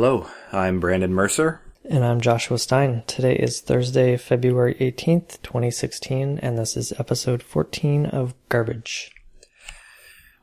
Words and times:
Hello, 0.00 0.28
I'm 0.52 0.78
Brandon 0.78 1.12
Mercer. 1.12 1.60
And 1.84 2.04
I'm 2.04 2.20
Joshua 2.20 2.60
Stein. 2.60 3.02
Today 3.08 3.34
is 3.34 3.60
Thursday, 3.60 4.16
February 4.16 4.76
18th, 4.76 5.42
2016, 5.42 6.38
and 6.38 6.56
this 6.56 6.76
is 6.76 6.92
episode 7.00 7.42
14 7.42 8.06
of 8.06 8.32
Garbage. 8.48 9.10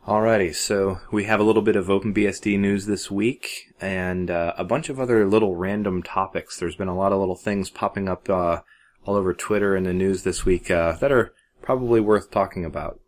Alrighty, 0.05 0.53
so 0.53 0.99
we 1.09 1.23
have 1.23 1.39
a 1.39 1.43
little 1.43 1.61
bit 1.61 1.77
of 1.77 1.87
OpenBSD 1.87 2.59
news 2.59 2.85
this 2.85 3.09
week 3.09 3.73
and 3.79 4.29
uh, 4.29 4.51
a 4.57 4.65
bunch 4.65 4.89
of 4.89 4.99
other 4.99 5.25
little 5.25 5.55
random 5.55 6.03
topics. 6.03 6.59
There's 6.59 6.75
been 6.75 6.89
a 6.89 6.97
lot 6.97 7.13
of 7.13 7.19
little 7.19 7.37
things 7.37 7.69
popping 7.69 8.09
up 8.09 8.29
uh, 8.29 8.59
all 9.05 9.15
over 9.15 9.33
Twitter 9.33 9.73
and 9.73 9.85
the 9.85 9.93
news 9.93 10.23
this 10.23 10.43
week 10.43 10.69
uh, 10.69 10.97
that 10.97 11.13
are 11.13 11.33
probably 11.61 12.01
worth 12.01 12.29
talking 12.29 12.65
about. 12.65 12.99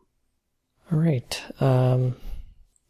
All 0.94 0.98
right. 0.98 1.44
Um, 1.60 2.16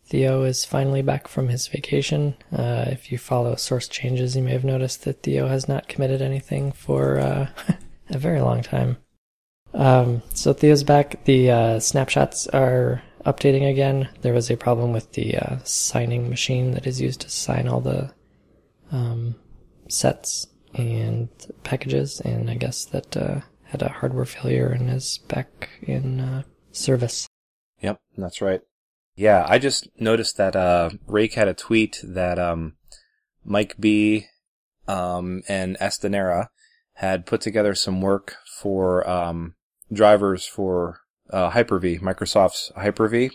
Theo 0.07 0.43
is 0.43 0.63
finally 0.63 1.01
back 1.01 1.27
from 1.27 1.49
his 1.49 1.67
vacation. 1.67 2.35
Uh, 2.51 2.85
if 2.87 3.11
you 3.11 3.17
follow 3.17 3.55
source 3.55 3.87
changes, 3.87 4.35
you 4.35 4.43
may 4.43 4.51
have 4.51 4.63
noticed 4.63 5.03
that 5.03 5.21
Theo 5.23 5.47
has 5.47 5.67
not 5.67 5.89
committed 5.89 6.21
anything 6.21 6.71
for 6.71 7.19
uh, 7.19 7.49
a 8.09 8.17
very 8.17 8.39
long 8.39 8.61
time. 8.61 8.97
Um, 9.73 10.21
so 10.33 10.53
Theo's 10.53 10.83
back. 10.83 11.23
The 11.25 11.51
uh, 11.51 11.79
snapshots 11.79 12.47
are 12.47 13.01
updating 13.25 13.69
again. 13.69 14.07
There 14.21 14.33
was 14.33 14.49
a 14.49 14.55
problem 14.55 14.93
with 14.93 15.11
the 15.11 15.37
uh, 15.37 15.57
signing 15.63 16.29
machine 16.29 16.71
that 16.71 16.87
is 16.87 17.01
used 17.01 17.21
to 17.21 17.29
sign 17.29 17.67
all 17.67 17.81
the 17.81 18.13
um, 18.91 19.35
sets 19.89 20.47
and 20.73 21.27
packages, 21.63 22.21
and 22.21 22.49
I 22.49 22.55
guess 22.55 22.85
that 22.85 23.17
uh, 23.17 23.41
had 23.63 23.81
a 23.81 23.89
hardware 23.89 24.25
failure 24.25 24.69
and 24.69 24.89
is 24.89 25.17
back 25.27 25.69
in 25.81 26.21
uh, 26.21 26.43
service. 26.71 27.27
Yep, 27.81 27.99
that's 28.17 28.41
right. 28.41 28.61
Yeah, 29.17 29.47
I 29.49 29.57
just 29.57 29.87
noticed 29.99 30.37
that 30.37 30.55
uh, 30.55 30.91
Reyk 31.07 31.33
had 31.33 31.47
a 31.47 31.55
tweet 31.55 31.99
that 32.03 32.37
um, 32.37 32.73
Mike 33.43 33.75
B 33.79 34.27
um, 34.87 35.41
and 35.47 35.75
Esdenera 35.79 36.49
had 36.93 37.25
put 37.25 37.41
together 37.41 37.73
some 37.73 37.99
work 37.99 38.35
for 38.61 39.09
um, 39.09 39.55
drivers 39.91 40.45
for 40.45 40.99
uh, 41.31 41.49
Hyper-V, 41.49 41.97
Microsoft's 41.97 42.71
Hyper-V 42.75 43.31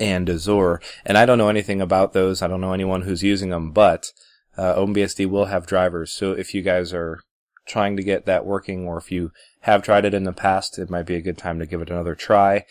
and 0.00 0.28
Azure. 0.28 0.80
And 1.06 1.16
I 1.16 1.26
don't 1.26 1.38
know 1.38 1.48
anything 1.48 1.80
about 1.80 2.12
those. 2.12 2.42
I 2.42 2.48
don't 2.48 2.60
know 2.60 2.72
anyone 2.72 3.02
who's 3.02 3.22
using 3.22 3.50
them, 3.50 3.70
but 3.70 4.10
uh, 4.58 4.74
OpenBSD 4.74 5.30
will 5.30 5.44
have 5.44 5.64
drivers. 5.64 6.12
So 6.12 6.32
if 6.32 6.54
you 6.54 6.62
guys 6.62 6.92
are 6.92 7.20
trying 7.68 7.96
to 7.96 8.02
get 8.02 8.26
that 8.26 8.44
working, 8.44 8.88
or 8.88 8.98
if 8.98 9.12
you 9.12 9.30
have 9.60 9.82
tried 9.82 10.04
it 10.04 10.14
in 10.14 10.24
the 10.24 10.32
past, 10.32 10.76
it 10.76 10.90
might 10.90 11.06
be 11.06 11.14
a 11.14 11.22
good 11.22 11.38
time 11.38 11.60
to 11.60 11.66
give 11.66 11.80
it 11.80 11.90
another 11.90 12.16
try. 12.16 12.64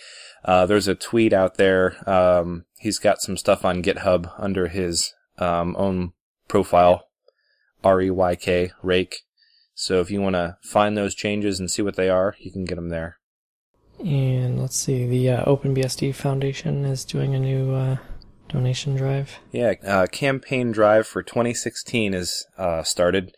Uh, 0.43 0.65
there's 0.65 0.87
a 0.87 0.95
tweet 0.95 1.33
out 1.33 1.57
there. 1.57 1.97
Um, 2.09 2.65
he's 2.79 2.97
got 2.97 3.21
some 3.21 3.37
stuff 3.37 3.63
on 3.63 3.83
GitHub 3.83 4.31
under 4.37 4.67
his 4.67 5.13
um, 5.37 5.75
own 5.77 6.13
profile, 6.47 7.03
R 7.83 8.01
E 8.01 8.09
Y 8.09 8.35
K, 8.35 8.71
Reyk. 8.83 9.13
So 9.73 9.99
if 9.99 10.11
you 10.11 10.21
want 10.21 10.35
to 10.35 10.57
find 10.63 10.97
those 10.97 11.15
changes 11.15 11.59
and 11.59 11.69
see 11.69 11.81
what 11.81 11.95
they 11.95 12.09
are, 12.09 12.35
you 12.39 12.51
can 12.51 12.65
get 12.65 12.75
them 12.75 12.89
there. 12.89 13.17
And 13.99 14.59
let's 14.59 14.75
see, 14.75 15.07
the 15.07 15.29
uh, 15.29 15.45
OpenBSD 15.45 16.15
Foundation 16.15 16.85
is 16.85 17.05
doing 17.05 17.35
a 17.35 17.39
new 17.39 17.73
uh, 17.73 17.97
donation 18.49 18.95
drive. 18.95 19.39
Yeah, 19.51 19.73
uh, 19.85 20.07
campaign 20.07 20.71
drive 20.71 21.07
for 21.07 21.21
2016 21.21 22.13
is 22.13 22.45
uh, 22.57 22.83
started, 22.83 23.35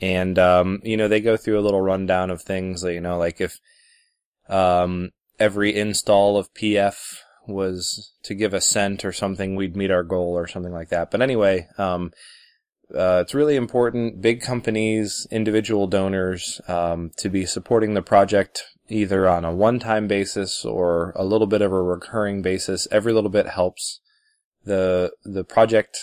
and 0.00 0.38
um, 0.38 0.80
you 0.82 0.96
know 0.96 1.06
they 1.06 1.20
go 1.20 1.36
through 1.36 1.58
a 1.58 1.62
little 1.62 1.80
rundown 1.80 2.30
of 2.30 2.42
things. 2.42 2.82
You 2.82 3.00
know, 3.00 3.16
like 3.16 3.40
if 3.40 3.60
um, 4.48 5.10
every 5.38 5.74
install 5.74 6.36
of 6.36 6.52
PF 6.54 7.18
was 7.46 8.12
to 8.22 8.34
give 8.34 8.54
a 8.54 8.60
cent 8.60 9.04
or 9.04 9.12
something, 9.12 9.56
we'd 9.56 9.76
meet 9.76 9.90
our 9.90 10.02
goal 10.02 10.36
or 10.36 10.46
something 10.46 10.72
like 10.72 10.90
that. 10.90 11.10
But 11.10 11.22
anyway, 11.22 11.68
um, 11.78 12.12
uh, 12.94 13.20
it's 13.22 13.34
really 13.34 13.56
important, 13.56 14.20
big 14.20 14.42
companies, 14.42 15.26
individual 15.30 15.86
donors, 15.86 16.60
um, 16.68 17.10
to 17.16 17.28
be 17.28 17.46
supporting 17.46 17.94
the 17.94 18.02
project 18.02 18.64
either 18.88 19.28
on 19.28 19.44
a 19.44 19.54
one-time 19.54 20.06
basis 20.06 20.64
or 20.64 21.12
a 21.16 21.24
little 21.24 21.46
bit 21.46 21.62
of 21.62 21.72
a 21.72 21.82
recurring 21.82 22.42
basis. 22.42 22.86
Every 22.90 23.12
little 23.12 23.30
bit 23.30 23.48
helps. 23.48 24.00
The, 24.64 25.12
the 25.24 25.44
project 25.44 25.98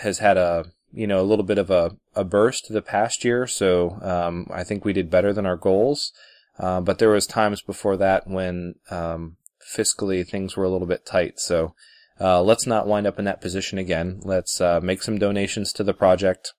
has 0.00 0.18
had 0.18 0.36
a, 0.36 0.66
you 0.92 1.06
know, 1.06 1.20
a 1.20 1.26
little 1.26 1.44
bit 1.44 1.58
of 1.58 1.70
a, 1.70 1.96
a 2.16 2.24
burst 2.24 2.68
the 2.70 2.82
past 2.82 3.24
year. 3.24 3.46
So, 3.46 3.98
um, 4.02 4.46
I 4.50 4.64
think 4.64 4.84
we 4.84 4.92
did 4.92 5.10
better 5.10 5.32
than 5.32 5.46
our 5.46 5.56
goals. 5.56 6.12
Uh, 6.60 6.80
but 6.80 6.98
there 6.98 7.08
was 7.08 7.26
times 7.26 7.62
before 7.62 7.96
that 7.96 8.26
when, 8.26 8.74
um, 8.90 9.36
fiscally 9.76 10.26
things 10.26 10.56
were 10.56 10.64
a 10.64 10.68
little 10.68 10.86
bit 10.86 11.06
tight. 11.06 11.40
So, 11.40 11.74
uh, 12.20 12.42
let's 12.42 12.66
not 12.66 12.86
wind 12.86 13.06
up 13.06 13.18
in 13.18 13.24
that 13.24 13.40
position 13.40 13.78
again. 13.78 14.20
Let's 14.22 14.60
uh, 14.60 14.80
make 14.82 15.02
some 15.02 15.18
donations 15.18 15.72
to 15.72 15.84
the 15.84 15.94
project. 15.94 16.52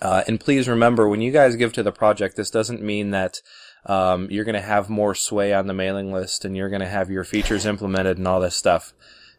Uh, 0.00 0.22
and 0.28 0.38
please 0.38 0.68
remember, 0.68 1.08
when 1.08 1.20
you 1.20 1.32
guys 1.32 1.56
give 1.56 1.72
to 1.72 1.82
the 1.82 1.90
project, 1.90 2.36
this 2.36 2.50
doesn't 2.50 2.82
mean 2.82 3.10
that 3.10 3.40
um, 3.86 4.28
you're 4.30 4.44
going 4.44 4.54
to 4.54 4.60
have 4.60 4.88
more 4.88 5.14
sway 5.14 5.52
on 5.52 5.66
the 5.66 5.74
mailing 5.74 6.12
list 6.12 6.44
and 6.44 6.56
you're 6.56 6.68
going 6.68 6.82
to 6.82 6.88
have 6.88 7.10
your 7.10 7.24
features 7.24 7.66
implemented 7.66 8.18
and 8.18 8.28
all 8.28 8.40
this 8.40 8.56
stuff. 8.56 8.92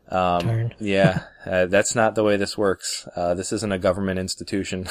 Um, 0.09 0.71
yeah, 0.79 1.23
uh, 1.45 1.67
that's 1.67 1.95
not 1.95 2.15
the 2.15 2.23
way 2.23 2.35
this 2.35 2.57
works. 2.57 3.07
Uh, 3.15 3.35
this 3.35 3.53
isn't 3.53 3.71
a 3.71 3.79
government 3.79 4.19
institution. 4.19 4.87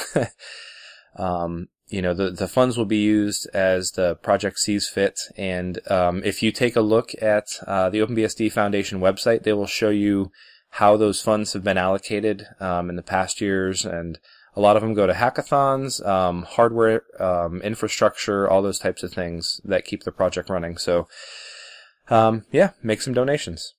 um, 1.17 1.67
you 1.89 2.01
know, 2.01 2.13
the, 2.13 2.29
the 2.29 2.47
funds 2.47 2.77
will 2.77 2.85
be 2.85 2.97
used 2.97 3.47
as 3.53 3.91
the 3.91 4.15
project 4.15 4.59
sees 4.59 4.87
fit. 4.87 5.19
And 5.35 5.79
um, 5.91 6.23
if 6.23 6.43
you 6.43 6.51
take 6.51 6.75
a 6.75 6.81
look 6.81 7.11
at 7.21 7.47
uh, 7.65 7.89
the 7.89 7.99
OpenBSD 7.99 8.51
Foundation 8.51 8.99
website, 8.99 9.43
they 9.43 9.53
will 9.53 9.67
show 9.67 9.89
you 9.89 10.31
how 10.73 10.97
those 10.97 11.21
funds 11.21 11.53
have 11.53 11.63
been 11.63 11.77
allocated 11.77 12.45
um, 12.59 12.89
in 12.89 12.95
the 12.95 13.01
past 13.01 13.41
years, 13.41 13.85
and 13.85 14.19
a 14.55 14.61
lot 14.61 14.75
of 14.75 14.83
them 14.83 14.93
go 14.93 15.07
to 15.07 15.13
hackathons, 15.13 16.05
um, 16.05 16.43
hardware, 16.43 17.03
um, 17.19 17.61
infrastructure, 17.61 18.47
all 18.47 18.61
those 18.61 18.79
types 18.79 19.01
of 19.01 19.11
things 19.11 19.59
that 19.63 19.85
keep 19.85 20.03
the 20.03 20.11
project 20.11 20.49
running. 20.49 20.77
So, 20.77 21.07
um, 22.09 22.45
yeah, 22.51 22.71
make 22.83 23.01
some 23.01 23.13
donations. 23.13 23.73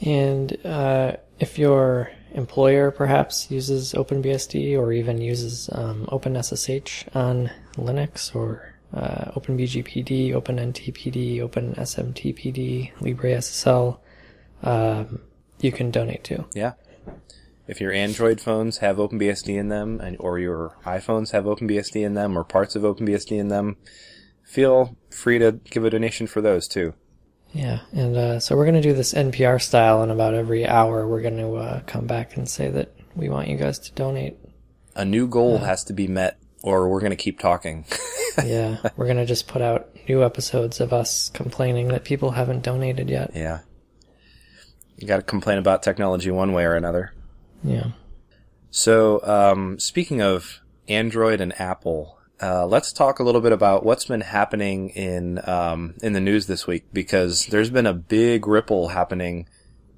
And 0.00 0.56
uh, 0.64 1.16
if 1.38 1.58
your 1.58 2.10
employer 2.34 2.90
perhaps 2.90 3.50
uses 3.50 3.92
OpenBSD 3.92 4.78
or 4.78 4.92
even 4.92 5.20
uses 5.20 5.68
um, 5.72 6.06
OpenSSH 6.06 7.14
on 7.14 7.50
Linux 7.76 8.34
or 8.34 8.74
uh, 8.94 9.32
OpenBGPD, 9.32 10.30
OpenNTPD, 10.30 11.38
OpenSMTPD, 11.38 12.92
LibreSSL, 12.98 13.98
um, 14.62 15.20
you 15.60 15.72
can 15.72 15.90
donate 15.90 16.24
to. 16.24 16.44
Yeah. 16.54 16.72
If 17.66 17.80
your 17.80 17.92
Android 17.92 18.40
phones 18.40 18.78
have 18.78 18.96
OpenBSD 18.96 19.56
in 19.56 19.68
them, 19.68 20.00
and 20.00 20.16
or 20.18 20.38
your 20.38 20.76
iPhones 20.84 21.30
have 21.30 21.44
OpenBSD 21.44 22.04
in 22.04 22.14
them, 22.14 22.36
or 22.36 22.44
parts 22.44 22.76
of 22.76 22.82
OpenBSD 22.82 23.38
in 23.38 23.48
them, 23.48 23.76
feel 24.42 24.96
free 25.10 25.38
to 25.38 25.52
give 25.70 25.84
a 25.84 25.90
donation 25.90 26.26
for 26.26 26.40
those 26.40 26.66
too. 26.68 26.94
Yeah, 27.52 27.80
and 27.92 28.16
uh, 28.16 28.40
so 28.40 28.56
we're 28.56 28.64
going 28.64 28.80
to 28.80 28.88
do 28.88 28.94
this 28.94 29.12
NPR 29.12 29.60
style, 29.60 30.02
and 30.02 30.10
about 30.10 30.34
every 30.34 30.66
hour 30.66 31.06
we're 31.06 31.20
going 31.20 31.36
to 31.36 31.56
uh, 31.56 31.80
come 31.86 32.06
back 32.06 32.36
and 32.36 32.48
say 32.48 32.70
that 32.70 32.94
we 33.14 33.28
want 33.28 33.48
you 33.48 33.56
guys 33.56 33.78
to 33.80 33.92
donate. 33.92 34.38
A 34.94 35.04
new 35.04 35.26
goal 35.26 35.56
uh, 35.56 35.64
has 35.64 35.84
to 35.84 35.92
be 35.92 36.08
met, 36.08 36.38
or 36.62 36.88
we're 36.88 37.00
going 37.00 37.10
to 37.10 37.16
keep 37.16 37.38
talking. 37.38 37.84
yeah, 38.44 38.78
we're 38.96 39.04
going 39.04 39.18
to 39.18 39.26
just 39.26 39.48
put 39.48 39.60
out 39.60 39.88
new 40.08 40.24
episodes 40.24 40.80
of 40.80 40.92
us 40.92 41.28
complaining 41.30 41.88
that 41.88 42.04
people 42.04 42.32
haven't 42.32 42.62
donated 42.62 43.10
yet. 43.10 43.32
Yeah. 43.34 43.60
You 44.96 45.06
got 45.06 45.16
to 45.16 45.22
complain 45.22 45.58
about 45.58 45.82
technology 45.82 46.30
one 46.30 46.52
way 46.52 46.64
or 46.64 46.74
another. 46.74 47.12
Yeah. 47.62 47.92
So, 48.70 49.20
um, 49.24 49.78
speaking 49.78 50.22
of 50.22 50.60
Android 50.88 51.40
and 51.40 51.58
Apple, 51.60 52.18
uh, 52.42 52.66
let's 52.66 52.92
talk 52.92 53.20
a 53.20 53.22
little 53.22 53.40
bit 53.40 53.52
about 53.52 53.84
what's 53.84 54.06
been 54.06 54.20
happening 54.20 54.88
in 54.90 55.40
um, 55.48 55.94
in 56.02 56.12
the 56.12 56.20
news 56.20 56.48
this 56.48 56.66
week 56.66 56.84
because 56.92 57.46
there's 57.46 57.70
been 57.70 57.86
a 57.86 57.94
big 57.94 58.48
ripple 58.48 58.88
happening 58.88 59.48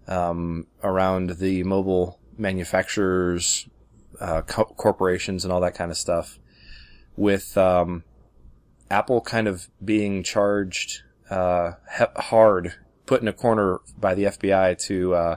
um, 0.07 0.67
around 0.83 1.39
the 1.39 1.63
mobile 1.63 2.21
manufacturers, 2.37 3.67
uh, 4.21 4.43
co- 4.43 4.65
corporations, 4.77 5.45
and 5.45 5.53
all 5.53 5.61
that 5.63 5.75
kind 5.75 5.91
of 5.91 5.97
stuff, 5.97 6.39
with 7.17 7.57
um, 7.57 8.05
Apple 8.91 9.23
kind 9.23 9.49
of 9.49 9.69
being 9.83 10.23
charged 10.23 11.03
uh, 11.31 11.73
he- 11.99 12.23
hard 12.23 12.75
put 13.07 13.23
in 13.23 13.29
a 13.29 13.33
corner 13.33 13.81
by 13.99 14.15
the 14.15 14.25
FBI 14.25 14.79
to 14.87 15.15
uh, 15.15 15.37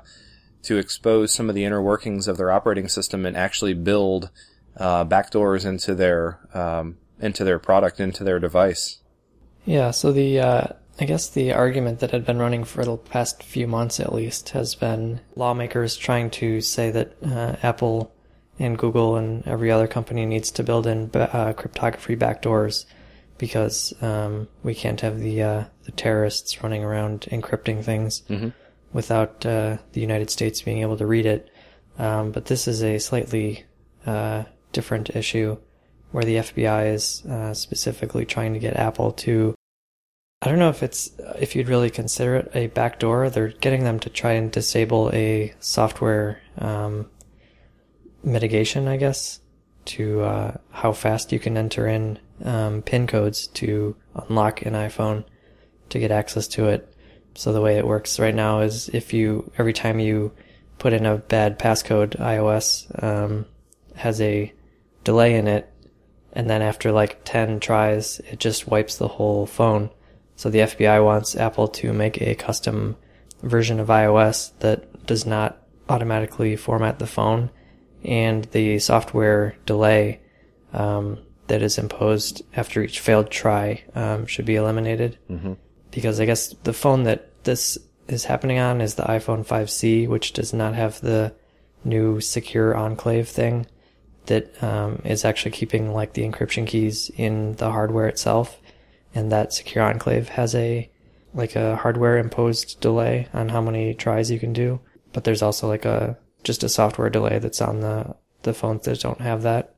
to 0.63 0.77
expose 0.77 1.33
some 1.33 1.47
of 1.47 1.55
the 1.55 1.63
inner 1.63 1.81
workings 1.81 2.27
of 2.27 2.37
their 2.37 2.51
operating 2.51 2.89
system 2.89 3.25
and 3.25 3.37
actually 3.37 3.73
build 3.73 4.29
uh, 4.77 5.06
backdoors 5.06 5.65
into 5.65 5.95
their 5.95 6.39
um, 6.53 6.97
into 7.19 7.44
their 7.44 7.59
product, 7.59 8.00
into 8.00 8.24
their 8.24 8.39
device. 8.39 9.00
Yeah. 9.65 9.91
So 9.91 10.12
the 10.12 10.39
uh, 10.39 10.68
I 11.00 11.06
guess 11.06 11.29
the 11.29 11.53
argument 11.53 12.00
that 12.00 12.12
had 12.12 12.25
been 12.25 12.39
running 12.39 12.63
for 12.63 12.83
the 12.83 12.97
past 12.97 13.44
few 13.44 13.68
months 13.68 14.00
at 14.00 14.13
least 14.13 14.50
has 14.50 14.75
been 14.75 15.21
lawmakers 15.35 15.95
trying 15.95 16.29
to 16.31 16.62
say 16.62 16.91
that 16.91 17.15
uh, 17.24 17.56
Apple 17.62 18.13
and 18.59 18.77
Google 18.77 19.15
and 19.15 19.45
every 19.47 19.71
other 19.71 19.88
company 19.88 20.25
needs 20.25 20.50
to 20.51 20.63
build 20.63 20.88
in 20.88 21.12
uh, 21.13 21.53
cryptography 21.53 22.15
backdoors 22.15 22.85
because 23.38 23.94
um, 24.01 24.47
we 24.63 24.73
can't 24.73 25.01
have 25.01 25.19
the 25.19 25.44
uh, 25.44 25.63
the 25.83 25.91
terrorists 25.91 26.63
running 26.63 26.83
around 26.83 27.21
encrypting 27.31 27.83
things 27.83 28.23
mm-hmm. 28.30 28.50
without 28.91 29.45
uh, 29.45 29.77
the 29.94 30.01
United 30.01 30.31
States 30.31 30.62
being 30.62 30.80
able 30.80 30.97
to 30.97 31.06
read 31.06 31.25
it. 31.25 31.51
Um, 32.00 32.31
but 32.31 32.45
this 32.45 32.68
is 32.68 32.83
a 32.83 32.97
slightly 32.97 33.65
uh, 34.06 34.45
different 34.77 35.15
issue 35.15 35.57
where 36.12 36.24
the 36.24 36.35
FBI 36.35 36.94
is 36.94 37.25
uh, 37.25 37.51
specifically 37.56 38.25
trying 38.25 38.53
to 38.53 38.59
get 38.59 38.75
Apple 38.75 39.12
to. 39.12 39.56
I 40.44 40.50
don't 40.50 40.59
know 40.59 40.69
if 40.69 40.83
it's 40.83 41.12
if 41.39 41.56
you'd 41.56 41.68
really 41.68 41.89
consider 41.89 42.35
it 42.35 42.51
a 42.53 42.68
backdoor. 42.68 43.31
They're 43.31 43.47
getting 43.47 43.83
them 43.83 44.00
to 44.01 44.09
try 44.09 44.33
and 44.33 44.51
disable 44.51 45.09
a 45.13 45.56
software 45.59 46.39
um, 46.59 47.09
mitigation, 48.24 48.88
I 48.88 48.97
guess, 48.97 49.39
to 49.85 50.21
uh, 50.21 50.57
how 50.69 50.91
fast 50.94 51.31
you 51.31 51.39
can 51.39 51.57
enter 51.57 51.88
in 51.88 52.19
um, 52.45 52.83
PIN 52.83 53.07
codes 53.07 53.47
to 53.47 53.95
unlock 54.30 54.62
an 54.62 54.73
iPhone 54.73 55.25
to 55.89 55.97
get 55.97 56.12
access 56.12 56.47
to 56.50 56.68
it. 56.68 56.94
So 57.33 57.51
the 57.51 57.62
way 57.62 57.77
it 57.77 57.88
works 57.88 58.19
right 58.19 58.35
now 58.35 58.59
is 58.59 58.89
if 58.89 59.12
you 59.12 59.51
every 59.57 59.73
time 59.73 60.00
you 60.00 60.33
put 60.77 60.94
in 60.94 61.07
a 61.07 61.18
bad 61.18 61.57
passcode, 61.57 62.15
iOS 62.18 62.85
um, 63.03 63.47
has 63.95 64.21
a 64.21 64.53
delay 65.07 65.36
in 65.36 65.48
it, 65.48 65.71
and 66.33 66.50
then 66.50 66.62
after 66.62 66.92
like 66.92 67.24
ten 67.24 67.62
tries, 67.62 68.19
it 68.30 68.39
just 68.42 68.68
wipes 68.68 68.98
the 68.98 69.07
whole 69.07 69.45
phone. 69.45 69.89
So 70.36 70.50
the 70.50 70.59
FBI 70.59 71.04
wants 71.04 71.38
Apple 71.38 71.69
to 71.80 71.94
make 71.94 72.21
a 72.21 72.36
custom 72.36 72.98
version 73.42 73.80
of 73.80 73.88
iOS 73.88 74.51
that 74.59 75.06
does 75.06 75.25
not 75.25 75.65
automatically 75.88 76.57
format 76.57 77.00
the 77.00 77.07
phone, 77.07 77.50
and 78.04 78.44
the 78.51 78.80
software 78.80 79.56
delay 79.65 80.19
um, 80.74 81.19
that 81.48 81.62
is 81.62 81.77
imposed 81.77 82.42
after 82.54 82.83
each 82.83 83.00
failed 83.00 83.31
try 83.31 83.81
um, 83.95 84.25
should 84.25 84.45
be 84.45 84.57
eliminated. 84.57 85.18
Mm-hmm. 85.31 85.54
Because 85.89 86.19
I 86.19 86.25
guess 86.25 86.50
the 86.63 86.74
phone 86.74 87.04
that 87.04 87.45
this 87.45 87.77
is 88.09 88.25
happening 88.25 88.59
on 88.59 88.81
is 88.81 88.95
the 88.95 89.04
iPhone 89.04 89.48
5C, 89.48 90.06
which 90.09 90.33
does 90.33 90.54
not 90.54 90.75
have 90.75 91.00
the 91.00 91.33
new 91.86 92.19
secure 92.19 92.75
enclave 92.75 93.30
thing 93.30 93.65
that 94.27 94.62
um, 94.63 95.01
is 95.03 95.25
actually 95.25 95.51
keeping 95.51 95.94
like 95.94 96.13
the 96.13 96.24
encryption 96.24 96.65
keys 96.68 97.09
in 97.15 97.56
the 97.56 97.71
hardware 97.71 98.07
itself. 98.07 98.59
And 99.15 99.31
that 99.31 99.53
secure 99.53 99.83
enclave 99.83 100.29
has 100.29 100.53
a 100.53 100.89
like 101.33 101.56
a 101.56 101.75
hardware 101.75 102.18
imposed 102.18 102.79
delay 102.79 103.27
on 103.33 103.50
how 103.50 103.62
many 103.62 103.94
tries 103.94 104.31
you 104.31 104.39
can 104.39 104.53
do. 104.53 104.79
But 105.13 105.24
there's 105.24 105.41
also 105.41 105.68
like 105.68 105.85
a 105.85 106.18
just 106.44 106.63
a 106.63 106.69
software 106.69 107.09
delay 107.09 107.39
that's 107.39 107.62
on 107.62 107.81
the 107.81 108.15
the 108.44 108.53
phones 108.53 108.85
that 108.85 109.00
don't 109.00 109.21
have 109.21 109.44
that. 109.44 109.75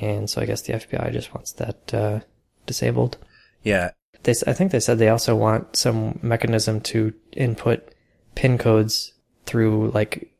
And 0.00 0.28
so 0.28 0.40
I 0.40 0.46
guess 0.46 0.62
the 0.62 0.74
FBI 0.74 1.12
just 1.12 1.34
wants 1.34 1.52
that 1.52 1.94
uh, 1.94 2.20
disabled. 2.66 3.18
Yeah. 3.62 3.90
They, 4.22 4.34
I 4.46 4.52
think 4.52 4.70
they 4.70 4.80
said 4.80 4.98
they 4.98 5.08
also 5.08 5.34
want 5.34 5.76
some 5.76 6.18
mechanism 6.22 6.80
to 6.82 7.12
input 7.32 7.94
pin 8.34 8.56
codes 8.58 9.12
through 9.46 9.90
like 9.90 10.32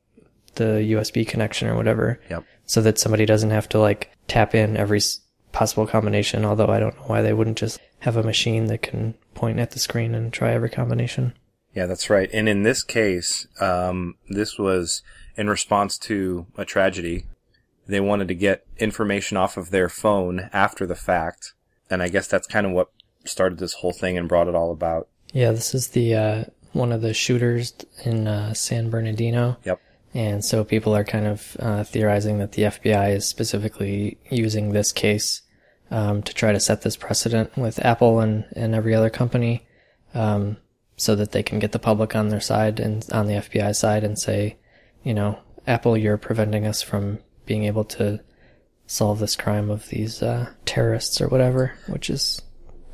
the 0.55 0.93
USB 0.95 1.27
connection 1.27 1.69
or 1.69 1.77
whatever. 1.77 2.21
Yep. 2.31 2.45
So 2.67 2.81
that 2.82 2.99
somebody 2.99 3.26
doesn't 3.26 3.50
have 3.50 3.69
to 3.70 3.79
like 3.79 4.17
tap 4.29 4.55
in 4.55 4.76
every 4.76 5.00
possible 5.53 5.87
combination. 5.87 6.44
Although 6.44 6.69
I 6.69 6.81
don't 6.81 6.97
know 6.97 7.06
why 7.06 7.23
they 7.23 7.32
wouldn't 7.32 7.59
just 7.59 7.81
have 8.00 8.17
a 8.17 8.23
machine 8.23 8.67
that 8.67 8.82
can 8.82 9.14
point 9.35 9.59
at 9.59 9.73
the 9.73 9.79
screen 9.79 10.14
and 10.14 10.32
try 10.32 10.53
every 10.53 10.70
combination. 10.70 11.35
Yeah, 11.75 11.87
that's 11.87 12.11
right. 12.11 12.29
And 12.32 12.49
in 12.49 12.62
this 12.62 12.82
case, 12.82 13.47
um, 13.61 14.17
this 14.29 14.59
was 14.59 15.03
in 15.37 15.49
response 15.49 15.99
to 15.99 16.47
a 16.56 16.64
tragedy. 16.64 17.25
They 17.87 18.00
wanted 18.00 18.29
to 18.29 18.35
get 18.35 18.67
information 18.79 19.37
off 19.37 19.56
of 19.56 19.70
their 19.70 19.88
phone 19.88 20.50
after 20.53 20.87
the 20.87 20.94
fact. 20.94 21.55
And 21.91 22.03
I 22.03 22.08
guess 22.08 22.29
that's 22.29 22.47
kind 22.47 22.67
of 22.67 22.73
what 22.73 22.91
started 23.25 23.58
this 23.58 23.75
whole 23.75 23.93
thing 23.93 24.19
and 24.19 24.29
brought 24.29 24.49
it 24.49 24.55
all 24.55 24.70
about. 24.70 25.08
Yeah, 25.32 25.53
this 25.53 25.75
is 25.75 25.88
the 25.88 26.15
uh, 26.15 26.44
one 26.73 26.93
of 26.93 27.00
the 27.00 27.15
shooters 27.15 27.73
in 28.05 28.26
uh, 28.26 28.55
San 28.55 28.91
Bernardino. 28.91 29.56
Yep. 29.65 29.81
And 30.14 30.44
so 30.44 30.64
people 30.64 30.94
are 30.94 31.05
kind 31.05 31.26
of 31.26 31.56
uh, 31.59 31.85
theorizing 31.85 32.38
that 32.38 32.53
the 32.53 32.62
FBI 32.62 33.17
is 33.17 33.26
specifically 33.26 34.19
using 34.31 34.73
this 34.73 34.93
case 34.93 35.43
um, 35.91 36.23
to 36.23 36.35
try 36.35 36.53
to 36.53 36.61
set 36.61 36.82
this 36.82 36.97
precedent 36.97 37.56
with 37.56 37.85
Apple 37.85 38.20
and, 38.20 38.44
and 38.55 38.75
every 38.75 38.94
other 38.94 39.11
company 39.11 39.67
um, 40.14 40.59
so 40.97 41.14
that 41.14 41.32
they 41.32 41.43
can 41.43 41.59
get 41.59 41.73
the 41.73 41.79
public 41.79 42.14
on 42.14 42.29
their 42.29 42.41
side 42.41 42.79
and 42.79 43.06
on 43.12 43.26
the 43.26 43.35
FBI 43.35 43.75
side 43.75 44.05
and 44.05 44.19
say, 44.19 44.56
you 45.03 45.14
know, 45.14 45.38
Apple, 45.67 45.97
you're 45.97 46.19
preventing 46.19 46.67
us 46.67 46.82
from 46.82 47.19
being 47.47 47.65
able 47.65 47.85
to 47.85 48.20
solve 48.87 49.19
this 49.19 49.37
crime 49.37 49.70
of 49.70 49.88
these 49.88 50.23
uh, 50.23 50.53
terrorists 50.65 51.20
or 51.20 51.29
whatever, 51.29 51.73
which 51.87 52.11
is 52.11 52.43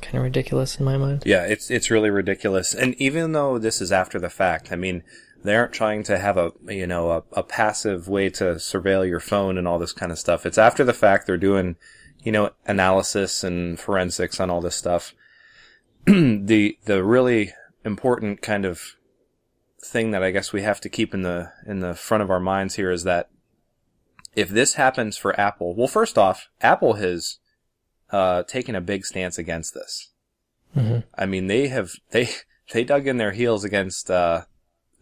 kind 0.01 0.15
of 0.15 0.23
ridiculous 0.23 0.79
in 0.79 0.85
my 0.85 0.97
mind. 0.97 1.23
Yeah, 1.25 1.45
it's 1.45 1.69
it's 1.69 1.91
really 1.91 2.09
ridiculous. 2.09 2.73
And 2.73 2.95
even 2.95 3.33
though 3.33 3.57
this 3.57 3.81
is 3.81 3.91
after 3.91 4.19
the 4.19 4.29
fact, 4.29 4.71
I 4.71 4.75
mean, 4.75 5.03
they 5.43 5.55
aren't 5.55 5.73
trying 5.73 6.03
to 6.03 6.17
have 6.17 6.37
a 6.37 6.51
you 6.67 6.87
know 6.87 7.11
a, 7.11 7.23
a 7.33 7.43
passive 7.43 8.07
way 8.07 8.29
to 8.29 8.55
surveil 8.55 9.07
your 9.07 9.19
phone 9.19 9.57
and 9.57 9.67
all 9.67 9.79
this 9.79 9.93
kind 9.93 10.11
of 10.11 10.19
stuff. 10.19 10.45
It's 10.45 10.57
after 10.57 10.83
the 10.83 10.93
fact 10.93 11.27
they're 11.27 11.37
doing 11.37 11.75
you 12.23 12.31
know 12.31 12.51
analysis 12.65 13.43
and 13.43 13.79
forensics 13.79 14.39
on 14.39 14.49
all 14.49 14.61
this 14.61 14.75
stuff. 14.75 15.13
the 16.05 16.77
the 16.85 17.03
really 17.03 17.53
important 17.85 18.41
kind 18.41 18.65
of 18.65 18.95
thing 19.81 20.11
that 20.11 20.23
I 20.23 20.31
guess 20.31 20.51
we 20.51 20.61
have 20.61 20.81
to 20.81 20.89
keep 20.89 21.13
in 21.13 21.21
the 21.21 21.51
in 21.65 21.79
the 21.79 21.95
front 21.95 22.23
of 22.23 22.29
our 22.29 22.39
minds 22.39 22.75
here 22.75 22.91
is 22.91 23.03
that 23.03 23.29
if 24.35 24.49
this 24.49 24.75
happens 24.75 25.17
for 25.17 25.39
Apple, 25.39 25.75
well, 25.75 25.87
first 25.87 26.17
off, 26.17 26.49
Apple 26.61 26.93
has 26.93 27.39
uh, 28.11 28.43
taken 28.43 28.75
a 28.75 28.81
big 28.81 29.05
stance 29.05 29.37
against 29.37 29.73
this. 29.73 30.09
Mm-hmm. 30.75 30.99
I 31.15 31.25
mean, 31.25 31.47
they 31.47 31.67
have 31.67 31.91
they 32.11 32.29
they 32.73 32.83
dug 32.83 33.07
in 33.07 33.17
their 33.17 33.31
heels 33.31 33.63
against 33.63 34.11
uh, 34.11 34.43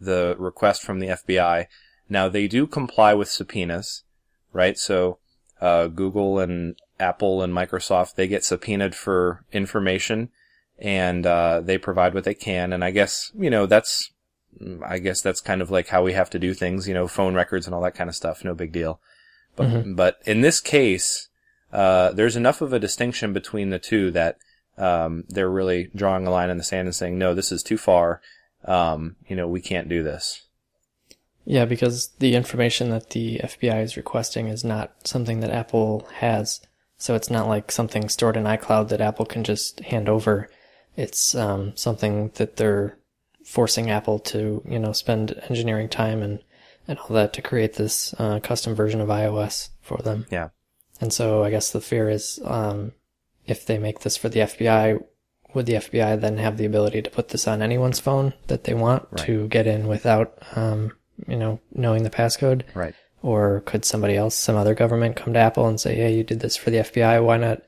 the 0.00 0.36
request 0.38 0.82
from 0.82 1.00
the 1.00 1.08
FBI. 1.08 1.66
Now 2.08 2.28
they 2.28 2.48
do 2.48 2.66
comply 2.66 3.14
with 3.14 3.28
subpoenas, 3.28 4.04
right? 4.52 4.78
So 4.78 5.18
uh, 5.60 5.88
Google 5.88 6.38
and 6.38 6.76
Apple 7.00 7.42
and 7.42 7.52
Microsoft 7.52 8.14
they 8.14 8.28
get 8.28 8.44
subpoenaed 8.44 8.94
for 8.94 9.44
information, 9.52 10.30
and 10.78 11.26
uh, 11.26 11.60
they 11.60 11.78
provide 11.78 12.14
what 12.14 12.24
they 12.24 12.34
can. 12.34 12.72
And 12.72 12.84
I 12.84 12.90
guess 12.90 13.30
you 13.38 13.50
know 13.50 13.66
that's 13.66 14.10
I 14.84 14.98
guess 14.98 15.20
that's 15.20 15.40
kind 15.40 15.62
of 15.62 15.70
like 15.70 15.88
how 15.88 16.02
we 16.02 16.14
have 16.14 16.30
to 16.30 16.38
do 16.38 16.54
things, 16.54 16.88
you 16.88 16.94
know, 16.94 17.06
phone 17.06 17.34
records 17.34 17.66
and 17.66 17.74
all 17.74 17.82
that 17.82 17.94
kind 17.94 18.08
of 18.08 18.16
stuff. 18.16 18.44
No 18.44 18.54
big 18.54 18.72
deal. 18.72 19.00
But 19.56 19.68
Mhm. 19.68 19.96
but 19.96 20.18
in 20.24 20.40
this 20.40 20.60
case, 20.60 21.28
uh, 21.72 22.12
there's 22.12 22.36
enough 22.36 22.60
of 22.60 22.72
a 22.72 22.78
distinction 22.78 23.32
between 23.32 23.70
the 23.70 23.78
two 23.78 24.10
that 24.12 24.38
um, 24.78 25.24
they're 25.28 25.50
really 25.50 25.90
drawing 25.94 26.26
a 26.26 26.30
line 26.30 26.50
in 26.50 26.56
the 26.56 26.62
sand 26.62 26.86
and 26.86 26.94
saying, 26.94 27.18
no, 27.18 27.34
this 27.34 27.50
is 27.50 27.64
too 27.64 27.76
far. 27.76 28.20
Um, 28.64 29.16
you 29.26 29.36
know, 29.36 29.48
we 29.48 29.60
can't 29.60 29.88
do 29.88 30.02
this. 30.02 30.42
Yeah, 31.44 31.64
because 31.64 32.08
the 32.18 32.34
information 32.34 32.90
that 32.90 33.10
the 33.10 33.40
FBI 33.42 33.82
is 33.82 33.96
requesting 33.96 34.48
is 34.48 34.64
not 34.64 35.08
something 35.08 35.40
that 35.40 35.50
Apple 35.50 36.06
has. 36.16 36.60
So 36.98 37.14
it's 37.14 37.30
not 37.30 37.48
like 37.48 37.72
something 37.72 38.08
stored 38.08 38.36
in 38.36 38.44
iCloud 38.44 38.88
that 38.88 39.00
Apple 39.00 39.24
can 39.24 39.44
just 39.44 39.80
hand 39.80 40.08
over. 40.08 40.50
It's 40.96 41.34
um, 41.34 41.74
something 41.76 42.32
that 42.34 42.56
they're 42.56 42.98
forcing 43.44 43.88
Apple 43.88 44.18
to, 44.18 44.62
you 44.68 44.78
know, 44.78 44.92
spend 44.92 45.40
engineering 45.48 45.88
time 45.88 46.22
and, 46.22 46.40
and 46.86 46.98
all 46.98 47.14
that 47.14 47.32
to 47.32 47.42
create 47.42 47.74
this 47.74 48.14
uh, 48.18 48.40
custom 48.40 48.74
version 48.74 49.00
of 49.00 49.08
iOS 49.08 49.70
for 49.80 49.98
them. 49.98 50.26
Yeah. 50.30 50.48
And 51.00 51.12
so 51.12 51.44
I 51.44 51.50
guess 51.50 51.70
the 51.70 51.80
fear 51.80 52.10
is 52.10 52.40
um, 52.44 52.92
if 53.46 53.64
they 53.64 53.78
make 53.78 54.00
this 54.00 54.16
for 54.16 54.28
the 54.28 54.40
FBI, 54.40 55.02
would 55.54 55.66
the 55.66 55.74
FBI 55.74 56.20
then 56.20 56.36
have 56.38 56.56
the 56.56 56.66
ability 56.66 57.02
to 57.02 57.10
put 57.10 57.28
this 57.28 57.48
on 57.48 57.62
anyone's 57.62 57.98
phone 58.00 58.34
that 58.48 58.64
they 58.64 58.74
want 58.74 59.06
Right. 59.10 59.26
to 59.26 59.48
get 59.48 59.66
in 59.66 59.86
without, 59.86 60.36
um, 60.54 60.92
you 61.26 61.36
know, 61.36 61.60
knowing 61.72 62.02
the 62.02 62.10
passcode? 62.10 62.62
Right. 62.74 62.94
Or 63.22 63.60
could 63.62 63.84
somebody 63.84 64.16
else, 64.16 64.34
some 64.36 64.56
other 64.56 64.74
government, 64.74 65.16
come 65.16 65.32
to 65.32 65.38
Apple 65.38 65.66
and 65.66 65.80
say, 65.80 65.96
"Hey, 65.96 66.14
you 66.14 66.22
did 66.22 66.40
this 66.40 66.56
for 66.56 66.70
the 66.70 66.78
FBI. 66.78 67.18
Why 67.20 67.36
not 67.36 67.62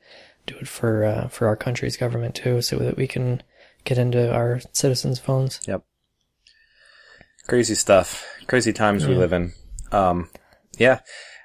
do 0.46 0.54
it 0.60 0.68
for 0.68 1.04
uh, 1.04 1.28
for 1.28 1.49
our 1.49 1.56
country's 1.56 1.96
government 1.96 2.34
too, 2.34 2.62
so 2.62 2.76
that 2.76 2.96
we 2.96 3.06
can 3.08 3.42
get 3.84 3.99
into 3.99 4.32
our 4.32 4.60
citizens' 4.72 5.18
phones?" 5.18 5.60
Yep. 5.66 5.82
Crazy 7.49 7.75
stuff. 7.75 8.25
Crazy 8.46 8.72
times 8.72 9.06
we 9.06 9.14
live 9.14 9.32
in. 9.32 9.52
Um, 9.90 10.30
yeah. 10.78 11.00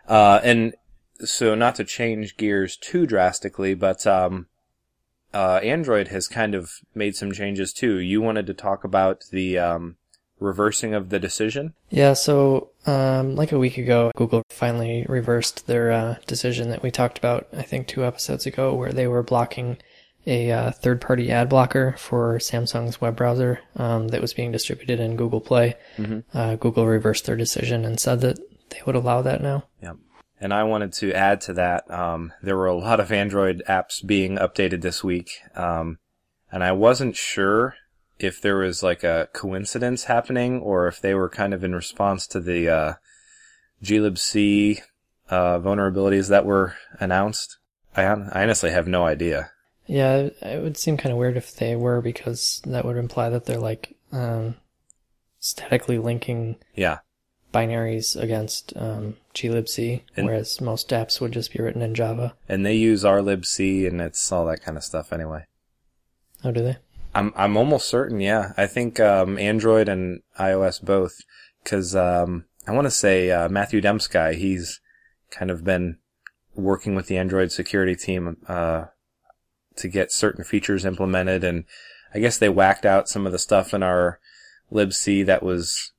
Uh, 0.08 0.40
and 0.44 0.76
so 1.24 1.56
not 1.56 1.76
to 1.76 1.84
change 1.84 2.38
gears 2.38 2.78
too 2.78 3.08
drastically, 3.08 3.74
but, 3.74 4.06
um, 4.06 4.48
uh, 5.36 5.60
Android 5.62 6.08
has 6.08 6.28
kind 6.28 6.56
of 6.56 6.72
made 6.96 7.16
some 7.16 7.32
changes 7.32 7.74
too. 7.74 8.00
You 8.00 8.22
wanted 8.22 8.48
to 8.48 8.54
talk 8.54 8.84
about 8.84 9.26
the, 9.32 9.60
um, 9.60 9.98
reversing 10.40 10.94
of 10.94 11.10
the 11.10 11.20
decision? 11.20 11.74
Yeah, 11.90 12.14
so 12.14 12.70
um, 12.86 13.36
like 13.36 13.52
a 13.52 13.60
week 13.60 13.78
ago, 13.78 14.12
Google 14.16 14.44
finally 14.50 15.06
reversed 15.08 15.68
their 15.68 15.92
uh, 15.92 16.16
decision 16.28 16.70
that 16.70 16.84
we 16.84 16.92
talked 16.92 17.18
about, 17.18 17.48
I 17.54 17.62
think, 17.62 17.88
two 17.88 18.06
episodes 18.06 18.46
ago, 18.46 18.74
where 18.74 18.92
they 18.92 19.08
were 19.08 19.24
blocking 19.24 19.78
a 20.28 20.52
uh, 20.52 20.72
third 20.72 21.02
party 21.02 21.32
ad 21.32 21.50
blocker 21.50 21.96
for 21.98 22.38
Samsung's 22.40 23.00
web 23.00 23.16
browser 23.16 23.60
um, 23.76 24.08
that 24.10 24.22
was 24.22 24.34
being 24.34 24.52
distributed 24.52 25.00
in 25.00 25.16
Google 25.16 25.42
Play. 25.42 25.76
Mhm. 25.98 26.24
Uh, 26.34 26.56
Google 26.56 26.86
reversed 26.88 27.26
their 27.26 27.36
decision 27.36 27.86
and 27.86 28.00
said 28.00 28.22
that 28.22 28.40
they 28.70 28.82
would 28.86 28.96
allow 28.96 29.22
that 29.22 29.42
now. 29.42 29.66
And 30.40 30.54
I 30.54 30.64
wanted 30.64 30.92
to 30.94 31.14
add 31.14 31.42
to 31.42 31.54
that, 31.54 31.90
um, 31.90 32.34
there 32.42 32.58
were 32.58 32.68
a 32.68 32.76
lot 32.76 33.00
of 33.00 33.12
Android 33.12 33.64
apps 33.68 34.06
being 34.06 34.38
updated 34.38 34.82
this 34.82 35.04
week. 35.04 35.32
Um, 35.56 36.00
and 36.52 36.64
I 36.64 36.72
wasn't 36.74 37.16
sure 37.16 37.76
if 38.20 38.42
there 38.42 38.58
was 38.58 38.84
like 38.84 39.04
a 39.04 39.30
coincidence 39.34 40.06
happening 40.06 40.60
or 40.60 40.88
if 40.88 41.00
they 41.02 41.14
were 41.14 41.30
kind 41.30 41.54
of 41.54 41.64
in 41.64 41.74
response 41.74 42.28
to 42.28 42.40
the, 42.40 42.70
uh, 42.70 42.94
glibc, 43.84 44.82
uh, 45.30 45.60
vulnerabilities 45.60 46.30
that 46.30 46.46
were 46.46 46.76
announced? 47.00 47.58
I, 47.96 48.04
I 48.04 48.44
honestly 48.44 48.72
have 48.72 48.88
no 48.88 49.06
idea. 49.06 49.52
Yeah, 49.88 50.30
it 50.42 50.64
would 50.64 50.78
seem 50.78 50.98
kind 50.98 51.12
of 51.12 51.18
weird 51.18 51.38
if 51.38 51.56
they 51.56 51.76
were 51.76 52.02
because 52.02 52.62
that 52.66 52.86
would 52.86 52.98
imply 52.98 53.30
that 53.30 53.46
they're 53.46 53.60
like 53.60 53.96
um, 54.12 54.56
statically 55.40 56.00
linking 56.00 56.58
Yeah. 56.74 57.00
Binaries 57.56 58.22
against 58.22 58.74
um, 58.76 59.16
glibc, 59.34 60.02
And- 60.18 60.26
whereas 60.26 60.60
most 60.60 60.90
apps 60.90 61.22
would 61.22 61.32
just 61.32 61.54
be 61.54 61.64
written 61.64 61.82
in 61.82 61.96
Java. 61.96 62.36
And 62.50 62.66
they 62.66 62.76
use 62.76 63.06
our 63.06 63.20
libc 63.20 63.88
and 63.88 64.02
it's 64.02 64.32
all 64.32 64.46
that 64.48 64.62
kind 64.62 64.78
of 64.78 64.84
stuff 64.84 65.14
anyway. 65.14 65.46
Oh, 66.44 66.52
do 66.52 66.62
they? 66.62 66.78
I'm 67.16 67.32
I'm 67.38 67.56
almost 67.56 67.88
certain. 67.88 68.20
Yeah, 68.20 68.52
I 68.58 68.68
think 68.68 69.00
um, 69.00 69.40
Android 69.40 69.88
and 69.88 70.22
iOS 70.38 70.84
both, 70.84 71.22
because 71.64 71.96
um, 71.96 72.44
I 72.68 72.74
want 72.74 72.86
to 72.86 72.92
say 72.92 73.32
uh, 73.32 73.48
Matthew 73.48 73.80
Dempsky. 73.80 74.36
He's 74.36 74.82
kind 75.32 75.50
of 75.50 75.64
been 75.64 75.98
working 76.56 76.94
with 76.94 77.08
the 77.08 77.18
Android 77.18 77.54
security 77.54 77.96
team 77.96 78.38
uh, 78.50 78.86
to 79.78 79.88
get 79.88 80.12
certain 80.12 80.44
features 80.44 80.84
implemented, 80.84 81.46
and 81.46 81.64
I 82.14 82.20
guess 82.20 82.38
they 82.38 82.50
whacked 82.50 82.86
out 82.86 83.08
some 83.08 83.26
of 83.26 83.32
the 83.32 83.40
stuff 83.40 83.74
in 83.74 83.82
our 83.82 84.20
libc 84.72 85.26
that 85.26 85.42
was 85.42 85.94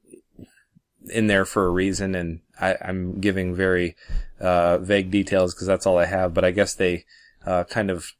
in 1.10 1.26
there 1.26 1.44
for 1.44 1.66
a 1.66 1.70
reason, 1.70 2.14
and 2.14 2.40
I, 2.60 2.76
I'm 2.80 3.20
giving 3.20 3.54
very 3.54 3.96
uh, 4.40 4.78
vague 4.78 5.10
details 5.10 5.54
because 5.54 5.66
that's 5.66 5.86
all 5.86 5.98
I 5.98 6.06
have. 6.06 6.34
But 6.34 6.44
I 6.44 6.50
guess 6.50 6.74
they 6.74 7.04
uh, 7.44 7.64
kind 7.64 7.90
of 7.90 8.12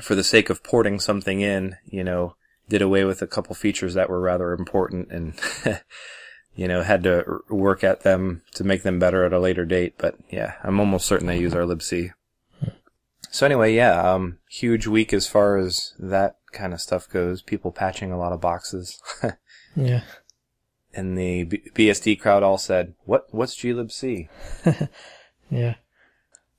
for 0.00 0.14
the 0.14 0.24
sake 0.24 0.50
of 0.50 0.62
porting 0.62 1.00
something 1.00 1.40
in, 1.40 1.76
you 1.86 2.04
know, 2.04 2.36
did 2.68 2.82
away 2.82 3.04
with 3.04 3.22
a 3.22 3.26
couple 3.26 3.54
features 3.54 3.94
that 3.94 4.10
were 4.10 4.20
rather 4.20 4.52
important 4.52 5.10
and, 5.10 5.34
you 6.54 6.68
know, 6.68 6.82
had 6.82 7.02
to 7.04 7.40
work 7.48 7.82
at 7.82 8.02
them 8.02 8.42
to 8.54 8.64
make 8.64 8.82
them 8.82 8.98
better 8.98 9.24
at 9.24 9.32
a 9.32 9.40
later 9.40 9.64
date. 9.64 9.94
But 9.98 10.16
yeah, 10.30 10.54
I'm 10.62 10.78
almost 10.78 11.06
certain 11.06 11.26
they 11.26 11.38
use 11.38 11.54
our 11.54 11.62
libc. 11.62 12.12
So 13.30 13.44
anyway, 13.46 13.74
yeah, 13.74 14.00
um, 14.00 14.38
huge 14.48 14.86
week 14.86 15.12
as 15.12 15.26
far 15.26 15.56
as 15.58 15.94
that 15.98 16.36
kind 16.52 16.72
of 16.72 16.80
stuff 16.80 17.08
goes. 17.08 17.42
People 17.42 17.72
patching 17.72 18.12
a 18.12 18.18
lot 18.18 18.32
of 18.32 18.40
boxes. 18.40 19.00
Yeah. 19.78 20.02
And 20.98 21.16
the 21.16 21.44
B- 21.44 21.62
BSD 21.74 22.20
crowd 22.20 22.42
all 22.42 22.58
said, 22.58 22.94
what, 23.04 23.26
what's 23.30 23.56
glibc? 23.56 24.28
Yeah. 25.50 25.76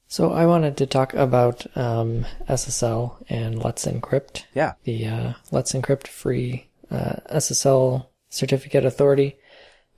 So 0.08 0.32
I 0.32 0.48
wanted 0.48 0.78
to 0.78 0.88
talk 0.88 1.14
about 1.14 1.68
um, 1.78 2.26
SSL 2.50 3.24
and 3.30 3.64
Let's 3.64 3.86
Encrypt. 3.86 4.46
Yeah. 4.56 4.74
The 4.84 5.06
uh, 5.06 5.34
Let's 5.52 5.74
Encrypt 5.74 6.08
free 6.08 6.70
uh, 6.90 7.18
SSL 7.32 8.08
certificate 8.30 8.86
authority. 8.86 9.38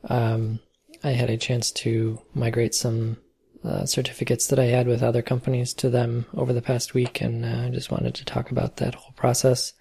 Um, 0.09 0.59
I 1.03 1.11
had 1.11 1.29
a 1.29 1.37
chance 1.37 1.71
to 1.71 2.21
migrate 2.33 2.75
some 2.75 3.17
uh, 3.63 3.85
certificates 3.85 4.47
that 4.47 4.59
I 4.59 4.65
had 4.65 4.87
with 4.87 5.01
other 5.03 5.21
companies 5.21 5.73
to 5.75 5.89
them 5.89 6.25
over 6.33 6.51
the 6.51 6.61
past 6.61 6.93
week, 6.93 7.21
and 7.21 7.45
uh, 7.45 7.67
I 7.67 7.69
just 7.69 7.91
wanted 7.91 8.15
to 8.15 8.25
talk 8.25 8.51
about 8.51 8.77
that 8.77 8.95
whole 8.95 9.13
process. 9.13 9.73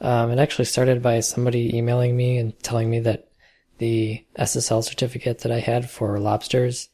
Um, 0.00 0.30
it 0.30 0.38
actually 0.38 0.66
started 0.66 1.02
by 1.02 1.20
somebody 1.20 1.76
emailing 1.76 2.16
me 2.16 2.38
and 2.38 2.58
telling 2.62 2.88
me 2.88 3.00
that 3.00 3.27
the 3.78 4.24
SSL 4.38 4.84
certificate 4.84 5.40
that 5.40 5.52
I 5.52 5.60
had 5.60 5.88
for 5.88 6.18
lobsters, 6.18 6.88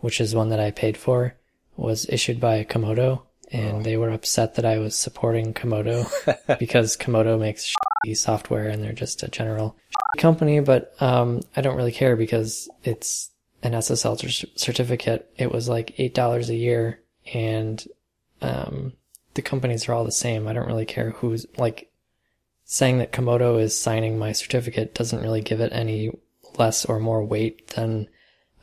which 0.00 0.20
is 0.20 0.34
one 0.34 0.50
that 0.50 0.60
I 0.60 0.70
paid 0.70 0.96
for, 0.96 1.36
was 1.76 2.08
issued 2.08 2.40
by 2.40 2.64
Comodo, 2.64 3.22
and 3.50 3.84
they 3.84 3.96
were 3.96 4.10
upset 4.10 4.54
that 4.54 4.64
I 4.64 4.78
was 4.78 4.96
supporting 4.96 5.54
Comodo 5.54 6.10
because 6.58 6.96
Comodo 6.96 7.38
makes 7.38 7.74
software 8.14 8.68
and 8.68 8.82
they're 8.82 8.92
just 8.92 9.22
a 9.22 9.28
general 9.28 9.76
company. 10.18 10.60
But 10.60 10.94
um, 11.00 11.42
I 11.56 11.60
don't 11.60 11.76
really 11.76 11.92
care 11.92 12.16
because 12.16 12.68
it's 12.82 13.30
an 13.62 13.72
SSL 13.72 14.18
cer- 14.18 14.48
certificate. 14.56 15.32
It 15.36 15.52
was 15.52 15.68
like 15.68 15.94
eight 15.98 16.14
dollars 16.14 16.50
a 16.50 16.54
year, 16.54 17.00
and 17.32 17.84
um, 18.42 18.92
the 19.34 19.42
companies 19.42 19.88
are 19.88 19.92
all 19.92 20.04
the 20.04 20.12
same. 20.12 20.46
I 20.46 20.52
don't 20.52 20.66
really 20.68 20.86
care 20.86 21.10
who's 21.10 21.46
like 21.56 21.90
saying 22.64 22.98
that 22.98 23.12
Comodo 23.12 23.60
is 23.60 23.78
signing 23.78 24.18
my 24.18 24.32
certificate 24.32 24.94
doesn't 24.94 25.22
really 25.22 25.42
give 25.42 25.60
it 25.60 25.72
any 25.72 26.10
less 26.58 26.84
or 26.84 26.98
more 26.98 27.24
weight 27.24 27.68
than 27.68 28.08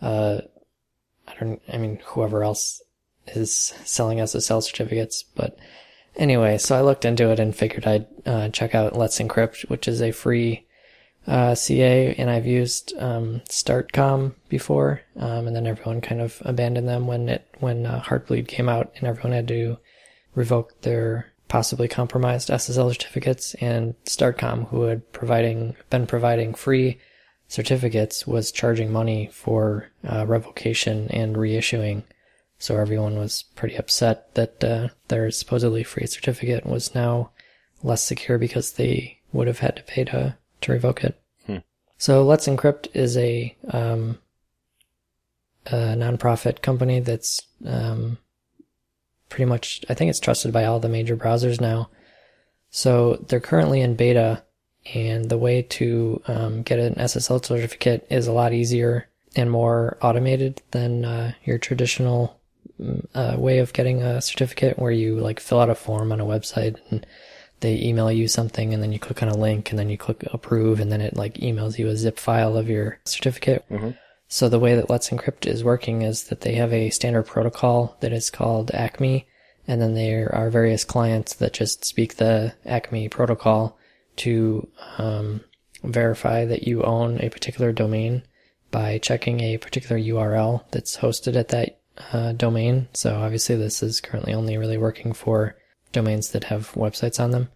uh, 0.02 0.42
I 1.28 1.34
don't. 1.40 1.62
I 1.72 1.78
mean, 1.78 2.00
whoever 2.06 2.44
else 2.44 2.82
is 3.28 3.74
selling 3.86 4.18
SSL 4.18 4.64
certificates. 4.64 5.24
But 5.36 5.58
anyway, 6.16 6.58
so 6.58 6.76
I 6.76 6.82
looked 6.82 7.06
into 7.06 7.30
it 7.30 7.40
and 7.40 7.56
figured 7.56 7.86
I'd 7.86 8.08
uh, 8.26 8.50
check 8.50 8.76
out 8.76 8.96
Let's 8.96 9.20
Encrypt, 9.20 9.70
which 9.70 9.88
is 9.88 10.02
a 10.02 10.12
free 10.12 10.66
uh, 11.28 11.54
CA, 11.54 12.16
and 12.16 12.30
I've 12.30 12.48
used 12.48 12.94
um, 12.98 13.42
StartCom 13.48 14.34
before, 14.50 15.02
um, 15.18 15.48
and 15.48 15.56
then 15.56 15.68
everyone 15.68 16.02
kind 16.02 16.20
of 16.20 16.42
abandoned 16.44 16.88
them 16.88 17.06
when 17.06 17.30
it 17.30 17.48
when 17.60 17.86
uh, 17.86 18.02
Heartbleed 18.02 18.48
came 18.48 18.68
out, 18.68 18.92
and 18.96 19.08
everyone 19.08 19.34
had 19.34 19.48
to 19.50 19.78
revoke 20.34 20.82
their 20.82 21.28
possibly 21.48 21.88
compromised 21.88 22.50
SSL 22.50 22.92
certificates, 22.92 23.54
and 23.56 23.94
StartCom, 24.06 24.70
who 24.70 24.84
had 24.84 25.12
providing 25.14 25.76
been 25.90 26.08
providing 26.08 26.56
free 26.56 26.98
certificates, 27.52 28.26
was 28.26 28.50
charging 28.50 28.94
money 28.94 29.30
for 29.34 29.90
uh, 30.10 30.26
revocation 30.26 31.10
and 31.10 31.36
reissuing. 31.36 32.04
So 32.58 32.78
everyone 32.78 33.18
was 33.18 33.44
pretty 33.56 33.76
upset 33.76 34.34
that 34.36 34.64
uh, 34.64 34.88
their 35.10 35.30
supposedly 35.32 35.84
free 35.84 36.06
certificate 36.06 36.66
was 36.66 36.96
now 36.96 37.32
less 37.84 38.04
secure 38.04 38.38
because 38.38 38.74
they 38.74 39.20
would 39.34 39.48
have 39.48 39.60
had 39.60 39.76
to 39.76 39.84
pay 39.84 40.06
to 40.06 40.38
to 40.62 40.72
revoke 40.72 41.04
it. 41.04 41.22
Hmm. 41.46 41.58
So 41.98 42.24
Let's 42.24 42.48
Encrypt 42.48 42.88
is 42.94 43.18
a 43.18 43.54
um, 43.70 44.20
a 45.66 45.96
nonprofit 46.04 46.62
company 46.62 47.02
that's 47.02 47.42
um, 47.66 48.18
pretty 49.28 49.46
much 49.46 49.84
I 49.90 49.94
think 49.94 50.10
it's 50.10 50.22
trusted 50.22 50.54
by 50.54 50.64
all 50.64 50.80
the 50.80 50.88
major 50.88 51.18
browsers 51.18 51.60
now. 51.60 51.90
So 52.70 53.26
they're 53.28 53.42
currently 53.42 53.82
in 53.82 53.96
beta, 53.96 54.44
and 54.94 55.30
the 55.30 55.38
way 55.38 55.62
to 55.62 56.22
um, 56.28 56.64
get 56.64 56.80
an 56.80 56.96
SSL 56.96 57.44
certificate 57.46 58.06
is 58.10 58.28
a 58.28 58.32
lot 58.32 58.54
easier 58.54 59.08
and 59.36 59.50
more 59.50 59.98
automated 60.02 60.62
than 60.72 61.06
uh, 61.06 61.34
your 61.44 61.58
traditional 61.58 62.40
mm, 62.80 63.06
uh, 63.14 63.40
way 63.40 63.60
of 63.60 63.74
getting 63.74 64.02
a 64.02 64.22
certificate, 64.22 64.80
where 64.80 64.92
you 64.92 65.20
like 65.20 65.40
fill 65.40 65.60
out 65.60 65.70
a 65.70 65.76
form 65.76 66.12
on 66.12 66.20
a 66.20 66.26
website 66.26 66.78
and 66.90 67.06
they 67.62 67.80
email 67.80 68.12
you 68.12 68.28
something, 68.28 68.74
and 68.74 68.82
then 68.82 68.92
you 68.92 69.00
click 69.00 69.22
on 69.22 69.30
a 69.30 69.38
link, 69.38 69.70
and 69.70 69.78
then 69.78 69.88
you 69.90 69.98
click 69.98 70.24
approve, 70.34 70.80
and 70.80 70.92
then 70.92 71.00
it 71.00 71.16
like 71.16 71.36
emails 71.36 71.78
you 71.78 71.88
a 71.88 71.96
zip 71.96 72.18
file 72.18 72.58
of 72.58 72.68
your 72.68 73.00
certificate. 73.06 73.64
So 74.28 74.50
the 74.50 74.60
way 74.60 74.76
that 74.76 74.90
Let's 74.90 75.10
Encrypt 75.10 75.46
is 75.46 75.64
working 75.64 76.02
is 76.02 76.24
that 76.26 76.42
they 76.42 76.56
have 76.56 76.74
a 76.74 76.90
standard 76.90 77.28
protocol 77.28 77.98
that 78.00 78.12
is 78.12 78.32
called 78.32 78.72
Acme, 78.72 79.28
and 79.68 79.80
then 79.80 79.94
there 79.94 80.34
are 80.34 80.50
various 80.50 80.84
clients 80.84 81.36
that 81.36 81.54
just 81.54 81.86
speak 81.86 82.16
the 82.16 82.56
Acme 82.66 83.10
protocol 83.10 83.78
to 84.18 84.68
um, 84.98 85.42
verify 85.84 86.46
that 86.46 86.68
you 86.68 86.84
own 86.84 87.20
a 87.22 87.30
particular 87.30 87.72
domain 87.72 88.24
by 88.70 88.98
checking 88.98 89.42
a 89.42 89.58
particular 89.58 90.00
URL 90.00 90.64
that's 90.72 90.98
hosted 90.98 91.36
at 91.36 91.50
that 91.50 91.80
uh, 92.14 92.32
domain. 92.34 92.88
So 92.94 93.16
obviously 93.16 93.56
this 93.56 93.84
is 93.84 94.02
currently 94.02 94.34
only 94.34 94.58
really 94.58 94.78
working 94.78 95.14
for 95.14 95.58
domains 95.92 96.30
that 96.30 96.46
have 96.46 96.72
websites 96.72 97.20
on 97.20 97.32
them. 97.32 97.50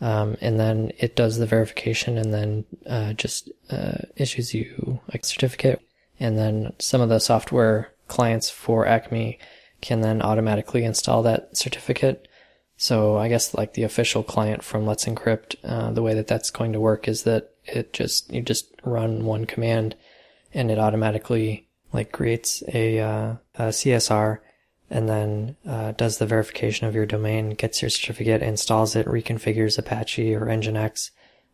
Um, 0.00 0.36
and 0.40 0.60
then 0.60 0.92
it 0.98 1.16
does 1.16 1.38
the 1.38 1.46
verification 1.46 2.18
and 2.18 2.32
then 2.32 2.64
uh, 2.86 3.14
just 3.14 3.50
uh, 3.70 3.98
issues 4.16 4.54
you 4.54 5.00
a 5.08 5.18
certificate. 5.22 5.82
And 6.20 6.38
then 6.38 6.72
some 6.78 7.00
of 7.00 7.08
the 7.08 7.18
software 7.18 7.92
clients 8.06 8.48
for 8.48 8.86
Acme 8.86 9.38
can 9.80 10.00
then 10.00 10.22
automatically 10.22 10.84
install 10.84 11.22
that 11.24 11.56
certificate. 11.56 12.27
So 12.80 13.18
I 13.18 13.28
guess 13.28 13.54
like 13.54 13.74
the 13.74 13.82
official 13.82 14.22
client 14.22 14.62
from 14.62 14.86
Let's 14.86 15.04
Encrypt, 15.04 15.56
uh, 15.64 15.90
the 15.90 16.00
way 16.00 16.14
that 16.14 16.28
that's 16.28 16.50
going 16.50 16.72
to 16.72 16.80
work 16.80 17.08
is 17.08 17.24
that 17.24 17.50
it 17.64 17.92
just 17.92 18.32
you 18.32 18.40
just 18.40 18.72
run 18.84 19.24
one 19.24 19.46
command, 19.46 19.96
and 20.54 20.70
it 20.70 20.78
automatically 20.78 21.68
like 21.92 22.12
creates 22.12 22.62
a, 22.72 23.00
uh, 23.00 23.34
a 23.56 23.62
CSR, 23.70 24.38
and 24.90 25.08
then 25.08 25.56
uh, 25.66 25.90
does 25.92 26.18
the 26.18 26.26
verification 26.26 26.86
of 26.86 26.94
your 26.94 27.04
domain, 27.04 27.50
gets 27.50 27.82
your 27.82 27.90
certificate, 27.90 28.42
installs 28.42 28.94
it, 28.94 29.06
reconfigures 29.06 29.76
Apache 29.76 30.32
or 30.32 30.46
Nginx, 30.46 31.10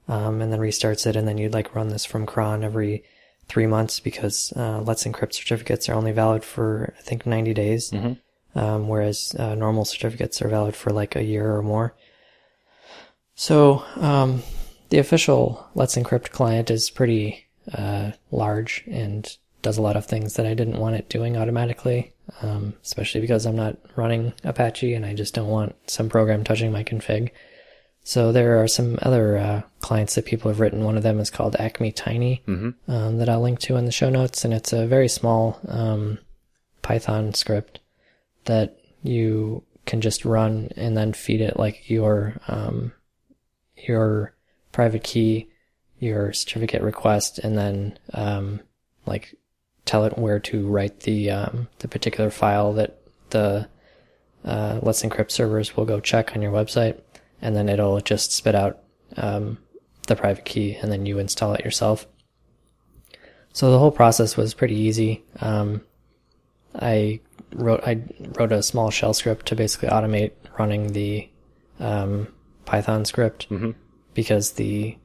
um, 0.08 0.42
and 0.42 0.52
then 0.52 0.60
restarts 0.60 1.06
it, 1.06 1.16
and 1.16 1.26
then 1.26 1.38
you'd 1.38 1.54
like 1.54 1.74
run 1.74 1.88
this 1.88 2.04
from 2.04 2.26
cron 2.26 2.62
every 2.62 3.02
three 3.48 3.66
months 3.66 3.98
because 3.98 4.52
uh, 4.56 4.82
Let's 4.82 5.04
Encrypt 5.04 5.32
certificates 5.32 5.88
are 5.88 5.94
only 5.94 6.12
valid 6.12 6.44
for 6.44 6.92
I 6.98 7.02
think 7.02 7.24
90 7.24 7.54
days, 7.54 7.92
um, 8.54 8.88
whereas 8.88 9.34
uh, 9.38 9.54
normal 9.54 9.84
certificates 9.84 10.40
are 10.42 10.48
valid 10.48 10.74
for 10.76 10.90
like 10.90 11.16
a 11.16 11.24
year 11.24 11.54
or 11.54 11.62
more. 11.62 11.94
So 13.34 13.84
um, 13.96 14.42
the 14.90 14.98
official 14.98 15.66
Let's 15.74 15.96
Encrypt 15.96 16.30
client 16.30 16.70
is 16.70 16.90
pretty 16.90 17.46
uh, 17.72 18.12
large 18.30 18.84
and 18.86 19.36
does 19.62 19.78
a 19.78 19.82
lot 19.82 19.96
of 19.96 20.06
things 20.06 20.34
that 20.34 20.46
I 20.46 20.54
didn't 20.54 20.78
want 20.78 20.96
it 20.96 21.08
doing 21.08 21.36
automatically, 21.36 22.12
um, 22.42 22.74
especially 22.82 23.20
because 23.22 23.46
I'm 23.46 23.56
not 23.56 23.76
running 23.96 24.34
Apache 24.44 24.94
and 24.94 25.04
I 25.06 25.14
just 25.14 25.34
don't 25.34 25.48
want 25.48 25.74
some 25.90 26.08
program 26.08 26.44
touching 26.44 26.70
my 26.70 26.84
config. 26.84 27.30
So 28.06 28.32
there 28.32 28.62
are 28.62 28.68
some 28.68 28.98
other 29.00 29.38
uh, 29.38 29.62
clients 29.80 30.14
that 30.14 30.26
people 30.26 30.50
have 30.50 30.60
written. 30.60 30.84
One 30.84 30.98
of 30.98 31.02
them 31.02 31.18
is 31.18 31.30
called 31.30 31.56
Acme 31.56 31.90
Tiny 31.90 32.42
um, 32.86 33.18
that 33.18 33.30
I'll 33.30 33.40
link 33.40 33.60
to 33.60 33.76
in 33.76 33.86
the 33.86 33.92
show 33.92 34.10
notes, 34.10 34.44
and 34.44 34.52
it's 34.52 34.74
a 34.74 34.86
very 34.86 35.08
small 35.08 35.58
um, 35.66 36.18
Python 36.82 37.32
script 37.32 37.80
that 38.44 38.78
you 39.02 39.62
can 39.86 40.00
just 40.00 40.24
run 40.24 40.70
and 40.76 40.96
then 40.96 41.12
feed 41.12 41.40
it 41.40 41.58
like 41.58 41.88
your 41.88 42.40
um, 42.48 42.92
your 43.76 44.34
private 44.72 45.04
key, 45.04 45.48
your 45.98 46.32
certificate 46.32 46.82
request, 46.82 47.38
and 47.38 47.56
then 47.56 47.98
um, 48.12 48.60
like 49.06 49.36
tell 49.84 50.04
it 50.04 50.18
where 50.18 50.40
to 50.40 50.66
write 50.66 51.00
the 51.00 51.30
um, 51.30 51.68
the 51.78 51.88
particular 51.88 52.30
file 52.30 52.72
that 52.74 52.98
the 53.30 53.68
uh, 54.44 54.78
Let's 54.82 55.02
Encrypt 55.02 55.30
servers 55.30 55.76
will 55.76 55.84
go 55.86 56.00
check 56.00 56.34
on 56.34 56.42
your 56.42 56.52
website, 56.52 57.00
and 57.40 57.56
then 57.56 57.68
it'll 57.68 58.00
just 58.00 58.32
spit 58.32 58.54
out 58.54 58.80
um, 59.16 59.58
the 60.06 60.16
private 60.16 60.44
key, 60.44 60.76
and 60.76 60.90
then 60.90 61.06
you 61.06 61.18
install 61.18 61.54
it 61.54 61.64
yourself. 61.64 62.06
So 63.52 63.70
the 63.70 63.78
whole 63.78 63.92
process 63.92 64.36
was 64.36 64.52
pretty 64.52 64.74
easy. 64.74 65.24
Um, 65.40 65.82
I 66.74 67.20
wrote 67.52 67.82
I 67.86 68.02
wrote 68.38 68.52
a 68.52 68.62
small 68.62 68.90
shell 68.90 69.14
script 69.14 69.46
to 69.46 69.56
basically 69.56 69.88
automate 69.88 70.32
running 70.58 70.92
the 70.92 71.28
um, 71.80 72.28
Python 72.64 73.04
script 73.04 73.48
Mm-hmm. 73.50 73.72
because 74.14 74.52
the 74.52 74.96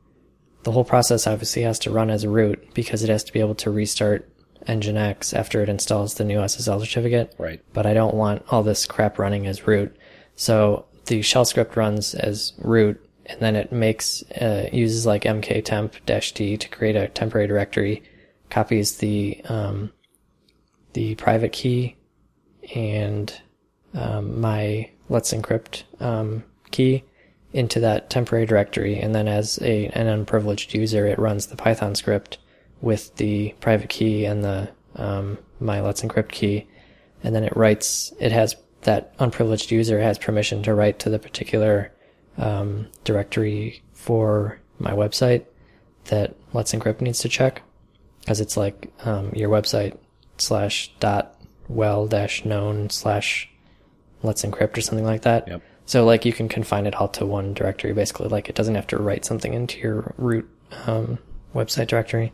the 0.63 0.71
whole 0.71 0.83
process 0.83 1.25
obviously 1.25 1.61
has 1.63 1.79
to 1.79 1.91
run 1.91 2.09
as 2.09 2.23
a 2.23 2.29
root 2.29 2.73
because 2.73 3.03
it 3.03 3.09
has 3.09 3.23
to 3.23 3.33
be 3.33 3.39
able 3.39 3.55
to 3.55 3.71
restart 3.71 4.29
Nginx 4.67 5.33
after 5.33 5.61
it 5.61 5.69
installs 5.69 6.15
the 6.15 6.25
new 6.25 6.39
SSL 6.39 6.81
certificate. 6.81 7.33
Right. 7.37 7.61
But 7.73 7.85
I 7.85 7.93
don't 7.93 8.13
want 8.13 8.43
all 8.49 8.61
this 8.61 8.85
crap 8.85 9.17
running 9.17 9.47
as 9.47 9.65
root. 9.65 9.95
So 10.35 10.85
the 11.05 11.21
shell 11.21 11.45
script 11.45 11.77
runs 11.77 12.13
as 12.13 12.53
root 12.57 13.03
and 13.25 13.39
then 13.39 13.55
it 13.55 13.71
makes 13.71 14.21
uh, 14.33 14.67
uses 14.73 15.05
like 15.05 15.23
mktemp-t 15.23 16.57
to 16.57 16.69
create 16.69 16.95
a 16.95 17.07
temporary 17.07 17.47
directory, 17.47 18.03
copies 18.49 18.97
the 18.97 19.39
um, 19.45 19.91
the 20.93 21.15
private 21.15 21.51
key 21.51 21.95
and 22.75 23.33
um, 23.93 24.39
my 24.39 24.89
Let's 25.09 25.33
Encrypt 25.33 25.83
um, 25.99 26.43
key 26.71 27.03
into 27.51 27.79
that 27.79 28.09
temporary 28.09 28.45
directory, 28.45 28.99
and 28.99 29.15
then 29.15 29.27
as 29.27 29.59
a 29.61 29.87
an 29.87 30.07
unprivileged 30.07 30.73
user, 30.73 31.07
it 31.07 31.17
runs 31.17 31.47
the 31.47 31.55
Python 31.55 31.95
script 31.95 32.37
with 32.81 33.15
the 33.15 33.55
private 33.59 33.89
key 33.89 34.25
and 34.25 34.43
the 34.43 34.69
um, 34.95 35.37
my 35.59 35.81
Let's 35.81 36.01
Encrypt 36.01 36.29
key, 36.29 36.67
and 37.23 37.35
then 37.35 37.43
it 37.43 37.55
writes. 37.55 38.13
It 38.19 38.31
has 38.31 38.55
that 38.81 39.13
unprivileged 39.19 39.71
user 39.71 39.99
has 39.99 40.17
permission 40.17 40.63
to 40.63 40.73
write 40.73 40.99
to 40.99 41.09
the 41.09 41.19
particular 41.19 41.91
um, 42.37 42.87
directory 43.03 43.83
for 43.93 44.59
my 44.77 44.91
website 44.91 45.45
that 46.05 46.35
Let's 46.53 46.73
Encrypt 46.73 47.01
needs 47.01 47.19
to 47.19 47.29
check 47.29 47.61
because 48.21 48.39
it's 48.39 48.55
like 48.55 48.91
um, 49.03 49.33
your 49.33 49.49
website 49.49 49.97
slash 50.41 50.91
dot 50.99 51.35
well 51.67 52.07
dash 52.07 52.45
known 52.45 52.89
slash 52.89 53.49
let's 54.23 54.43
encrypt 54.43 54.77
or 54.77 54.81
something 54.81 55.05
like 55.05 55.21
that. 55.21 55.47
Yep. 55.47 55.61
So 55.85 56.05
like 56.05 56.25
you 56.25 56.33
can 56.33 56.49
confine 56.49 56.85
it 56.85 56.95
all 56.95 57.07
to 57.09 57.25
one 57.25 57.53
directory 57.53 57.93
basically. 57.93 58.27
Like 58.27 58.49
it 58.49 58.55
doesn't 58.55 58.75
have 58.75 58.87
to 58.87 58.97
write 58.97 59.25
something 59.25 59.53
into 59.53 59.79
your 59.79 60.13
root 60.17 60.49
um, 60.85 61.19
website 61.53 61.87
directory. 61.87 62.31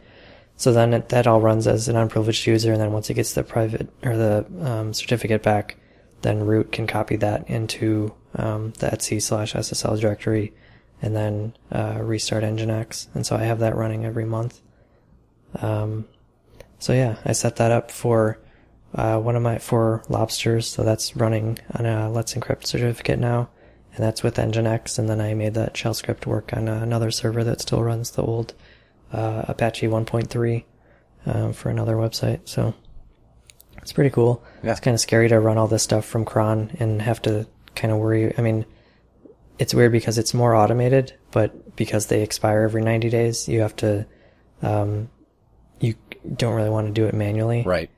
So 0.57 0.71
then 0.71 0.93
it, 0.93 1.09
that 1.09 1.27
all 1.27 1.41
runs 1.41 1.67
as 1.67 1.87
an 1.87 1.95
unprivileged 1.95 2.47
user, 2.47 2.71
and 2.71 2.81
then 2.81 2.93
once 2.93 3.09
it 3.09 3.15
gets 3.15 3.33
the 3.33 3.43
private 3.43 3.89
or 4.03 4.15
the 4.15 4.45
um, 4.61 4.93
certificate 4.93 5.43
back, 5.43 5.77
then 6.21 6.45
root 6.45 6.71
can 6.71 6.87
copy 6.87 7.17
that 7.17 7.49
into 7.49 8.13
um, 8.35 8.71
the 8.79 8.91
etc 8.91 9.19
slash 9.19 9.53
SSL 9.53 9.99
directory, 9.99 10.53
and 11.01 11.15
then 11.15 11.53
uh, 11.71 11.99
restart 12.01 12.43
Nginx. 12.43 13.07
And 13.13 13.25
so 13.25 13.35
I 13.35 13.43
have 13.43 13.59
that 13.59 13.75
running 13.75 14.05
every 14.05 14.25
month. 14.25 14.61
Um, 15.61 16.07
so 16.79 16.93
yeah, 16.93 17.17
I 17.25 17.31
set 17.33 17.57
that 17.57 17.71
up 17.71 17.91
for 17.91 18.39
uh, 18.93 19.19
one 19.19 19.35
of 19.35 19.41
my 19.41 19.57
for 19.57 20.03
lobsters. 20.09 20.67
So 20.67 20.83
that's 20.83 21.15
running 21.15 21.59
on 21.73 21.85
a 21.85 22.09
Let's 22.09 22.33
Encrypt 22.33 22.65
certificate 22.65 23.19
now, 23.19 23.49
and 23.93 24.03
that's 24.03 24.23
with 24.23 24.35
Nginx. 24.35 24.97
And 24.97 25.09
then 25.09 25.21
I 25.21 25.33
made 25.33 25.53
that 25.55 25.75
shell 25.75 25.93
script 25.93 26.25
work 26.25 26.53
on 26.53 26.67
uh, 26.67 26.75
another 26.81 27.11
server 27.11 27.43
that 27.43 27.61
still 27.61 27.83
runs 27.83 28.11
the 28.11 28.23
old 28.23 28.53
uh, 29.11 29.45
Apache 29.47 29.87
1.3 29.87 30.63
um, 31.25 31.53
for 31.53 31.69
another 31.69 31.95
website. 31.95 32.47
So 32.47 32.73
it's 33.81 33.93
pretty 33.93 34.09
cool. 34.09 34.43
Yeah. 34.63 34.71
It's 34.71 34.79
kind 34.79 34.95
of 34.95 35.01
scary 35.01 35.29
to 35.29 35.39
run 35.39 35.57
all 35.57 35.67
this 35.67 35.83
stuff 35.83 36.05
from 36.05 36.25
cron 36.25 36.71
and 36.79 37.01
have 37.01 37.21
to 37.23 37.47
kind 37.75 37.93
of 37.93 37.99
worry. 37.99 38.33
I 38.37 38.41
mean, 38.41 38.65
it's 39.59 39.73
weird 39.73 39.91
because 39.91 40.17
it's 40.17 40.33
more 40.33 40.55
automated, 40.55 41.13
but 41.31 41.75
because 41.75 42.07
they 42.07 42.21
expire 42.21 42.61
every 42.63 42.81
90 42.81 43.09
days, 43.09 43.47
you 43.47 43.61
have 43.61 43.75
to, 43.77 44.05
um, 44.61 45.09
don't 46.35 46.55
really 46.55 46.69
want 46.69 46.87
to 46.87 46.93
do 46.93 47.05
it 47.05 47.13
manually. 47.13 47.63
Right. 47.65 47.89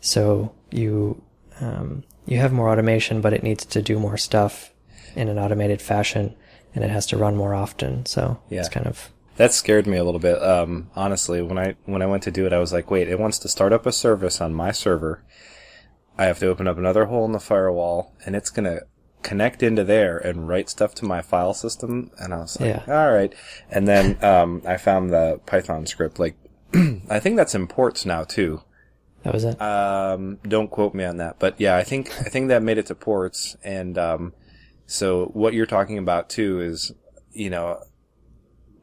So 0.00 0.54
you, 0.70 1.22
um, 1.60 2.04
you 2.26 2.38
have 2.38 2.52
more 2.52 2.70
automation, 2.70 3.20
but 3.20 3.32
it 3.32 3.42
needs 3.42 3.64
to 3.66 3.82
do 3.82 3.98
more 3.98 4.16
stuff 4.16 4.72
in 5.16 5.28
an 5.28 5.38
automated 5.38 5.80
fashion 5.80 6.34
and 6.74 6.82
it 6.84 6.90
has 6.90 7.06
to 7.06 7.16
run 7.16 7.36
more 7.36 7.54
often. 7.54 8.04
So 8.06 8.38
Yeah. 8.50 8.60
it's 8.60 8.68
kind 8.68 8.86
of, 8.86 9.10
That 9.36 9.52
scared 9.52 9.86
me 9.86 9.96
a 9.96 10.04
little 10.04 10.20
bit. 10.20 10.40
Um, 10.42 10.90
honestly, 10.94 11.42
when 11.42 11.58
I 11.58 11.74
when 11.86 12.02
I 12.02 12.06
went 12.06 12.22
to 12.24 12.30
do 12.30 12.46
it, 12.46 12.52
I 12.52 12.58
was 12.60 12.72
like, 12.72 12.88
"Wait, 12.90 13.08
it 13.08 13.18
wants 13.18 13.38
to 13.40 13.48
start 13.48 13.72
up 13.72 13.84
a 13.84 13.90
service 13.92 14.40
on 14.40 14.54
my 14.54 14.70
server. 14.70 15.22
I 16.16 16.26
have 16.26 16.38
to 16.38 16.46
open 16.46 16.68
up 16.68 16.78
another 16.78 17.06
hole 17.06 17.24
in 17.24 17.32
the 17.32 17.40
firewall, 17.40 18.12
and 18.24 18.36
it's 18.36 18.48
gonna 18.50 18.82
connect 19.22 19.60
into 19.62 19.82
there 19.82 20.18
and 20.18 20.46
write 20.46 20.68
stuff 20.70 20.94
to 20.96 21.04
my 21.04 21.20
file 21.20 21.52
system." 21.52 22.12
And 22.20 22.32
I 22.32 22.38
was 22.38 22.60
like, 22.60 22.68
Yeah. 22.86 22.94
"All 23.06 23.12
right." 23.12 23.32
And 23.70 23.88
then 23.88 24.22
um, 24.22 24.62
I 24.66 24.76
found 24.76 25.10
the 25.10 25.40
Python 25.46 25.86
script. 25.86 26.20
Like, 26.20 26.36
I 27.10 27.20
think 27.20 27.36
that's 27.36 27.54
in 27.54 27.66
ports 27.66 28.04
now 28.04 28.24
too. 28.24 28.62
that 29.22 29.32
was 29.32 29.44
it. 29.44 29.60
Um, 29.60 30.38
don't 30.46 30.70
quote 30.70 30.94
me 30.94 31.04
on 31.04 31.18
that, 31.18 31.38
but 31.38 31.60
yeah, 31.60 31.76
I 31.76 31.84
think 31.84 32.10
I 32.20 32.24
think 32.24 32.48
that 32.48 32.62
made 32.62 32.78
it 32.78 32.86
to 32.86 32.94
ports, 32.94 33.56
and 33.64 33.96
um, 33.98 34.32
so 34.86 35.26
what 35.26 35.54
you're 35.54 35.66
talking 35.66 35.98
about 35.98 36.28
too 36.28 36.60
is, 36.60 36.92
you 37.32 37.50
know, 37.50 37.82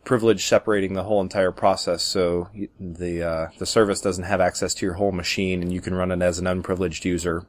privilege 0.04 0.45
separating 0.45 0.93
the 0.93 1.04
whole 1.04 1.21
entire 1.21 1.51
process, 1.51 2.04
so 2.04 2.49
the 2.80 3.23
uh, 3.23 3.47
the 3.60 3.65
service 3.65 4.01
doesn't 4.01 4.23
have 4.23 4.41
access 4.41 4.73
to 4.75 4.86
your 4.86 4.95
whole 4.95 5.12
machine, 5.12 5.62
and 5.62 5.71
you 5.73 5.82
can 5.82 5.93
run 5.93 6.12
it 6.12 6.21
as 6.21 6.39
an 6.39 6.47
unprivileged 6.47 7.06
user. 7.06 7.45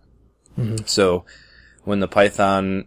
So 0.84 1.24
when 1.84 2.00
the 2.00 2.08
Python 2.08 2.86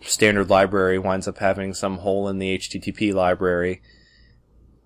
standard 0.00 0.48
library 0.48 0.98
winds 0.98 1.28
up 1.28 1.38
having 1.38 1.74
some 1.74 1.98
hole 1.98 2.28
in 2.28 2.38
the 2.38 2.56
HTTP 2.56 3.12
library, 3.12 3.82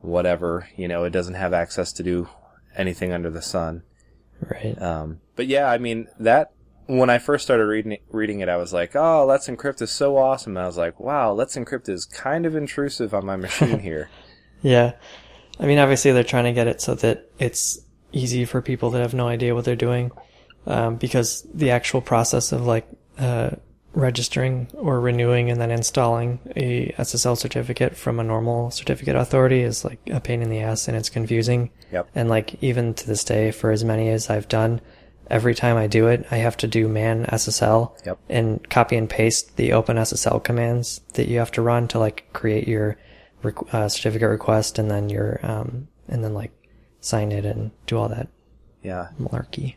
whatever, 0.01 0.69
you 0.77 0.89
know, 0.89 1.05
it 1.05 1.11
doesn't 1.11 1.35
have 1.35 1.53
access 1.53 1.93
to 1.95 2.03
do 2.03 2.29
anything 2.77 3.13
under 3.13 3.31
the 3.31 3.43
sun. 3.43 3.83
right. 4.41 4.81
Um, 4.81 5.21
but 5.37 5.47
yeah, 5.47 5.71
I 5.71 5.79
mean 5.79 6.09
that 6.19 6.53
when 6.87 7.11
I 7.11 7.19
first 7.19 7.45
started 7.45 7.67
reading 7.67 7.93
it, 7.93 8.03
reading 8.11 8.41
it, 8.41 8.49
I 8.49 8.57
was 8.57 8.73
like, 8.73 8.97
"Oh, 8.97 9.27
Let's 9.27 9.49
Encrypt 9.49 9.83
is 9.83 9.91
so 9.91 10.17
awesome!" 10.17 10.57
And 10.57 10.65
I 10.65 10.67
was 10.67 10.79
like, 10.79 10.99
"Wow, 10.99 11.33
Let's 11.33 11.57
Encrypt 11.57 11.89
is 11.89 12.05
kind 12.07 12.47
of 12.47 12.57
intrusive 12.57 13.13
on 13.15 13.27
my 13.27 13.37
machine 13.37 13.79
here." 13.91 14.09
Yeah. 14.63 14.93
I 15.61 15.67
mean, 15.67 15.79
obviously 15.79 16.13
they're 16.13 16.25
trying 16.25 16.45
to 16.45 16.53
get 16.53 16.67
it 16.67 16.81
so 16.81 16.95
that 16.97 17.31
it's 17.39 17.79
easy 18.13 18.45
for 18.45 18.63
people 18.63 18.91
that 18.91 19.03
have 19.03 19.15
no 19.15 19.29
idea 19.29 19.55
what 19.55 19.65
they're 19.65 19.77
doing. 19.77 20.11
Um, 20.67 20.97
because 20.97 21.47
the 21.55 21.71
actual 21.71 22.01
process 22.01 22.53
of 22.53 22.67
like, 22.67 22.87
uh, 23.19 23.51
registering 23.95 24.69
or 24.75 25.01
renewing 25.01 25.51
and 25.51 25.61
then 25.61 25.71
installing 25.71 26.39
a 26.57 26.93
SSL 26.99 27.37
certificate 27.37 27.97
from 27.97 28.21
a 28.21 28.25
normal 28.25 28.71
certificate 28.71 29.17
authority 29.17 29.63
is 29.63 29.85
like 29.85 29.99
a 30.11 30.21
pain 30.21 30.43
in 30.43 30.51
the 30.51 30.61
ass 30.61 30.89
and 30.89 30.97
it's 30.97 31.09
confusing. 31.09 31.71
Yep. 31.93 32.09
And 32.15 32.29
like, 32.29 32.63
even 32.63 32.95
to 32.95 33.07
this 33.07 33.25
day, 33.25 33.51
for 33.51 33.71
as 33.71 33.85
many 33.85 34.09
as 34.11 34.31
I've 34.31 34.49
done, 34.49 34.81
every 35.31 35.55
time 35.55 35.77
I 35.77 35.87
do 35.87 36.07
it, 36.07 36.27
I 36.31 36.37
have 36.37 36.57
to 36.59 36.67
do 36.67 36.87
man 36.89 37.25
SSL 37.27 37.93
Yep. 38.07 38.19
and 38.29 38.71
copy 38.71 38.97
and 38.97 39.09
paste 39.11 39.57
the 39.57 39.73
open 39.73 39.97
SSL 39.97 40.43
commands 40.45 41.01
that 41.15 41.29
you 41.29 41.39
have 41.39 41.51
to 41.53 41.63
run 41.63 41.89
to 41.89 41.99
like 41.99 42.33
create 42.33 42.69
your 42.69 42.97
uh, 43.73 43.89
certificate 43.89 44.29
request 44.29 44.79
and 44.79 44.91
then 44.91 45.09
your 45.09 45.39
um 45.45 45.87
and 46.09 46.25
then 46.25 46.35
like 46.35 46.51
sign 47.01 47.31
it 47.31 47.45
and 47.45 47.71
do 47.87 47.97
all 47.97 48.09
that 48.09 48.29
Yeah, 48.83 49.09
malarkey. 49.21 49.77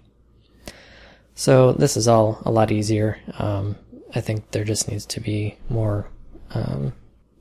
So 1.36 1.72
this 1.74 1.96
is 1.98 2.08
all 2.08 2.42
a 2.46 2.52
lot 2.52 2.72
easier. 2.72 3.20
Um, 3.38 3.76
I 4.14 4.22
think 4.22 4.52
there 4.52 4.64
just 4.64 4.90
needs 4.90 5.06
to 5.08 5.20
be 5.20 5.58
more 5.70 6.10
um, 6.54 6.94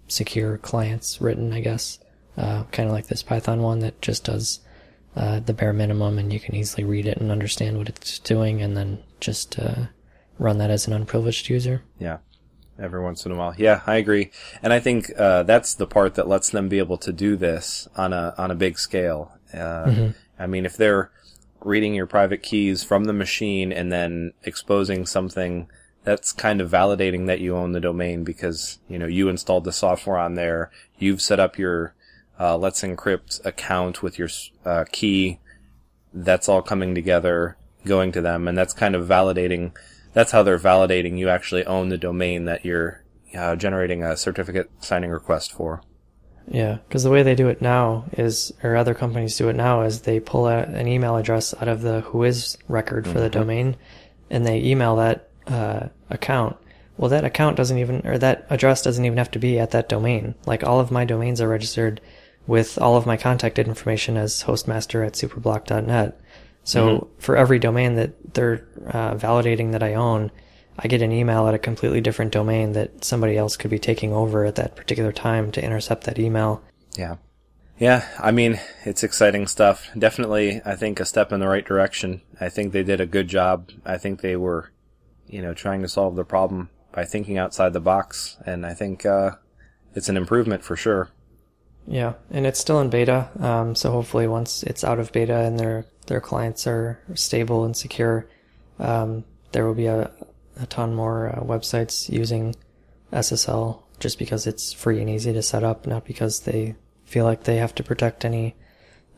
secure 0.08 0.58
clients 0.58 1.20
written, 1.20 1.52
I 1.52 1.60
guess. 1.60 1.98
Uh, 2.36 2.64
kind 2.72 2.88
of 2.88 2.94
like 2.94 3.08
this 3.08 3.22
Python 3.22 3.60
one 3.60 3.80
that 3.80 4.00
just 4.00 4.24
does 4.24 4.60
uh, 5.16 5.40
the 5.40 5.52
bare 5.52 5.72
minimum, 5.72 6.18
and 6.18 6.32
you 6.32 6.40
can 6.40 6.54
easily 6.54 6.84
read 6.84 7.06
it 7.06 7.18
and 7.18 7.30
understand 7.30 7.76
what 7.76 7.88
it's 7.88 8.18
doing, 8.18 8.62
and 8.62 8.76
then 8.76 9.02
just 9.18 9.58
uh, 9.58 9.86
run 10.38 10.58
that 10.58 10.70
as 10.70 10.86
an 10.86 10.92
unprivileged 10.92 11.48
user. 11.48 11.82
yeah. 11.98 12.18
Every 12.78 13.02
once 13.02 13.26
in 13.26 13.32
a 13.32 13.36
while, 13.36 13.54
yeah, 13.58 13.82
I 13.86 13.96
agree, 13.96 14.30
and 14.62 14.72
I 14.72 14.80
think 14.80 15.12
uh, 15.18 15.42
that's 15.42 15.74
the 15.74 15.86
part 15.86 16.14
that 16.14 16.26
lets 16.26 16.48
them 16.48 16.70
be 16.70 16.78
able 16.78 16.96
to 16.96 17.12
do 17.12 17.36
this 17.36 17.86
on 17.94 18.14
a 18.14 18.34
on 18.38 18.50
a 18.50 18.54
big 18.54 18.78
scale. 18.78 19.32
Uh, 19.52 20.12
I 20.38 20.46
mean, 20.46 20.64
if 20.64 20.78
they're 20.78 21.10
reading 21.62 21.94
your 21.94 22.06
private 22.06 22.42
keys 22.42 22.82
from 22.82 23.04
the 23.04 23.12
machine 23.12 23.70
and 23.70 23.92
then 23.92 24.32
exposing 24.44 25.04
something 25.04 25.68
that's 26.02 26.32
kind 26.32 26.60
of 26.60 26.70
validating 26.70 27.26
that 27.26 27.40
you 27.40 27.56
own 27.56 27.72
the 27.72 27.80
domain 27.80 28.24
because 28.24 28.78
you 28.88 28.98
know 28.98 29.06
you 29.06 29.28
installed 29.28 29.64
the 29.64 29.72
software 29.72 30.18
on 30.18 30.34
there 30.34 30.70
you've 30.98 31.20
set 31.20 31.40
up 31.40 31.58
your 31.58 31.94
uh, 32.38 32.56
let's 32.56 32.82
encrypt 32.82 33.44
account 33.44 34.02
with 34.02 34.18
your 34.18 34.28
uh, 34.64 34.84
key 34.90 35.38
that's 36.12 36.48
all 36.48 36.62
coming 36.62 36.94
together 36.94 37.56
going 37.84 38.12
to 38.12 38.20
them, 38.20 38.48
and 38.48 38.56
that's 38.56 38.74
kind 38.74 38.94
of 38.94 39.06
validating. 39.06 39.72
That's 40.12 40.32
how 40.32 40.42
they're 40.42 40.58
validating 40.58 41.18
you 41.18 41.28
actually 41.28 41.64
own 41.64 41.88
the 41.88 41.98
domain 41.98 42.44
that 42.46 42.64
you're 42.64 43.04
uh, 43.36 43.56
generating 43.56 44.02
a 44.02 44.16
certificate 44.16 44.70
signing 44.80 45.10
request 45.10 45.52
for. 45.52 45.82
Yeah, 46.48 46.78
because 46.88 47.04
the 47.04 47.10
way 47.10 47.22
they 47.22 47.36
do 47.36 47.48
it 47.48 47.62
now 47.62 48.06
is, 48.12 48.52
or 48.62 48.74
other 48.74 48.94
companies 48.94 49.36
do 49.36 49.48
it 49.48 49.56
now, 49.56 49.82
is 49.82 50.00
they 50.00 50.18
pull 50.18 50.48
a, 50.48 50.62
an 50.62 50.88
email 50.88 51.16
address 51.16 51.54
out 51.60 51.68
of 51.68 51.82
the 51.82 52.02
Whois 52.02 52.56
record 52.66 53.06
for 53.06 53.20
the 53.20 53.30
domain, 53.30 53.76
and 54.30 54.44
they 54.44 54.60
email 54.60 54.96
that 54.96 55.29
uh, 55.46 55.88
account. 56.08 56.56
Well, 56.96 57.10
that 57.10 57.24
account 57.24 57.56
doesn't 57.56 57.78
even, 57.78 58.06
or 58.06 58.18
that 58.18 58.46
address 58.50 58.82
doesn't 58.82 59.04
even 59.04 59.18
have 59.18 59.30
to 59.32 59.38
be 59.38 59.58
at 59.58 59.70
that 59.70 59.88
domain. 59.88 60.34
Like 60.46 60.64
all 60.64 60.80
of 60.80 60.90
my 60.90 61.04
domains 61.04 61.40
are 61.40 61.48
registered 61.48 62.00
with 62.46 62.78
all 62.78 62.96
of 62.96 63.06
my 63.06 63.16
contact 63.16 63.58
information 63.58 64.16
as 64.16 64.42
hostmaster 64.42 65.06
at 65.06 65.14
superblock.net. 65.14 66.20
So 66.64 67.08
for 67.18 67.36
every 67.36 67.58
domain 67.58 67.96
that 67.96 68.34
they're 68.34 68.66
uh, 68.86 69.14
validating 69.14 69.72
that 69.72 69.82
I 69.82 69.94
own, 69.94 70.30
I 70.78 70.88
get 70.88 71.02
an 71.02 71.12
email 71.12 71.46
at 71.48 71.54
a 71.54 71.58
completely 71.58 72.00
different 72.00 72.32
domain 72.32 72.72
that 72.72 73.04
somebody 73.04 73.36
else 73.36 73.56
could 73.56 73.70
be 73.70 73.78
taking 73.78 74.12
over 74.12 74.44
at 74.44 74.56
that 74.56 74.76
particular 74.76 75.12
time 75.12 75.52
to 75.52 75.64
intercept 75.64 76.04
that 76.04 76.18
email. 76.18 76.62
Yeah. 76.96 77.16
Yeah, 77.78 78.06
I 78.18 78.30
mean, 78.30 78.60
it's 78.84 79.02
exciting 79.02 79.46
stuff. 79.46 79.88
Definitely, 79.98 80.60
I 80.66 80.76
think 80.76 81.00
a 81.00 81.06
step 81.06 81.32
in 81.32 81.40
the 81.40 81.48
right 81.48 81.64
direction. 81.64 82.20
I 82.38 82.50
think 82.50 82.72
they 82.72 82.82
did 82.82 83.00
a 83.00 83.06
good 83.06 83.26
job. 83.26 83.70
I 83.86 83.96
think 83.96 84.20
they 84.20 84.36
were, 84.36 84.70
you 85.30 85.42
know, 85.42 85.54
trying 85.54 85.82
to 85.82 85.88
solve 85.88 86.16
the 86.16 86.24
problem 86.24 86.70
by 86.92 87.04
thinking 87.04 87.38
outside 87.38 87.72
the 87.72 87.80
box, 87.80 88.36
and 88.44 88.66
I 88.66 88.74
think 88.74 89.06
uh, 89.06 89.32
it's 89.94 90.08
an 90.08 90.16
improvement 90.16 90.64
for 90.64 90.76
sure. 90.76 91.10
Yeah, 91.86 92.14
and 92.30 92.46
it's 92.46 92.60
still 92.60 92.80
in 92.80 92.90
beta. 92.90 93.30
Um, 93.38 93.74
so 93.74 93.90
hopefully, 93.90 94.26
once 94.26 94.62
it's 94.64 94.84
out 94.84 94.98
of 94.98 95.12
beta 95.12 95.36
and 95.36 95.58
their 95.58 95.86
their 96.06 96.20
clients 96.20 96.66
are 96.66 97.00
stable 97.14 97.64
and 97.64 97.76
secure, 97.76 98.28
um, 98.78 99.24
there 99.52 99.66
will 99.66 99.74
be 99.74 99.86
a, 99.86 100.10
a 100.60 100.66
ton 100.66 100.94
more 100.94 101.28
uh, 101.28 101.40
websites 101.42 102.08
using 102.08 102.54
SSL 103.12 103.82
just 103.98 104.18
because 104.18 104.46
it's 104.46 104.72
free 104.72 105.00
and 105.00 105.10
easy 105.10 105.32
to 105.32 105.42
set 105.42 105.62
up, 105.62 105.86
not 105.86 106.04
because 106.04 106.40
they 106.40 106.74
feel 107.04 107.24
like 107.24 107.44
they 107.44 107.56
have 107.56 107.74
to 107.74 107.82
protect 107.82 108.24
any 108.24 108.54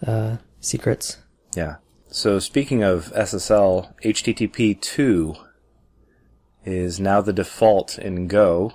uh, 0.07 0.37
secrets. 0.61 1.19
Yeah. 1.55 1.77
So 2.11 2.39
speaking 2.39 2.83
of 2.83 3.13
SSL, 3.13 3.95
HTTP 4.03 4.81
2 4.81 5.35
is 6.65 7.01
now 7.01 7.21
the 7.21 7.33
default 7.33 7.99
in 7.99 8.29
Go, 8.29 8.75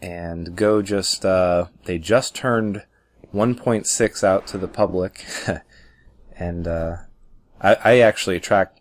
and 0.00 0.56
Go 0.56 0.82
just 0.82 1.24
uh, 1.24 1.66
they 1.84 1.98
just 1.98 2.34
turned 2.34 2.84
1.6 3.34 4.24
out 4.24 4.46
to 4.48 4.58
the 4.58 4.68
public, 4.68 5.24
and 6.38 6.66
uh, 6.66 6.96
I, 7.60 7.74
I 7.84 7.98
actually 7.98 8.40
track 8.40 8.76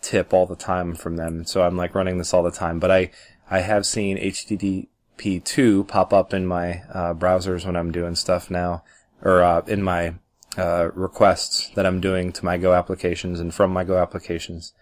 tip 0.00 0.32
all 0.32 0.46
the 0.46 0.56
time 0.56 0.94
from 0.94 1.16
them, 1.16 1.44
so 1.44 1.62
I'm 1.62 1.76
like 1.76 1.94
running 1.94 2.18
this 2.18 2.32
all 2.32 2.42
the 2.42 2.50
time. 2.50 2.78
But 2.78 2.90
I 2.90 3.10
I 3.50 3.60
have 3.60 3.86
seen 3.86 4.18
HTTP 4.18 5.44
2 5.44 5.84
pop 5.84 6.12
up 6.12 6.32
in 6.34 6.46
my 6.46 6.82
uh, 6.92 7.14
browsers 7.14 7.64
when 7.64 7.76
I'm 7.76 7.92
doing 7.92 8.14
stuff 8.14 8.50
now, 8.50 8.84
or 9.22 9.42
uh, 9.42 9.62
in 9.66 9.82
my 9.82 10.14
uh, 10.56 10.90
requests 10.94 11.68
that 11.74 11.86
I'm 11.86 12.00
doing 12.00 12.32
to 12.32 12.44
my 12.44 12.56
Go 12.58 12.74
applications 12.74 13.40
and 13.40 13.54
from 13.54 13.72
my 13.72 13.84
Go 13.84 13.98
applications. 13.98 14.72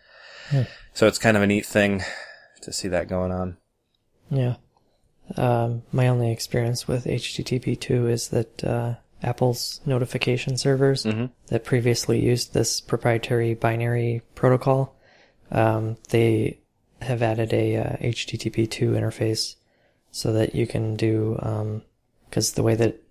So 0.95 1.07
it's 1.07 1.19
kind 1.19 1.37
of 1.37 1.43
a 1.43 1.47
neat 1.47 1.67
thing 1.67 2.03
to 2.67 2.73
see 2.73 2.89
that 2.89 3.09
going 3.09 3.33
on. 3.33 3.57
Yeah. 4.31 4.57
Um, 5.37 5.83
my 5.91 6.07
only 6.09 6.31
experience 6.31 6.87
with 6.87 7.05
HTTP2 7.05 8.11
is 8.11 8.29
that 8.29 8.63
uh, 8.63 8.95
Apple's 9.23 9.81
notification 9.87 10.57
servers 10.57 11.05
that 11.49 11.65
previously 11.65 12.21
used 12.21 12.53
this 12.53 12.81
proprietary 12.81 13.55
binary 13.55 14.23
protocol, 14.35 14.95
um, 15.51 15.97
they 16.11 16.61
have 17.03 17.23
added 17.23 17.53
a 17.53 17.77
uh, 17.77 17.97
HTTP2 17.97 18.93
interface 18.93 19.57
so 20.11 20.33
that 20.33 20.55
you 20.55 20.67
can 20.67 20.97
do 20.97 21.37
because 22.29 22.53
the 22.53 22.63
way 22.63 22.75
that 22.75 23.03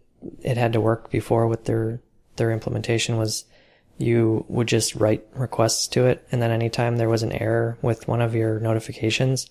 it 0.42 0.58
had 0.58 0.74
to 0.74 0.82
work 0.82 1.10
before 1.10 1.48
with 1.48 1.66
their 1.66 2.00
their 2.38 2.52
implementation 2.52 3.18
was 3.18 3.46
you 3.98 4.46
would 4.50 4.68
just 4.68 4.96
write 4.96 5.26
requests 5.34 5.88
to 5.88 6.06
it 6.06 6.26
and 6.32 6.42
then 6.42 6.52
anytime 6.52 6.98
there 6.98 7.10
was 7.10 7.24
an 7.24 7.32
error 7.32 7.78
with 7.82 8.08
one 8.08 8.22
of 8.22 8.36
your 8.36 8.60
notifications 8.60 9.50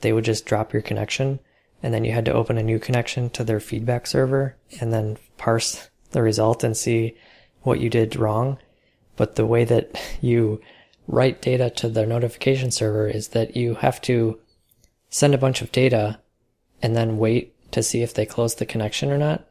they 0.00 0.12
would 0.12 0.24
just 0.24 0.46
drop 0.46 0.72
your 0.72 0.82
connection 0.82 1.38
and 1.82 1.92
then 1.92 2.04
you 2.04 2.12
had 2.12 2.24
to 2.26 2.32
open 2.32 2.58
a 2.58 2.62
new 2.62 2.78
connection 2.78 3.28
to 3.30 3.42
their 3.42 3.60
feedback 3.60 4.06
server 4.06 4.56
and 4.80 4.92
then 4.92 5.18
parse 5.36 5.90
the 6.12 6.22
result 6.22 6.62
and 6.62 6.76
see 6.76 7.16
what 7.62 7.80
you 7.80 7.90
did 7.90 8.16
wrong. 8.16 8.58
But 9.16 9.34
the 9.34 9.46
way 9.46 9.64
that 9.64 10.00
you 10.20 10.60
write 11.08 11.42
data 11.42 11.68
to 11.70 11.88
the 11.88 12.06
notification 12.06 12.70
server 12.70 13.08
is 13.08 13.28
that 13.28 13.56
you 13.56 13.74
have 13.74 14.00
to 14.02 14.38
send 15.08 15.34
a 15.34 15.38
bunch 15.38 15.60
of 15.60 15.72
data 15.72 16.20
and 16.80 16.96
then 16.96 17.18
wait 17.18 17.54
to 17.72 17.82
see 17.82 18.02
if 18.02 18.14
they 18.14 18.26
close 18.26 18.54
the 18.54 18.66
connection 18.66 19.10
or 19.10 19.18
not. 19.18 19.44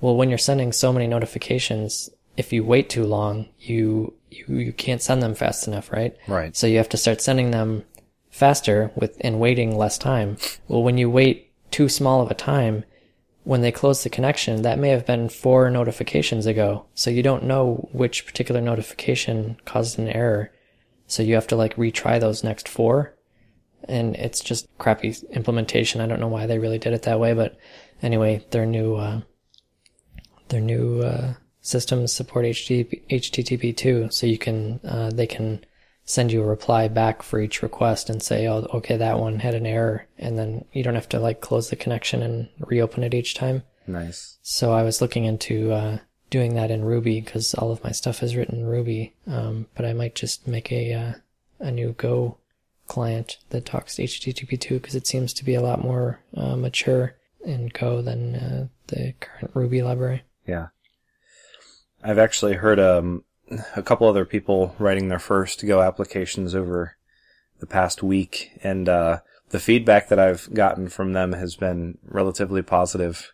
Well, 0.00 0.16
when 0.16 0.28
you're 0.28 0.38
sending 0.38 0.72
so 0.72 0.92
many 0.92 1.06
notifications, 1.06 2.10
if 2.36 2.52
you 2.52 2.64
wait 2.64 2.88
too 2.88 3.04
long, 3.04 3.48
you, 3.58 4.14
you, 4.30 4.56
you 4.56 4.72
can't 4.72 5.02
send 5.02 5.22
them 5.22 5.34
fast 5.34 5.66
enough, 5.68 5.92
right? 5.92 6.16
Right. 6.26 6.56
So 6.56 6.66
you 6.66 6.78
have 6.78 6.88
to 6.90 6.96
start 6.96 7.20
sending 7.20 7.50
them 7.50 7.84
faster 8.30 8.90
with, 8.96 9.16
and 9.20 9.38
waiting 9.38 9.76
less 9.76 9.96
time. 9.96 10.36
Well, 10.66 10.82
when 10.82 10.98
you 10.98 11.08
wait 11.08 11.52
too 11.70 11.88
small 11.88 12.20
of 12.20 12.30
a 12.30 12.34
time, 12.34 12.84
when 13.44 13.60
they 13.60 13.70
close 13.70 14.02
the 14.02 14.10
connection, 14.10 14.62
that 14.62 14.78
may 14.78 14.88
have 14.88 15.06
been 15.06 15.28
four 15.28 15.70
notifications 15.70 16.46
ago. 16.46 16.86
So 16.94 17.10
you 17.10 17.22
don't 17.22 17.44
know 17.44 17.88
which 17.92 18.26
particular 18.26 18.60
notification 18.60 19.58
caused 19.64 19.98
an 19.98 20.08
error. 20.08 20.50
So 21.06 21.22
you 21.22 21.34
have 21.34 21.46
to 21.48 21.56
like 21.56 21.76
retry 21.76 22.18
those 22.18 22.42
next 22.42 22.68
four. 22.68 23.14
And 23.86 24.16
it's 24.16 24.40
just 24.40 24.66
crappy 24.78 25.14
implementation. 25.30 26.00
I 26.00 26.06
don't 26.06 26.20
know 26.20 26.28
why 26.28 26.46
they 26.46 26.58
really 26.58 26.78
did 26.78 26.94
it 26.94 27.02
that 27.02 27.20
way, 27.20 27.34
but 27.34 27.58
anyway, 28.02 28.44
their 28.50 28.64
new, 28.64 28.94
uh, 28.94 29.20
their 30.48 30.62
new 30.62 31.02
uh, 31.02 31.34
systems 31.64 32.12
support 32.12 32.44
HTTP, 32.44 33.02
HTTP 33.08 33.76
2, 33.76 34.08
so 34.10 34.26
you 34.26 34.38
can 34.38 34.78
uh, 34.84 35.10
they 35.10 35.26
can 35.26 35.64
send 36.04 36.30
you 36.30 36.42
a 36.42 36.46
reply 36.46 36.86
back 36.86 37.22
for 37.22 37.40
each 37.40 37.62
request 37.62 38.10
and 38.10 38.22
say, 38.22 38.46
oh, 38.46 38.68
okay, 38.74 38.98
that 38.98 39.18
one 39.18 39.38
had 39.38 39.54
an 39.54 39.66
error, 39.66 40.06
and 40.18 40.38
then 40.38 40.64
you 40.72 40.84
don't 40.84 40.94
have 40.94 41.08
to 41.08 41.18
like 41.18 41.40
close 41.40 41.70
the 41.70 41.76
connection 41.76 42.22
and 42.22 42.48
reopen 42.60 43.02
it 43.02 43.14
each 43.14 43.34
time. 43.34 43.62
Nice. 43.86 44.38
So 44.42 44.72
I 44.72 44.82
was 44.82 45.00
looking 45.00 45.24
into 45.24 45.72
uh, 45.72 45.98
doing 46.30 46.54
that 46.54 46.70
in 46.70 46.84
Ruby 46.84 47.20
because 47.20 47.54
all 47.54 47.72
of 47.72 47.82
my 47.82 47.92
stuff 47.92 48.22
is 48.22 48.36
written 48.36 48.60
in 48.60 48.66
Ruby, 48.66 49.14
um, 49.26 49.66
but 49.74 49.86
I 49.86 49.94
might 49.94 50.14
just 50.14 50.46
make 50.46 50.70
a 50.70 50.92
uh, 50.92 51.12
a 51.60 51.70
new 51.70 51.92
Go 51.92 52.36
client 52.86 53.38
that 53.48 53.64
talks 53.64 53.96
to 53.96 54.04
HTTP 54.04 54.60
2 54.60 54.74
because 54.74 54.94
it 54.94 55.06
seems 55.06 55.32
to 55.32 55.44
be 55.44 55.54
a 55.54 55.62
lot 55.62 55.82
more 55.82 56.20
uh, 56.36 56.56
mature 56.56 57.16
in 57.42 57.68
Go 57.68 58.02
than 58.02 58.34
uh, 58.34 58.68
the 58.88 59.14
current 59.18 59.50
Ruby 59.54 59.82
library. 59.82 60.22
Yeah. 60.46 60.68
I've 62.04 62.18
actually 62.18 62.54
heard 62.54 62.78
um, 62.78 63.24
a 63.74 63.82
couple 63.82 64.06
other 64.06 64.26
people 64.26 64.76
writing 64.78 65.08
their 65.08 65.18
first 65.18 65.66
Go 65.66 65.80
applications 65.80 66.54
over 66.54 66.96
the 67.60 67.66
past 67.66 68.02
week, 68.02 68.50
and 68.62 68.88
uh, 68.88 69.20
the 69.48 69.58
feedback 69.58 70.08
that 70.08 70.18
I've 70.18 70.52
gotten 70.52 70.90
from 70.90 71.14
them 71.14 71.32
has 71.32 71.56
been 71.56 71.96
relatively 72.04 72.60
positive. 72.60 73.32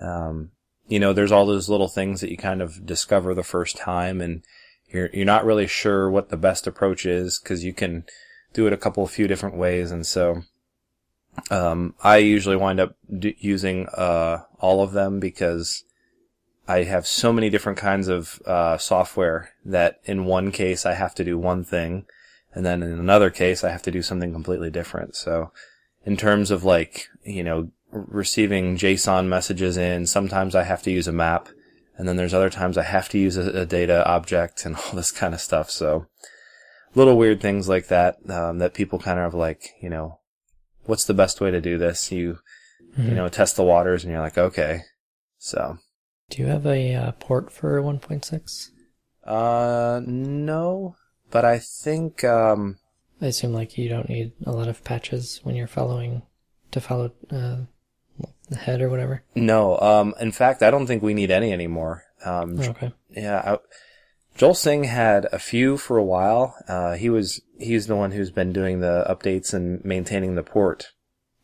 Um, 0.00 0.52
you 0.86 0.98
know, 0.98 1.12
there's 1.12 1.32
all 1.32 1.44
those 1.44 1.68
little 1.68 1.88
things 1.88 2.22
that 2.22 2.30
you 2.30 2.38
kind 2.38 2.62
of 2.62 2.86
discover 2.86 3.34
the 3.34 3.42
first 3.42 3.76
time, 3.76 4.22
and 4.22 4.42
you're 4.88 5.10
you're 5.12 5.26
not 5.26 5.44
really 5.44 5.66
sure 5.66 6.10
what 6.10 6.30
the 6.30 6.38
best 6.38 6.66
approach 6.66 7.04
is 7.04 7.38
because 7.38 7.62
you 7.62 7.74
can 7.74 8.04
do 8.54 8.66
it 8.66 8.72
a 8.72 8.78
couple 8.78 9.04
of 9.04 9.10
few 9.10 9.28
different 9.28 9.56
ways, 9.56 9.90
and 9.90 10.06
so 10.06 10.44
um, 11.50 11.94
I 12.02 12.18
usually 12.18 12.56
wind 12.56 12.80
up 12.80 12.96
d- 13.18 13.36
using 13.38 13.86
uh, 13.88 14.44
all 14.60 14.82
of 14.82 14.92
them 14.92 15.20
because 15.20 15.84
I 16.68 16.82
have 16.84 17.06
so 17.06 17.32
many 17.32 17.48
different 17.48 17.78
kinds 17.78 18.08
of 18.08 18.42
uh, 18.44 18.76
software 18.76 19.54
that 19.64 20.00
in 20.04 20.26
one 20.26 20.52
case 20.52 20.84
I 20.84 20.92
have 20.92 21.14
to 21.14 21.24
do 21.24 21.38
one 21.38 21.64
thing, 21.64 22.04
and 22.54 22.64
then 22.64 22.82
in 22.82 22.92
another 22.92 23.30
case 23.30 23.64
I 23.64 23.70
have 23.70 23.82
to 23.84 23.90
do 23.90 24.02
something 24.02 24.34
completely 24.34 24.70
different. 24.70 25.16
So, 25.16 25.50
in 26.04 26.18
terms 26.18 26.50
of 26.50 26.64
like 26.64 27.08
you 27.24 27.42
know 27.42 27.70
receiving 27.90 28.76
JSON 28.76 29.28
messages 29.28 29.78
in, 29.78 30.06
sometimes 30.06 30.54
I 30.54 30.64
have 30.64 30.82
to 30.82 30.90
use 30.90 31.08
a 31.08 31.12
map, 31.12 31.48
and 31.96 32.06
then 32.06 32.16
there's 32.16 32.34
other 32.34 32.50
times 32.50 32.76
I 32.76 32.82
have 32.82 33.08
to 33.10 33.18
use 33.18 33.38
a, 33.38 33.62
a 33.62 33.66
data 33.66 34.06
object 34.06 34.66
and 34.66 34.76
all 34.86 34.92
this 34.92 35.10
kind 35.10 35.32
of 35.32 35.40
stuff. 35.40 35.70
So, 35.70 36.06
little 36.94 37.16
weird 37.16 37.40
things 37.40 37.66
like 37.66 37.86
that 37.86 38.18
um, 38.28 38.58
that 38.58 38.74
people 38.74 38.98
kind 38.98 39.20
of 39.20 39.32
like 39.32 39.70
you 39.80 39.88
know, 39.88 40.20
what's 40.84 41.06
the 41.06 41.14
best 41.14 41.40
way 41.40 41.50
to 41.50 41.62
do 41.62 41.78
this? 41.78 42.12
You 42.12 42.40
you 42.98 43.14
know 43.14 43.30
test 43.30 43.56
the 43.56 43.64
waters, 43.64 44.04
and 44.04 44.12
you're 44.12 44.20
like 44.20 44.36
okay, 44.36 44.82
so. 45.38 45.78
Do 46.30 46.42
you 46.42 46.48
have 46.48 46.66
a 46.66 46.94
uh, 46.94 47.12
port 47.12 47.50
for 47.50 47.80
1.6? 47.80 48.70
Uh, 49.24 50.00
no, 50.06 50.96
but 51.30 51.44
I 51.44 51.58
think, 51.58 52.24
um, 52.24 52.78
I 53.20 53.26
assume 53.26 53.52
like 53.52 53.76
you 53.78 53.88
don't 53.88 54.08
need 54.08 54.32
a 54.46 54.52
lot 54.52 54.68
of 54.68 54.84
patches 54.84 55.40
when 55.42 55.54
you're 55.54 55.66
following 55.66 56.22
to 56.70 56.80
follow 56.80 57.12
uh, 57.30 57.56
the 58.48 58.56
head 58.56 58.80
or 58.80 58.88
whatever. 58.88 59.22
no, 59.34 59.78
um, 59.80 60.14
in 60.20 60.32
fact, 60.32 60.62
I 60.62 60.70
don't 60.70 60.86
think 60.86 61.02
we 61.02 61.14
need 61.14 61.30
any 61.30 61.52
anymore. 61.52 62.04
Um, 62.24 62.58
Okay. 62.60 62.92
yeah, 63.10 63.54
I, 63.54 63.58
Joel 64.36 64.54
Sing 64.54 64.84
had 64.84 65.26
a 65.32 65.38
few 65.38 65.76
for 65.76 65.96
a 65.96 66.04
while. 66.04 66.54
Uh, 66.68 66.94
he 66.94 67.10
was 67.10 67.40
he's 67.58 67.86
the 67.86 67.96
one 67.96 68.12
who's 68.12 68.30
been 68.30 68.52
doing 68.52 68.80
the 68.80 69.04
updates 69.08 69.52
and 69.52 69.84
maintaining 69.84 70.34
the 70.36 70.42
port. 70.42 70.92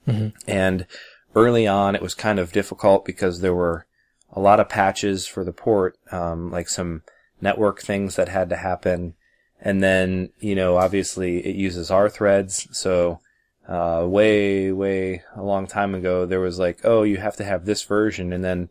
Mhm. 0.06 0.32
And 0.46 0.86
early 1.34 1.66
on, 1.66 1.94
it 1.96 2.02
was 2.02 2.14
kind 2.14 2.38
of 2.38 2.52
difficult 2.52 3.04
because 3.04 3.40
there 3.40 3.54
were 3.54 3.86
a 4.34 4.40
lot 4.40 4.60
of 4.60 4.68
patches 4.68 5.26
for 5.26 5.44
the 5.44 5.52
port, 5.52 5.96
um, 6.10 6.50
like 6.50 6.68
some 6.68 7.02
network 7.40 7.80
things 7.80 8.16
that 8.16 8.28
had 8.28 8.48
to 8.50 8.56
happen. 8.56 9.14
And 9.60 9.82
then, 9.82 10.30
you 10.40 10.54
know, 10.54 10.76
obviously 10.76 11.38
it 11.46 11.54
uses 11.54 11.90
our 11.90 12.08
threads. 12.08 12.68
So, 12.72 13.20
uh, 13.68 14.04
way, 14.06 14.72
way 14.72 15.22
a 15.36 15.42
long 15.42 15.66
time 15.66 15.94
ago, 15.94 16.26
there 16.26 16.40
was 16.40 16.58
like, 16.58 16.80
oh, 16.84 17.02
you 17.02 17.18
have 17.18 17.36
to 17.36 17.44
have 17.44 17.64
this 17.64 17.82
version. 17.84 18.32
And 18.32 18.44
then 18.44 18.70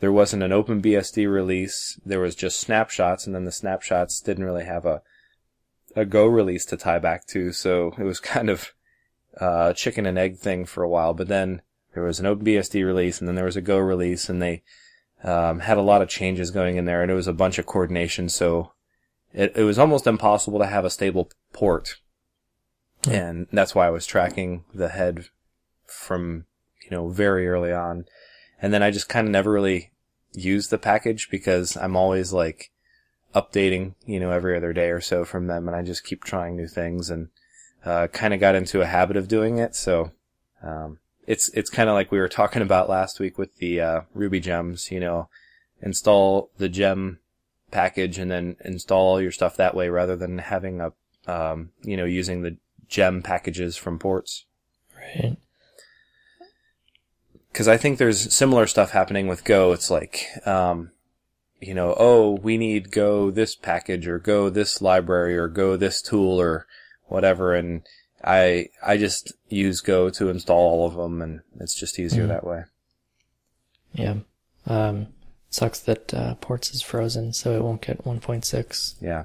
there 0.00 0.12
wasn't 0.12 0.42
an 0.42 0.52
OpenBSD 0.52 1.30
release. 1.30 1.98
There 2.04 2.20
was 2.20 2.34
just 2.34 2.60
snapshots. 2.60 3.26
And 3.26 3.34
then 3.34 3.44
the 3.44 3.52
snapshots 3.52 4.20
didn't 4.20 4.44
really 4.44 4.64
have 4.64 4.84
a, 4.84 5.02
a 5.96 6.04
Go 6.04 6.26
release 6.26 6.64
to 6.66 6.76
tie 6.76 6.98
back 6.98 7.26
to. 7.28 7.52
So 7.52 7.94
it 7.98 8.04
was 8.04 8.20
kind 8.20 8.50
of, 8.50 8.72
uh, 9.40 9.72
chicken 9.72 10.06
and 10.06 10.18
egg 10.18 10.38
thing 10.38 10.66
for 10.66 10.82
a 10.82 10.88
while. 10.88 11.14
But 11.14 11.28
then 11.28 11.62
there 11.94 12.04
was 12.04 12.20
an 12.20 12.26
OpenBSD 12.26 12.84
release 12.84 13.18
and 13.18 13.26
then 13.26 13.34
there 13.34 13.44
was 13.46 13.56
a 13.56 13.62
Go 13.62 13.78
release 13.78 14.28
and 14.28 14.40
they, 14.40 14.62
um, 15.22 15.60
had 15.60 15.78
a 15.78 15.82
lot 15.82 16.02
of 16.02 16.08
changes 16.08 16.50
going 16.50 16.76
in 16.76 16.84
there 16.84 17.02
and 17.02 17.10
it 17.10 17.14
was 17.14 17.26
a 17.26 17.32
bunch 17.32 17.58
of 17.58 17.66
coordination. 17.66 18.28
So 18.28 18.72
it, 19.32 19.52
it 19.56 19.64
was 19.64 19.78
almost 19.78 20.06
impossible 20.06 20.58
to 20.58 20.66
have 20.66 20.84
a 20.84 20.90
stable 20.90 21.30
port. 21.52 21.96
Hmm. 23.04 23.10
And 23.10 23.46
that's 23.52 23.74
why 23.74 23.86
I 23.86 23.90
was 23.90 24.06
tracking 24.06 24.64
the 24.74 24.88
head 24.88 25.26
from, 25.86 26.46
you 26.84 26.90
know, 26.90 27.08
very 27.08 27.48
early 27.48 27.72
on. 27.72 28.06
And 28.62 28.72
then 28.72 28.82
I 28.82 28.90
just 28.90 29.08
kind 29.08 29.26
of 29.26 29.32
never 29.32 29.50
really 29.50 29.92
used 30.32 30.70
the 30.70 30.78
package 30.78 31.28
because 31.30 31.76
I'm 31.76 31.96
always 31.96 32.32
like 32.32 32.70
updating, 33.34 33.94
you 34.06 34.20
know, 34.20 34.30
every 34.30 34.56
other 34.56 34.72
day 34.72 34.90
or 34.90 35.00
so 35.00 35.24
from 35.24 35.46
them 35.46 35.68
and 35.68 35.76
I 35.76 35.82
just 35.82 36.04
keep 36.04 36.24
trying 36.24 36.56
new 36.56 36.68
things 36.68 37.10
and, 37.10 37.28
uh, 37.84 38.08
kind 38.08 38.34
of 38.34 38.40
got 38.40 38.54
into 38.54 38.80
a 38.80 38.86
habit 38.86 39.16
of 39.16 39.28
doing 39.28 39.58
it. 39.58 39.74
So, 39.74 40.12
um, 40.62 40.98
it's, 41.30 41.48
it's 41.50 41.70
kind 41.70 41.88
of 41.88 41.94
like 41.94 42.10
we 42.10 42.18
were 42.18 42.28
talking 42.28 42.60
about 42.60 42.88
last 42.88 43.20
week 43.20 43.38
with 43.38 43.56
the, 43.58 43.80
uh, 43.80 44.00
Ruby 44.14 44.40
gems, 44.40 44.90
you 44.90 44.98
know, 44.98 45.28
install 45.80 46.50
the 46.58 46.68
gem 46.68 47.20
package 47.70 48.18
and 48.18 48.28
then 48.28 48.56
install 48.64 49.06
all 49.06 49.22
your 49.22 49.30
stuff 49.30 49.56
that 49.56 49.76
way 49.76 49.88
rather 49.88 50.16
than 50.16 50.38
having 50.38 50.80
a, 50.80 50.92
um, 51.30 51.70
you 51.82 51.96
know, 51.96 52.04
using 52.04 52.42
the 52.42 52.56
gem 52.88 53.22
packages 53.22 53.76
from 53.76 53.96
ports. 53.96 54.44
Right. 54.96 55.36
Cause 57.52 57.68
I 57.68 57.76
think 57.76 57.98
there's 57.98 58.34
similar 58.34 58.66
stuff 58.66 58.90
happening 58.90 59.28
with 59.28 59.44
Go. 59.44 59.70
It's 59.70 59.88
like, 59.88 60.26
um, 60.44 60.90
you 61.60 61.74
know, 61.74 61.94
oh, 61.96 62.40
we 62.42 62.58
need 62.58 62.90
Go 62.90 63.30
this 63.30 63.54
package 63.54 64.08
or 64.08 64.18
Go 64.18 64.50
this 64.50 64.82
library 64.82 65.36
or 65.36 65.46
Go 65.46 65.76
this 65.76 66.02
tool 66.02 66.40
or 66.40 66.66
whatever. 67.06 67.54
And 67.54 67.82
I, 68.22 68.68
I 68.84 68.96
just 68.96 69.32
use 69.48 69.80
Go 69.80 70.10
to 70.10 70.28
install 70.28 70.58
all 70.58 70.86
of 70.86 70.94
them 70.94 71.22
and 71.22 71.40
it's 71.58 71.74
just 71.74 71.98
easier 71.98 72.24
Mhm. 72.24 72.28
that 72.28 72.44
way. 72.44 72.64
Yeah. 73.92 74.16
Um, 74.66 75.08
sucks 75.48 75.80
that 75.80 76.12
uh, 76.14 76.34
ports 76.36 76.72
is 76.72 76.82
frozen, 76.82 77.32
so 77.32 77.56
it 77.56 77.62
won't 77.62 77.80
get 77.82 78.04
1.6 78.04 78.94
Yeah. 79.00 79.24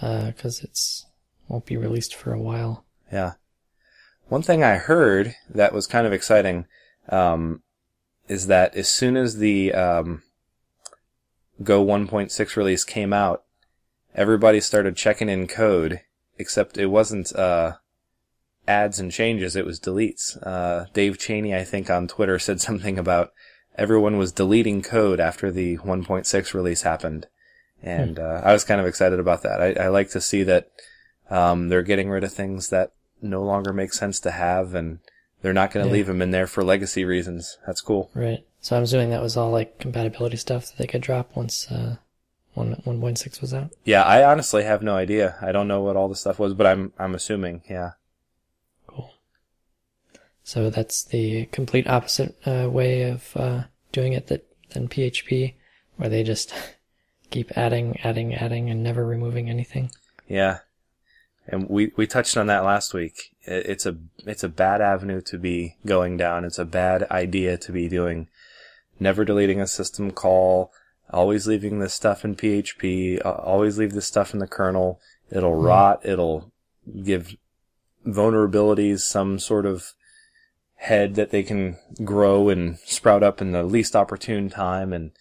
because 0.00 0.62
it's 0.62 1.06
won't 1.48 1.66
be 1.66 1.76
released 1.76 2.14
for 2.14 2.32
a 2.32 2.40
while. 2.40 2.84
Yeah. 3.12 3.34
One 4.28 4.42
thing 4.42 4.62
I 4.64 4.76
heard 4.76 5.34
that 5.48 5.72
was 5.72 5.86
kind 5.86 6.06
of 6.06 6.12
exciting 6.12 6.66
um, 7.08 7.62
is 8.28 8.46
that 8.48 8.74
as 8.74 8.88
soon 8.88 9.16
as 9.16 9.36
the 9.38 9.72
um, 9.74 10.22
Go 11.62 11.84
1.6 11.84 12.56
release 12.56 12.82
came 12.84 13.12
out, 13.12 13.44
everybody 14.14 14.60
started 14.60 14.96
checking 14.96 15.28
in 15.28 15.46
code, 15.46 16.00
except 16.38 16.76
it 16.78 16.86
wasn't 16.86 17.34
uh, 17.36 17.74
adds 18.68 18.98
and 18.98 19.10
changes, 19.10 19.56
it 19.56 19.66
was 19.66 19.80
deletes. 19.80 20.36
Uh, 20.46 20.86
Dave 20.92 21.18
Cheney, 21.18 21.54
I 21.54 21.64
think, 21.64 21.90
on 21.90 22.08
Twitter 22.08 22.38
said 22.38 22.60
something 22.68 22.98
about 22.98 23.32
everyone 23.76 24.18
was 24.18 24.32
deleting 24.32 24.82
code 24.82 25.20
after 25.20 25.50
the 25.50 25.78
1.6 25.78 26.54
release 26.54 26.82
happened. 26.82 27.26
And 27.82 28.18
uh, 28.18 28.40
I 28.44 28.52
was 28.52 28.64
kind 28.64 28.80
of 28.80 28.86
excited 28.86 29.18
about 29.18 29.42
that. 29.42 29.60
I, 29.60 29.84
I 29.84 29.88
like 29.88 30.10
to 30.10 30.20
see 30.20 30.42
that 30.44 30.70
um, 31.30 31.68
they're 31.68 31.82
getting 31.82 32.10
rid 32.10 32.22
of 32.22 32.32
things 32.32 32.68
that 32.68 32.92
no 33.20 33.42
longer 33.42 33.72
make 33.72 33.92
sense 33.92 34.20
to 34.20 34.30
have, 34.30 34.74
and 34.74 35.00
they're 35.40 35.52
not 35.52 35.72
going 35.72 35.84
to 35.84 35.88
Yeah. 35.88 35.94
leave 35.94 36.06
them 36.06 36.22
in 36.22 36.30
there 36.30 36.46
for 36.46 36.62
legacy 36.62 37.04
reasons. 37.04 37.58
That's 37.66 37.80
cool. 37.80 38.10
Right. 38.14 38.44
So 38.60 38.76
I'm 38.76 38.84
assuming 38.84 39.10
that 39.10 39.22
was 39.22 39.36
all 39.36 39.50
like 39.50 39.80
compatibility 39.80 40.36
stuff 40.36 40.66
that 40.66 40.78
they 40.78 40.86
could 40.86 41.00
drop 41.02 41.34
once 41.34 41.68
uh, 41.70 41.96
one 42.54 42.76
1.6 42.86 43.40
was 43.40 43.52
out. 43.52 43.70
Yeah, 43.84 44.02
I 44.02 44.22
honestly 44.22 44.62
have 44.62 44.82
no 44.82 44.94
idea. 44.94 45.36
I 45.40 45.50
don't 45.50 45.66
know 45.66 45.80
what 45.80 45.96
all 45.96 46.08
the 46.08 46.14
stuff 46.14 46.38
was, 46.38 46.54
but 46.54 46.66
I'm 46.68 46.92
I'm 46.98 47.14
assuming. 47.16 47.62
Yeah. 47.68 47.92
So 50.44 50.70
that's 50.70 51.04
the 51.04 51.46
complete 51.46 51.86
opposite 51.86 52.36
uh, 52.46 52.68
way 52.70 53.02
of 53.02 53.36
uh, 53.36 53.64
doing 53.92 54.12
it 54.12 54.26
that 54.26 54.46
than 54.70 54.88
PHP, 54.88 55.54
where 55.96 56.08
they 56.08 56.22
just 56.22 56.52
keep 57.30 57.56
adding, 57.56 57.98
adding, 58.02 58.34
adding, 58.34 58.70
and 58.70 58.82
never 58.82 59.04
removing 59.06 59.48
anything. 59.48 59.90
yeah. 60.28 60.58
And 61.48 61.68
we 61.68 61.90
we 61.96 62.06
touched 62.06 62.36
on 62.36 62.46
that 62.46 62.64
last 62.64 62.94
week. 62.94 63.34
It's 63.42 63.84
a 63.84 63.96
it's 64.24 64.44
a 64.44 64.48
bad 64.48 64.80
avenue 64.80 65.20
to 65.22 65.38
be 65.38 65.76
going 65.84 66.16
down. 66.16 66.44
It's 66.44 66.58
a 66.58 66.64
bad 66.64 67.02
idea 67.10 67.58
to 67.58 67.72
be 67.72 67.88
doing. 67.88 68.28
Never 69.00 69.24
deleting 69.24 69.60
a 69.60 69.66
system 69.66 70.12
call. 70.12 70.70
Always 71.10 71.48
leaving 71.48 71.80
this 71.80 71.94
stuff 71.94 72.24
in 72.24 72.36
PHP. 72.36 73.20
Always 73.24 73.76
leave 73.76 73.92
this 73.92 74.06
stuff 74.06 74.32
in 74.32 74.38
the 74.38 74.46
kernel. 74.46 75.00
It'll 75.32 75.56
rot. 75.56 76.00
It'll 76.04 76.52
give 77.02 77.34
vulnerabilities 78.06 79.00
some 79.00 79.40
sort 79.40 79.66
of 79.66 79.94
head 80.82 81.14
that 81.14 81.30
they 81.30 81.44
can 81.44 81.76
grow 82.02 82.48
and 82.48 82.76
sprout 82.80 83.22
up 83.22 83.40
in 83.40 83.52
the 83.52 83.62
least 83.62 83.94
opportune 83.94 84.50
time. 84.50 84.92
And, 84.92 85.12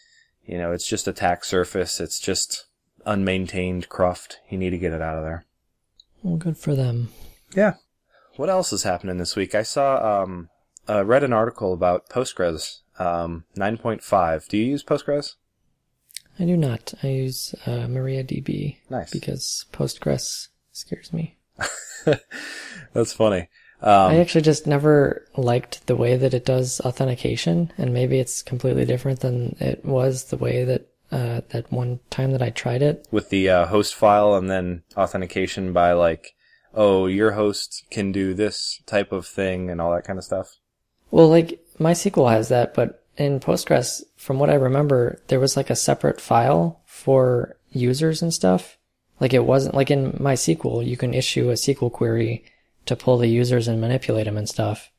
you 0.43 0.57
know, 0.57 0.71
it's 0.71 0.87
just 0.87 1.07
attack 1.07 1.45
surface. 1.45 1.99
It's 1.99 2.19
just 2.19 2.65
unmaintained 3.05 3.87
cruft. 3.87 4.39
You 4.49 4.57
need 4.57 4.71
to 4.71 4.79
get 4.79 4.91
it 4.93 5.01
out 5.01 5.17
of 5.17 5.23
there. 5.23 5.45
Well, 6.23 6.37
good 6.37 6.57
for 6.57 6.75
them. 6.75 7.09
Yeah. 7.55 7.75
What 8.37 8.49
else 8.49 8.73
is 8.73 8.83
happening 8.83 9.17
this 9.17 9.35
week? 9.35 9.53
I 9.53 9.61
saw, 9.63 10.23
um, 10.23 10.49
uh, 10.89 11.05
read 11.05 11.23
an 11.23 11.33
article 11.33 11.73
about 11.73 12.09
Postgres, 12.09 12.79
um, 12.97 13.43
9.5. 13.55 14.47
Do 14.47 14.57
you 14.57 14.65
use 14.65 14.83
Postgres? 14.83 15.35
I 16.39 16.45
do 16.45 16.57
not. 16.57 16.93
I 17.03 17.07
use 17.07 17.53
uh, 17.67 17.85
MariaDB 17.87 18.77
Nice. 18.89 19.11
because 19.11 19.65
Postgres 19.71 20.47
scares 20.71 21.13
me. 21.13 21.37
That's 22.93 23.13
funny. 23.13 23.49
I 23.81 24.13
Um, 24.15 24.21
actually 24.21 24.41
just 24.41 24.67
never 24.67 25.25
liked 25.35 25.87
the 25.87 25.95
way 25.95 26.15
that 26.15 26.33
it 26.33 26.45
does 26.45 26.79
authentication, 26.81 27.71
and 27.77 27.93
maybe 27.93 28.19
it's 28.19 28.43
completely 28.43 28.85
different 28.85 29.21
than 29.21 29.55
it 29.59 29.83
was 29.83 30.25
the 30.25 30.37
way 30.37 30.63
that 30.63 30.87
uh, 31.11 31.41
that 31.49 31.69
one 31.71 31.99
time 32.09 32.31
that 32.31 32.41
I 32.41 32.51
tried 32.51 32.81
it. 32.81 33.05
with 33.11 33.29
the 33.29 33.49
uh, 33.49 33.65
host 33.65 33.93
file 33.95 34.35
and 34.35 34.49
then 34.49 34.83
authentication 34.95 35.73
by 35.73 35.91
like, 35.91 36.33
oh, 36.73 37.07
your 37.07 37.31
host 37.31 37.83
can 37.91 38.13
do 38.13 38.33
this 38.33 38.81
type 38.85 39.11
of 39.11 39.27
thing 39.27 39.69
and 39.69 39.81
all 39.81 39.91
that 39.91 40.05
kind 40.05 40.17
of 40.17 40.23
stuff. 40.23 40.55
Well, 41.09 41.27
like 41.27 41.59
MySQL 41.79 42.31
has 42.31 42.47
that, 42.47 42.73
but 42.73 43.03
in 43.17 43.41
Postgres, 43.41 44.03
from 44.15 44.39
what 44.39 44.49
I 44.49 44.53
remember, 44.53 45.21
there 45.27 45.39
was 45.41 45.57
like 45.57 45.69
a 45.69 45.75
separate 45.75 46.21
file 46.21 46.79
for 46.85 47.57
users 47.71 48.21
and 48.21 48.33
stuff. 48.33 48.77
Like 49.19 49.33
it 49.33 49.43
wasn't 49.45 49.75
like 49.75 49.91
in 49.91 50.13
MySQL, 50.13 50.85
you 50.87 50.95
can 50.95 51.13
issue 51.13 51.49
a 51.49 51.55
SQL 51.55 51.91
query 51.91 52.45
to 52.85 52.95
pull 52.95 53.17
the 53.17 53.27
users 53.27 53.67
and 53.67 53.79
manipulate 53.81 54.25
them 54.25 54.37
and 54.37 54.49
stuff. 54.49 54.91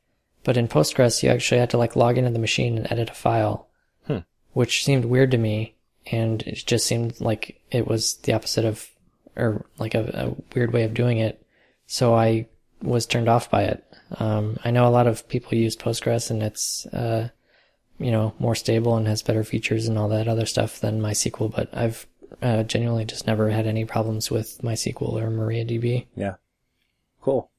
But 0.43 0.57
in 0.57 0.67
Postgres, 0.67 1.23
you 1.23 1.29
actually 1.29 1.59
had 1.59 1.69
to 1.71 1.77
like 1.77 1.95
log 1.95 2.17
into 2.17 2.31
the 2.31 2.39
machine 2.39 2.77
and 2.77 2.91
edit 2.91 3.09
a 3.09 3.13
file, 3.13 3.67
Hmm. 4.07 4.19
which 4.51 4.83
seemed 4.83 5.05
weird 5.05 5.31
to 5.31 5.37
me. 5.37 5.75
And 6.11 6.41
it 6.43 6.63
just 6.65 6.85
seemed 6.85 7.21
like 7.21 7.61
it 7.71 7.87
was 7.87 8.15
the 8.17 8.33
opposite 8.33 8.65
of, 8.65 8.89
or 9.37 9.65
like 9.79 9.95
a, 9.95 10.03
a 10.13 10.55
weird 10.55 10.73
way 10.73 10.83
of 10.83 10.93
doing 10.93 11.17
it. 11.19 11.45
So 11.87 12.13
I 12.13 12.47
was 12.81 13.05
turned 13.05 13.29
off 13.29 13.49
by 13.49 13.63
it. 13.63 13.85
Um, 14.19 14.57
I 14.65 14.71
know 14.71 14.85
a 14.87 14.91
lot 14.91 15.07
of 15.07 15.27
people 15.29 15.57
use 15.57 15.77
Postgres 15.77 16.29
and 16.29 16.43
it's, 16.43 16.85
uh, 16.87 17.29
you 17.99 18.11
know, 18.11 18.33
more 18.37 18.55
stable 18.55 18.97
and 18.97 19.07
has 19.07 19.21
better 19.21 19.45
features 19.45 19.87
and 19.87 19.97
all 19.97 20.09
that 20.09 20.27
other 20.27 20.45
stuff 20.45 20.79
than 20.81 20.99
MySQL, 21.01 21.55
but 21.55 21.69
I've 21.73 22.05
uh, 22.41 22.63
genuinely 22.63 23.05
just 23.05 23.25
never 23.25 23.49
had 23.49 23.65
any 23.65 23.85
problems 23.85 24.29
with 24.29 24.59
MySQL 24.61 25.13
or 25.13 25.29
MariaDB. 25.29 26.07
Yeah. 26.17 26.35
Cool. 27.21 27.49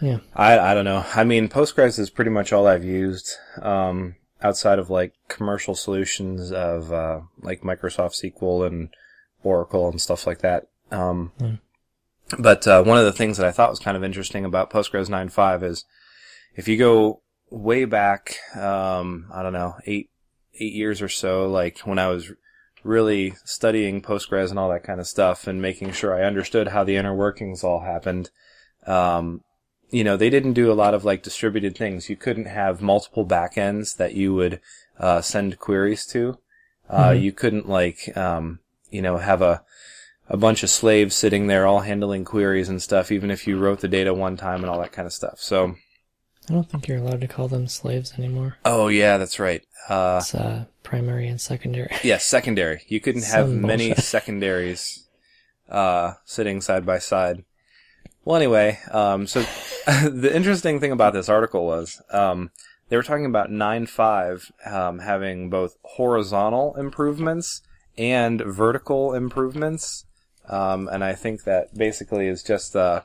Yeah. 0.00 0.18
I, 0.34 0.58
I 0.58 0.74
don't 0.74 0.84
know. 0.84 1.04
I 1.14 1.24
mean, 1.24 1.48
Postgres 1.48 1.98
is 1.98 2.10
pretty 2.10 2.30
much 2.30 2.52
all 2.52 2.66
I've 2.66 2.84
used, 2.84 3.36
um, 3.60 4.16
outside 4.42 4.78
of 4.78 4.88
like 4.90 5.12
commercial 5.28 5.74
solutions 5.74 6.50
of, 6.52 6.92
uh, 6.92 7.20
like 7.42 7.60
Microsoft 7.62 8.14
SQL 8.14 8.66
and 8.66 8.88
Oracle 9.42 9.88
and 9.88 10.00
stuff 10.00 10.26
like 10.26 10.38
that. 10.40 10.68
Um, 10.90 11.32
Hmm. 11.38 11.54
but, 12.38 12.66
uh, 12.66 12.82
one 12.82 12.98
of 12.98 13.04
the 13.04 13.12
things 13.12 13.36
that 13.36 13.46
I 13.46 13.52
thought 13.52 13.70
was 13.70 13.78
kind 13.78 13.96
of 13.96 14.04
interesting 14.04 14.44
about 14.44 14.70
Postgres 14.70 15.08
9.5 15.08 15.62
is 15.62 15.84
if 16.56 16.66
you 16.68 16.76
go 16.76 17.20
way 17.50 17.84
back, 17.84 18.36
um, 18.56 19.26
I 19.32 19.42
don't 19.42 19.52
know, 19.52 19.76
eight, 19.86 20.10
eight 20.58 20.72
years 20.72 21.02
or 21.02 21.08
so, 21.08 21.48
like 21.48 21.80
when 21.80 21.98
I 21.98 22.08
was 22.08 22.32
really 22.82 23.34
studying 23.44 24.00
Postgres 24.00 24.50
and 24.50 24.58
all 24.58 24.70
that 24.70 24.84
kind 24.84 25.00
of 25.00 25.06
stuff 25.06 25.46
and 25.46 25.60
making 25.60 25.92
sure 25.92 26.14
I 26.14 26.26
understood 26.26 26.68
how 26.68 26.84
the 26.84 26.96
inner 26.96 27.14
workings 27.14 27.62
all 27.62 27.80
happened, 27.80 28.30
um, 28.86 29.42
you 29.90 30.04
know, 30.04 30.16
they 30.16 30.30
didn't 30.30 30.52
do 30.54 30.70
a 30.70 30.74
lot 30.74 30.94
of 30.94 31.04
like 31.04 31.22
distributed 31.22 31.76
things. 31.76 32.08
You 32.08 32.16
couldn't 32.16 32.46
have 32.46 32.80
multiple 32.82 33.26
backends 33.26 33.96
that 33.96 34.14
you 34.14 34.34
would 34.34 34.60
uh, 34.98 35.20
send 35.20 35.58
queries 35.58 36.06
to. 36.06 36.38
Uh, 36.88 37.10
Mhm. 37.10 37.22
You 37.22 37.32
couldn't 37.32 37.68
like, 37.68 38.16
um, 38.16 38.60
you 38.90 39.02
know, 39.02 39.18
have 39.18 39.42
a 39.42 39.62
a 40.28 40.36
bunch 40.36 40.62
of 40.62 40.70
slaves 40.70 41.16
sitting 41.16 41.48
there 41.48 41.66
all 41.66 41.80
handling 41.80 42.24
queries 42.24 42.68
and 42.68 42.80
stuff, 42.80 43.10
even 43.10 43.30
if 43.32 43.48
you 43.48 43.58
wrote 43.58 43.80
the 43.80 43.88
data 43.88 44.14
one 44.14 44.36
time 44.36 44.60
and 44.62 44.70
all 44.70 44.80
that 44.80 44.92
kind 44.92 45.06
of 45.06 45.12
stuff. 45.12 45.40
So, 45.40 45.74
I 46.48 46.52
don't 46.52 46.68
think 46.70 46.86
you're 46.86 46.98
allowed 46.98 47.20
to 47.22 47.26
call 47.28 47.48
them 47.48 47.66
slaves 47.66 48.12
anymore. 48.16 48.56
oh 48.64 48.86
yeah, 48.88 49.18
that's 49.18 49.40
right. 49.40 49.62
Uh, 49.88 50.18
It's 50.22 50.34
uh, 50.34 50.66
primary 50.84 51.26
and 51.26 51.40
secondary. 51.40 51.90
yeah, 52.04 52.18
secondary. 52.18 52.82
You 52.86 53.00
couldn't 53.00 53.24
have 53.24 53.46
Some 53.48 53.60
many 53.62 53.88
bullshit. 53.88 54.04
secondaries 54.04 55.06
uh, 55.68 56.14
sitting 56.24 56.60
side 56.60 56.86
by 56.86 56.98
side. 57.00 57.44
Well, 58.24 58.36
anyway, 58.36 58.78
um, 58.90 59.26
so 59.26 59.40
the 59.86 60.30
interesting 60.34 60.78
thing 60.78 60.92
about 60.92 61.14
this 61.14 61.28
article 61.28 61.64
was 61.66 62.02
um, 62.10 62.50
they 62.88 62.96
were 62.96 63.02
talking 63.02 63.24
about 63.24 63.50
9.5 63.50 64.70
um, 64.70 64.98
having 64.98 65.48
both 65.48 65.76
horizontal 65.82 66.74
improvements 66.76 67.62
and 67.96 68.40
vertical 68.40 69.14
improvements. 69.14 70.04
Um, 70.48 70.88
and 70.88 71.02
I 71.02 71.14
think 71.14 71.44
that 71.44 71.74
basically 71.74 72.26
is 72.26 72.42
just, 72.42 72.76
uh, 72.76 73.02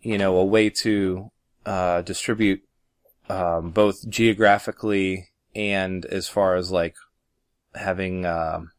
you 0.00 0.18
know, 0.18 0.36
a 0.36 0.44
way 0.44 0.70
to 0.70 1.30
uh, 1.64 2.02
distribute 2.02 2.62
um, 3.28 3.70
both 3.70 4.08
geographically 4.08 5.28
and 5.54 6.04
as 6.06 6.28
far 6.28 6.56
as 6.56 6.72
like 6.72 6.96
having, 7.74 8.26
um, 8.26 8.72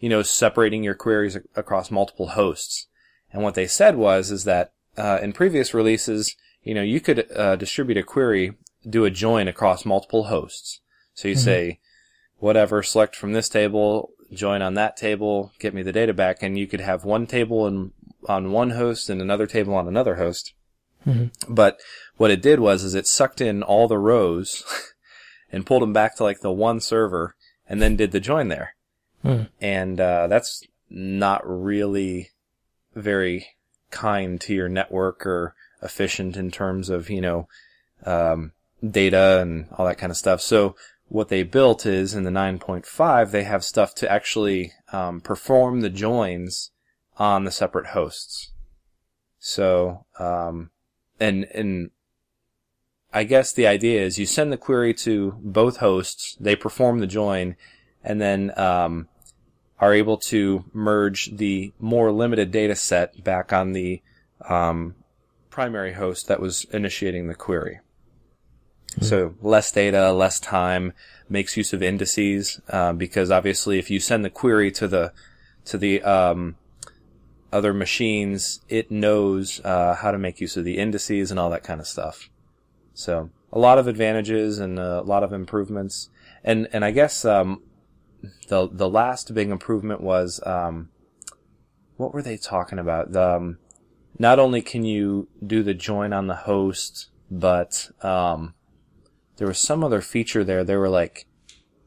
you 0.00 0.08
know, 0.08 0.22
separating 0.22 0.84
your 0.84 0.94
queries 0.94 1.36
ac- 1.36 1.46
across 1.56 1.90
multiple 1.90 2.28
hosts. 2.28 2.86
And 3.32 3.42
what 3.42 3.54
they 3.54 3.66
said 3.66 3.96
was, 3.96 4.30
is 4.30 4.44
that 4.44 4.72
uh, 4.96 5.18
in 5.22 5.32
previous 5.32 5.74
releases, 5.74 6.36
you 6.62 6.74
know, 6.74 6.82
you 6.82 7.00
could 7.00 7.30
uh, 7.32 7.56
distribute 7.56 7.98
a 7.98 8.02
query, 8.02 8.54
do 8.88 9.04
a 9.04 9.10
join 9.10 9.48
across 9.48 9.84
multiple 9.84 10.24
hosts. 10.24 10.80
So 11.14 11.28
you 11.28 11.34
Mhm. 11.34 11.38
say, 11.44 11.78
whatever, 12.38 12.82
select 12.82 13.16
from 13.16 13.32
this 13.32 13.48
table, 13.48 14.10
join 14.32 14.62
on 14.62 14.74
that 14.74 14.96
table, 14.96 15.52
get 15.58 15.74
me 15.74 15.82
the 15.82 15.92
data 15.92 16.12
back, 16.12 16.42
and 16.42 16.58
you 16.58 16.66
could 16.66 16.80
have 16.80 17.04
one 17.04 17.26
table 17.26 17.66
in, 17.66 17.92
on 18.28 18.52
one 18.52 18.70
host 18.70 19.08
and 19.10 19.20
another 19.20 19.46
table 19.46 19.74
on 19.74 19.86
another 19.86 20.16
host. 20.16 20.54
Mhm. 21.06 21.30
But 21.48 21.78
what 22.16 22.30
it 22.30 22.42
did 22.42 22.60
was, 22.60 22.82
is 22.82 22.94
it 22.94 23.06
sucked 23.06 23.40
in 23.40 23.62
all 23.62 23.86
the 23.88 23.98
rows 23.98 24.64
and 25.52 25.66
pulled 25.66 25.82
them 25.82 25.92
back 25.92 26.16
to 26.16 26.24
like 26.24 26.40
the 26.40 26.52
one 26.52 26.80
server, 26.80 27.36
and 27.68 27.80
then 27.80 27.96
did 27.96 28.12
the 28.12 28.20
join 28.20 28.48
there 28.48 28.74
Hmm. 29.22 29.44
and 29.58 29.98
uh, 30.00 30.26
that's 30.26 30.62
not 30.90 31.40
really 31.46 32.30
very 32.94 33.56
kind 33.94 34.40
to 34.42 34.52
your 34.52 34.68
network 34.68 35.24
or 35.24 35.54
efficient 35.82 36.36
in 36.36 36.50
terms 36.50 36.90
of 36.90 37.08
you 37.08 37.20
know 37.20 37.48
um, 38.04 38.52
data 38.86 39.40
and 39.40 39.68
all 39.72 39.86
that 39.86 39.98
kind 39.98 40.10
of 40.10 40.16
stuff. 40.16 40.40
So 40.40 40.74
what 41.08 41.28
they 41.28 41.44
built 41.44 41.86
is 41.86 42.14
in 42.14 42.24
the 42.24 42.30
9.5 42.30 43.30
they 43.30 43.44
have 43.44 43.64
stuff 43.64 43.94
to 43.96 44.10
actually 44.10 44.72
um, 44.92 45.20
perform 45.20 45.80
the 45.80 45.90
joins 45.90 46.70
on 47.16 47.44
the 47.44 47.50
separate 47.50 47.88
hosts. 47.88 48.50
So 49.38 50.04
um, 50.18 50.70
and 51.20 51.44
and 51.54 51.90
I 53.12 53.22
guess 53.22 53.52
the 53.52 53.68
idea 53.68 54.02
is 54.02 54.18
you 54.18 54.26
send 54.26 54.50
the 54.52 54.56
query 54.56 54.92
to 54.94 55.36
both 55.38 55.76
hosts, 55.76 56.36
they 56.40 56.56
perform 56.56 56.98
the 56.98 57.06
join, 57.06 57.54
and 58.02 58.20
then 58.20 58.52
um, 58.58 59.08
are 59.80 59.92
able 59.92 60.16
to 60.16 60.64
merge 60.72 61.36
the 61.36 61.72
more 61.78 62.12
limited 62.12 62.50
data 62.50 62.76
set 62.76 63.22
back 63.24 63.52
on 63.52 63.72
the 63.72 64.00
um, 64.48 64.94
primary 65.50 65.92
host 65.92 66.28
that 66.28 66.40
was 66.40 66.64
initiating 66.72 67.26
the 67.26 67.34
query. 67.34 67.80
So 69.00 69.34
less 69.40 69.72
data, 69.72 70.12
less 70.12 70.38
time, 70.38 70.92
makes 71.28 71.56
use 71.56 71.72
of 71.72 71.82
indices 71.82 72.60
uh, 72.68 72.92
because 72.92 73.30
obviously 73.30 73.78
if 73.78 73.90
you 73.90 73.98
send 73.98 74.24
the 74.24 74.30
query 74.30 74.70
to 74.72 74.86
the 74.86 75.12
to 75.64 75.78
the 75.78 76.02
um, 76.02 76.56
other 77.52 77.72
machines, 77.72 78.60
it 78.68 78.90
knows 78.90 79.60
uh, 79.64 79.94
how 79.94 80.10
to 80.10 80.18
make 80.18 80.40
use 80.40 80.56
of 80.56 80.64
the 80.64 80.78
indices 80.78 81.30
and 81.30 81.40
all 81.40 81.50
that 81.50 81.64
kind 81.64 81.80
of 81.80 81.86
stuff. 81.86 82.28
So 82.92 83.30
a 83.52 83.58
lot 83.58 83.78
of 83.78 83.86
advantages 83.88 84.58
and 84.58 84.78
a 84.78 85.00
lot 85.02 85.24
of 85.24 85.32
improvements, 85.32 86.10
and 86.44 86.68
and 86.72 86.84
I 86.84 86.90
guess 86.90 87.24
um, 87.24 87.62
the 88.48 88.68
the 88.70 88.88
last 88.88 89.34
big 89.34 89.50
improvement 89.50 90.00
was 90.00 90.40
um, 90.46 90.90
what 91.96 92.12
were 92.12 92.22
they 92.22 92.36
talking 92.36 92.78
about? 92.78 93.12
The, 93.12 93.36
um, 93.36 93.58
not 94.18 94.38
only 94.38 94.62
can 94.62 94.84
you 94.84 95.28
do 95.44 95.62
the 95.62 95.74
join 95.74 96.12
on 96.12 96.26
the 96.26 96.34
host, 96.34 97.08
but 97.30 97.90
um, 98.02 98.54
there 99.36 99.48
was 99.48 99.58
some 99.58 99.82
other 99.82 100.00
feature 100.00 100.44
there. 100.44 100.64
They 100.64 100.76
were 100.76 100.88
like, 100.88 101.26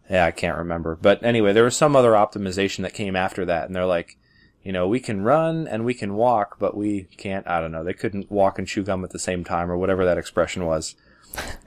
yeah, 0.09 0.25
I 0.25 0.31
can't 0.31 0.57
remember, 0.57 0.95
but 0.95 1.23
anyway, 1.23 1.53
there 1.53 1.63
was 1.63 1.75
some 1.75 1.95
other 1.95 2.11
optimization 2.11 2.81
that 2.83 2.93
came 2.93 3.15
after 3.15 3.45
that, 3.45 3.65
and 3.67 3.75
they're 3.75 3.85
like, 3.85 4.17
you 4.63 4.71
know, 4.73 4.87
we 4.87 4.99
can 4.99 5.21
run 5.21 5.67
and 5.67 5.85
we 5.85 5.93
can 5.93 6.15
walk, 6.15 6.57
but 6.59 6.75
we 6.75 7.03
can't. 7.17 7.47
I 7.47 7.61
don't 7.61 7.71
know. 7.71 7.83
They 7.85 7.93
couldn't 7.93 8.29
walk 8.29 8.59
and 8.59 8.67
chew 8.67 8.83
gum 8.83 9.03
at 9.03 9.11
the 9.11 9.19
same 9.19 9.43
time, 9.43 9.71
or 9.71 9.77
whatever 9.77 10.03
that 10.05 10.17
expression 10.17 10.65
was 10.65 10.95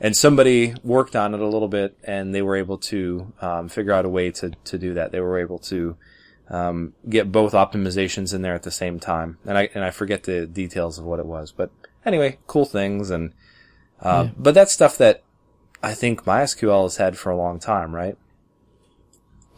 and 0.00 0.16
somebody 0.16 0.74
worked 0.82 1.14
on 1.14 1.34
it 1.34 1.40
a 1.40 1.46
little 1.46 1.68
bit 1.68 1.96
and 2.04 2.34
they 2.34 2.42
were 2.42 2.56
able 2.56 2.78
to 2.78 3.32
um, 3.40 3.68
figure 3.68 3.92
out 3.92 4.04
a 4.04 4.08
way 4.08 4.30
to, 4.32 4.50
to 4.64 4.78
do 4.78 4.94
that. 4.94 5.12
They 5.12 5.20
were 5.20 5.38
able 5.38 5.58
to 5.60 5.96
um, 6.48 6.94
get 7.08 7.30
both 7.30 7.52
optimizations 7.52 8.34
in 8.34 8.42
there 8.42 8.54
at 8.54 8.62
the 8.64 8.70
same 8.70 8.98
time. 8.98 9.38
And 9.46 9.56
I 9.56 9.68
and 9.74 9.84
I 9.84 9.90
forget 9.90 10.24
the 10.24 10.46
details 10.46 10.98
of 10.98 11.04
what 11.04 11.20
it 11.20 11.26
was, 11.26 11.52
but 11.52 11.70
anyway, 12.04 12.38
cool 12.46 12.64
things 12.64 13.10
and 13.10 13.32
uh, 14.02 14.24
Yeah. 14.26 14.30
but 14.36 14.54
that's 14.54 14.72
stuff 14.72 14.98
that 14.98 15.22
I 15.82 15.94
think 15.94 16.24
MySQL 16.24 16.82
has 16.84 16.96
had 16.96 17.16
for 17.16 17.30
a 17.30 17.36
long 17.36 17.58
time, 17.60 17.94
right? 17.94 18.16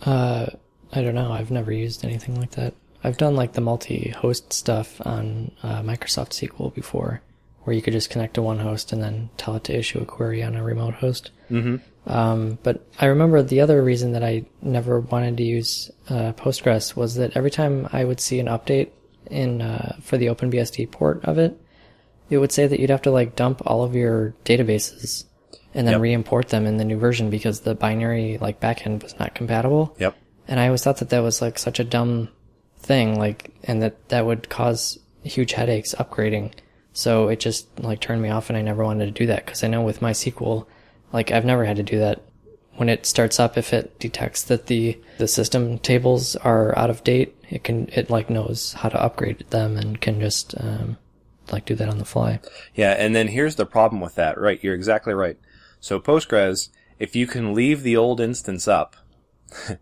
Uh, 0.02 0.46
I 0.92 1.00
don't 1.02 1.14
know. 1.14 1.32
I've 1.32 1.50
never 1.50 1.72
used 1.72 2.04
anything 2.04 2.38
like 2.38 2.52
that. 2.52 2.74
I've 3.04 3.16
done 3.16 3.34
like 3.34 3.52
the 3.54 3.60
multi-host 3.60 4.52
stuff 4.52 5.00
on 5.04 5.50
uh, 5.62 5.82
Microsoft 5.82 6.30
SQL 6.30 6.72
before, 6.74 7.22
where 7.64 7.74
you 7.74 7.82
could 7.82 7.92
just 7.92 8.10
connect 8.10 8.34
to 8.34 8.42
one 8.42 8.58
host 8.58 8.92
and 8.92 9.02
then 9.02 9.30
tell 9.36 9.54
it 9.56 9.64
to 9.64 9.76
issue 9.76 10.00
a 10.00 10.04
query 10.04 10.42
on 10.42 10.56
a 10.56 10.62
remote 10.62 10.94
host. 10.94 11.30
Mm-hmm. 11.50 11.76
Um, 12.10 12.58
but 12.62 12.84
I 12.98 13.06
remember 13.06 13.42
the 13.42 13.60
other 13.60 13.82
reason 13.82 14.12
that 14.12 14.24
I 14.24 14.44
never 14.60 14.98
wanted 15.00 15.36
to 15.36 15.44
use 15.44 15.90
uh, 16.08 16.32
Postgres 16.32 16.96
was 16.96 17.14
that 17.16 17.36
every 17.36 17.50
time 17.50 17.88
I 17.92 18.04
would 18.04 18.18
see 18.20 18.40
an 18.40 18.46
update 18.46 18.90
in 19.30 19.62
uh, 19.62 19.96
for 20.02 20.18
the 20.18 20.26
OpenBSD 20.26 20.90
port 20.90 21.24
of 21.24 21.38
it, 21.38 21.56
it 22.28 22.38
would 22.38 22.50
say 22.50 22.66
that 22.66 22.80
you'd 22.80 22.90
have 22.90 23.02
to 23.02 23.10
like 23.12 23.36
dump 23.36 23.62
all 23.66 23.84
of 23.84 23.94
your 23.94 24.34
databases 24.44 25.24
and 25.74 25.86
then 25.86 25.92
Yep. 25.94 26.00
re-import 26.00 26.48
them 26.48 26.66
in 26.66 26.76
the 26.76 26.84
new 26.84 26.98
version 26.98 27.30
because 27.30 27.60
the 27.60 27.74
binary 27.74 28.38
like 28.38 28.60
backend 28.60 29.02
was 29.02 29.18
not 29.18 29.34
compatible. 29.34 29.94
Yep. 30.00 30.16
And 30.48 30.58
I 30.58 30.66
always 30.66 30.82
thought 30.82 30.96
that 30.98 31.10
that 31.10 31.20
was 31.20 31.40
like 31.40 31.58
such 31.58 31.78
a 31.78 31.84
dumb 31.84 32.28
thing, 32.78 33.16
like, 33.18 33.52
and 33.62 33.80
that 33.82 34.08
that 34.08 34.26
would 34.26 34.48
cause 34.48 34.98
huge 35.22 35.52
headaches 35.52 35.94
upgrading. 35.98 36.52
So 36.92 37.28
it 37.28 37.40
just 37.40 37.66
like 37.80 38.00
turned 38.00 38.22
me 38.22 38.28
off 38.28 38.50
and 38.50 38.56
I 38.56 38.62
never 38.62 38.84
wanted 38.84 39.06
to 39.06 39.10
do 39.12 39.26
that 39.26 39.46
because 39.46 39.64
I 39.64 39.68
know 39.68 39.82
with 39.82 40.00
MySQL, 40.00 40.66
like 41.12 41.30
I've 41.30 41.44
never 41.44 41.64
had 41.64 41.76
to 41.76 41.82
do 41.82 41.98
that. 41.98 42.22
When 42.76 42.88
it 42.88 43.04
starts 43.04 43.38
up, 43.38 43.58
if 43.58 43.72
it 43.72 43.98
detects 43.98 44.42
that 44.44 44.66
the, 44.66 44.98
the 45.18 45.28
system 45.28 45.78
tables 45.78 46.36
are 46.36 46.76
out 46.78 46.88
of 46.88 47.04
date, 47.04 47.36
it 47.50 47.64
can, 47.64 47.88
it 47.92 48.08
like 48.08 48.30
knows 48.30 48.72
how 48.72 48.88
to 48.88 49.02
upgrade 49.02 49.44
them 49.50 49.76
and 49.76 50.00
can 50.00 50.20
just, 50.20 50.54
um, 50.58 50.96
like 51.50 51.66
do 51.66 51.74
that 51.74 51.88
on 51.88 51.98
the 51.98 52.04
fly. 52.04 52.40
Yeah, 52.74 52.92
and 52.92 53.14
then 53.14 53.28
here's 53.28 53.56
the 53.56 53.66
problem 53.66 54.00
with 54.00 54.14
that, 54.14 54.38
right? 54.40 54.62
You're 54.62 54.74
exactly 54.74 55.12
right. 55.12 55.38
So 55.80 56.00
Postgres, 56.00 56.70
if 56.98 57.14
you 57.14 57.26
can 57.26 57.54
leave 57.54 57.82
the 57.82 57.96
old 57.96 58.20
instance 58.20 58.66
up 58.66 58.96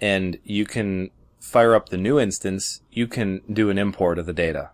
and 0.00 0.38
you 0.42 0.64
can 0.64 1.10
fire 1.38 1.74
up 1.74 1.90
the 1.90 1.96
new 1.96 2.18
instance, 2.18 2.80
you 2.90 3.06
can 3.06 3.42
do 3.52 3.70
an 3.70 3.78
import 3.78 4.18
of 4.18 4.26
the 4.26 4.32
data. 4.32 4.70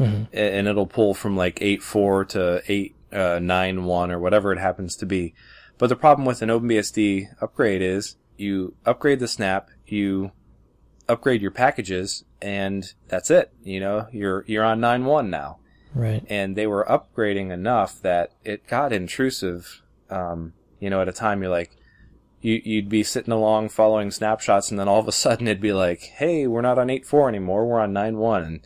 Mhm. 0.00 0.26
And 0.32 0.66
it'll 0.66 0.86
pull 0.86 1.14
from 1.14 1.36
like 1.36 1.60
8.4 1.60 2.24
to 2.30 2.62
8.9.1 2.66 4.10
or 4.10 4.18
whatever 4.18 4.52
it 4.52 4.58
happens 4.58 4.96
to 4.96 5.06
be. 5.06 5.34
But 5.78 5.88
the 5.88 5.96
problem 5.96 6.26
with 6.26 6.42
an 6.42 6.48
OpenBSD 6.48 7.28
upgrade 7.40 7.82
is 7.82 8.16
you 8.36 8.74
upgrade 8.86 9.20
the 9.20 9.28
snap, 9.28 9.70
you 9.86 10.32
upgrade 11.08 11.42
your 11.42 11.50
packages, 11.50 12.24
and 12.40 12.92
that's 13.08 13.30
it. 13.30 13.52
You 13.62 13.80
know, 13.80 14.06
you're, 14.12 14.44
you're 14.46 14.64
on 14.64 14.80
9.1 14.80 15.28
now 15.30 15.58
Right. 15.94 16.24
and 16.28 16.54
they 16.56 16.66
were 16.66 16.86
upgrading 16.88 17.50
enough 17.50 18.00
that 18.02 18.32
it 18.44 18.66
got 18.66 18.92
intrusive. 18.92 19.82
Um, 20.08 20.52
you 20.78 20.88
know, 20.88 21.02
at 21.02 21.08
a 21.08 21.12
time 21.12 21.42
you're 21.42 21.50
like, 21.50 21.76
you, 22.42 22.62
you'd 22.64 22.88
be 22.88 23.02
sitting 23.02 23.32
along 23.34 23.68
following 23.68 24.10
snapshots, 24.10 24.70
and 24.70 24.80
then 24.80 24.88
all 24.88 24.98
of 25.00 25.08
a 25.08 25.12
sudden 25.12 25.46
it'd 25.46 25.60
be 25.60 25.74
like, 25.74 26.00
"Hey, 26.00 26.46
we're 26.46 26.62
not 26.62 26.78
on 26.78 26.88
8.4 26.88 27.28
anymore. 27.28 27.66
We're 27.66 27.80
on 27.80 27.92
9.1." 27.92 28.46
And 28.46 28.60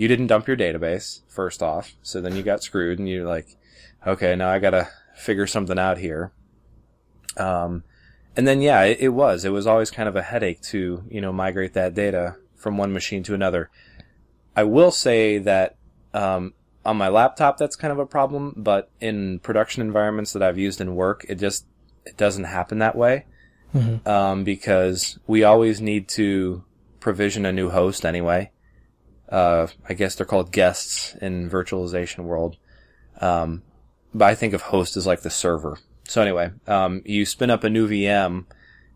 you 0.00 0.08
didn't 0.08 0.28
dump 0.28 0.48
your 0.48 0.56
database 0.56 1.20
first 1.28 1.62
off, 1.62 1.92
so 2.00 2.22
then 2.22 2.34
you 2.34 2.42
got 2.42 2.62
screwed, 2.62 2.98
and 2.98 3.06
you're 3.06 3.26
like, 3.28 3.56
"Okay, 4.06 4.34
now 4.34 4.48
I 4.48 4.58
gotta 4.58 4.88
figure 5.14 5.46
something 5.46 5.78
out 5.78 5.98
here." 5.98 6.32
Um, 7.36 7.84
and 8.34 8.48
then 8.48 8.62
yeah, 8.62 8.82
it, 8.84 8.98
it 9.00 9.08
was. 9.10 9.44
It 9.44 9.50
was 9.50 9.66
always 9.66 9.90
kind 9.90 10.08
of 10.08 10.16
a 10.16 10.22
headache 10.22 10.62
to 10.62 11.04
you 11.10 11.20
know 11.20 11.32
migrate 11.32 11.74
that 11.74 11.92
data 11.94 12.36
from 12.56 12.78
one 12.78 12.94
machine 12.94 13.22
to 13.24 13.34
another. 13.34 13.70
I 14.56 14.64
will 14.64 14.90
say 14.90 15.36
that 15.38 15.76
um, 16.14 16.54
on 16.84 16.96
my 16.96 17.08
laptop 17.08 17.58
that's 17.58 17.76
kind 17.76 17.92
of 17.92 17.98
a 17.98 18.06
problem, 18.06 18.54
but 18.56 18.90
in 19.00 19.38
production 19.40 19.82
environments 19.82 20.32
that 20.32 20.42
I've 20.42 20.58
used 20.58 20.80
in 20.80 20.94
work, 20.94 21.26
it 21.28 21.34
just 21.34 21.66
it 22.06 22.16
doesn't 22.16 22.44
happen 22.44 22.78
that 22.78 22.96
way 22.96 23.26
Mhm. 23.74 24.06
um, 24.06 24.44
because 24.44 25.18
we 25.26 25.44
always 25.44 25.80
need 25.82 26.08
to 26.08 26.64
provision 27.00 27.44
a 27.44 27.52
new 27.52 27.68
host 27.68 28.06
anyway. 28.06 28.50
Uh, 29.30 29.68
I 29.88 29.94
guess 29.94 30.14
they're 30.14 30.26
called 30.26 30.52
guests 30.52 31.14
in 31.20 31.48
virtualization 31.48 32.24
world. 32.24 32.56
Um, 33.20 33.62
but 34.12 34.26
I 34.26 34.34
think 34.34 34.54
of 34.54 34.62
host 34.62 34.96
as 34.96 35.06
like 35.06 35.22
the 35.22 35.30
server. 35.30 35.78
So 36.08 36.20
anyway, 36.20 36.50
um, 36.66 37.02
you 37.04 37.24
spin 37.24 37.50
up 37.50 37.62
a 37.62 37.70
new 37.70 37.88
VM 37.88 38.46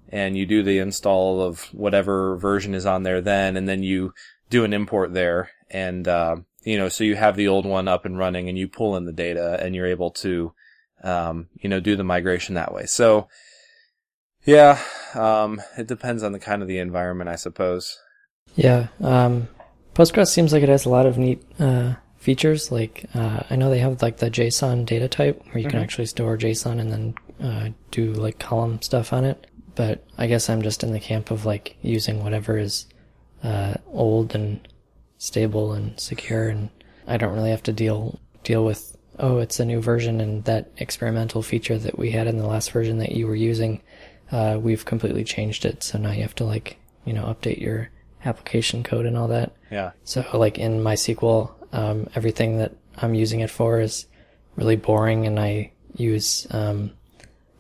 and 0.09 0.37
you 0.37 0.47
do 0.47 0.63
the 0.63 0.79
install 0.79 1.41
of 1.41 1.63
whatever 1.73 2.37
version 2.37 2.75
is 2.75 2.87
on 2.87 3.05
there 3.05 3.21
then, 3.21 3.57
and 3.57 3.69
then 3.69 3.83
you 3.83 4.13
do 4.51 4.65
an 4.65 4.73
import 4.73 5.15
there. 5.15 5.51
And, 5.71 6.07
uh, 6.07 6.37
you 6.63 6.77
know, 6.77 6.89
so 6.89 7.05
you 7.05 7.17
have 7.17 7.37
the 7.37 7.49
old 7.49 7.67
one 7.67 7.89
up 7.89 8.05
and 8.05 8.19
running 8.19 8.49
and 8.49 8.59
you 8.59 8.69
pull 8.69 8.97
in 8.97 9.05
the 9.05 9.13
data 9.13 9.59
and 9.63 9.75
you're 9.75 9.87
able 9.87 10.11
to, 10.13 10.53
um, 11.03 11.49
you 11.61 11.69
know, 11.69 11.81
do 11.81 11.97
the 11.97 12.05
migration 12.05 12.55
that 12.55 12.73
way. 12.73 12.87
So, 12.87 13.29
yeah, 14.45 14.81
um, 15.15 15.61
it 15.79 15.87
depends 15.87 16.23
on 16.23 16.33
the 16.33 16.39
kind 16.39 16.63
of 16.63 16.69
the 16.69 16.79
environment, 16.79 17.31
I 17.31 17.37
suppose. 17.37 17.99
Yeah. 18.55 18.89
Um, 19.01 19.49
Postgres 19.95 20.29
seems 20.29 20.53
like 20.53 20.63
it 20.63 20.69
has 20.69 20.85
a 20.85 20.91
lot 20.91 21.07
of 21.07 21.19
neat 21.19 21.43
uh, 21.59 21.95
features. 22.17 22.73
Like 22.73 23.07
uh, 23.15 23.45
I 23.49 23.57
know 23.57 23.71
they 23.71 23.79
have 23.79 24.03
like 24.03 24.19
the 24.19 24.31
JSON 24.31 24.85
data 24.87 25.09
type 25.09 25.41
where 25.47 25.59
you 25.59 25.69
can 25.69 25.79
Mhm. 25.79 25.83
actually 25.83 26.07
store 26.07 26.37
JSON 26.37 26.81
and 26.81 26.93
then 26.93 27.15
uh, 27.43 27.69
do 27.91 28.13
like 28.13 28.39
column 28.39 28.81
stuff 28.83 29.13
on 29.13 29.25
it. 29.25 29.47
But 29.75 30.05
I 30.19 30.27
guess 30.27 30.49
I'm 30.49 30.63
just 30.63 30.83
in 30.85 30.93
the 30.93 31.01
camp 31.01 31.31
of 31.31 31.45
like 31.47 31.77
using 31.83 32.23
whatever 32.23 32.59
is 32.59 32.87
uh, 33.43 33.75
old 33.93 34.35
and 34.35 34.67
stable 35.19 35.73
and 35.73 35.99
secure, 35.99 36.49
and 36.49 36.71
I 37.07 37.17
don't 37.17 37.35
really 37.35 37.51
have 37.51 37.63
to 37.65 37.73
deal 37.73 38.19
deal 38.43 38.65
with 38.65 38.97
oh 39.19 39.39
it's 39.39 39.61
a 39.61 39.65
new 39.65 39.81
version 39.81 40.21
and 40.21 40.45
that 40.45 40.71
experimental 40.79 41.41
feature 41.43 41.79
that 41.79 41.99
we 41.99 42.11
had 42.11 42.27
in 42.27 42.37
the 42.39 42.47
last 42.47 42.73
version 42.73 42.99
that 42.99 43.13
you 43.13 43.27
were 43.27 43.35
using. 43.37 43.81
Uh, 44.33 44.59
we've 44.61 44.85
completely 44.85 45.23
changed 45.25 45.65
it, 45.65 45.83
so 45.85 45.99
now 45.99 46.11
you 46.11 46.23
have 46.23 46.35
to 46.37 46.45
like 46.45 46.79
you 47.05 47.13
know 47.13 47.25
update 47.25 47.61
your 47.61 47.91
application 48.25 48.83
code 48.83 49.07
and 49.07 49.17
all 49.17 49.29
that. 49.29 49.53
Yeah. 49.71 49.93
So 50.05 50.25
like 50.35 50.59
in 50.59 50.81
MySQL, 50.81 51.53
um, 51.73 52.09
everything 52.15 52.59
that 52.59 52.73
I'm 52.97 53.15
using 53.15 53.41
it 53.41 53.51
for 53.51 53.81
is 53.81 54.07
really 54.57 54.77
boring, 54.77 55.27
and 55.27 55.39
I 55.39 55.73
use 55.97 56.47
um, 56.51 56.93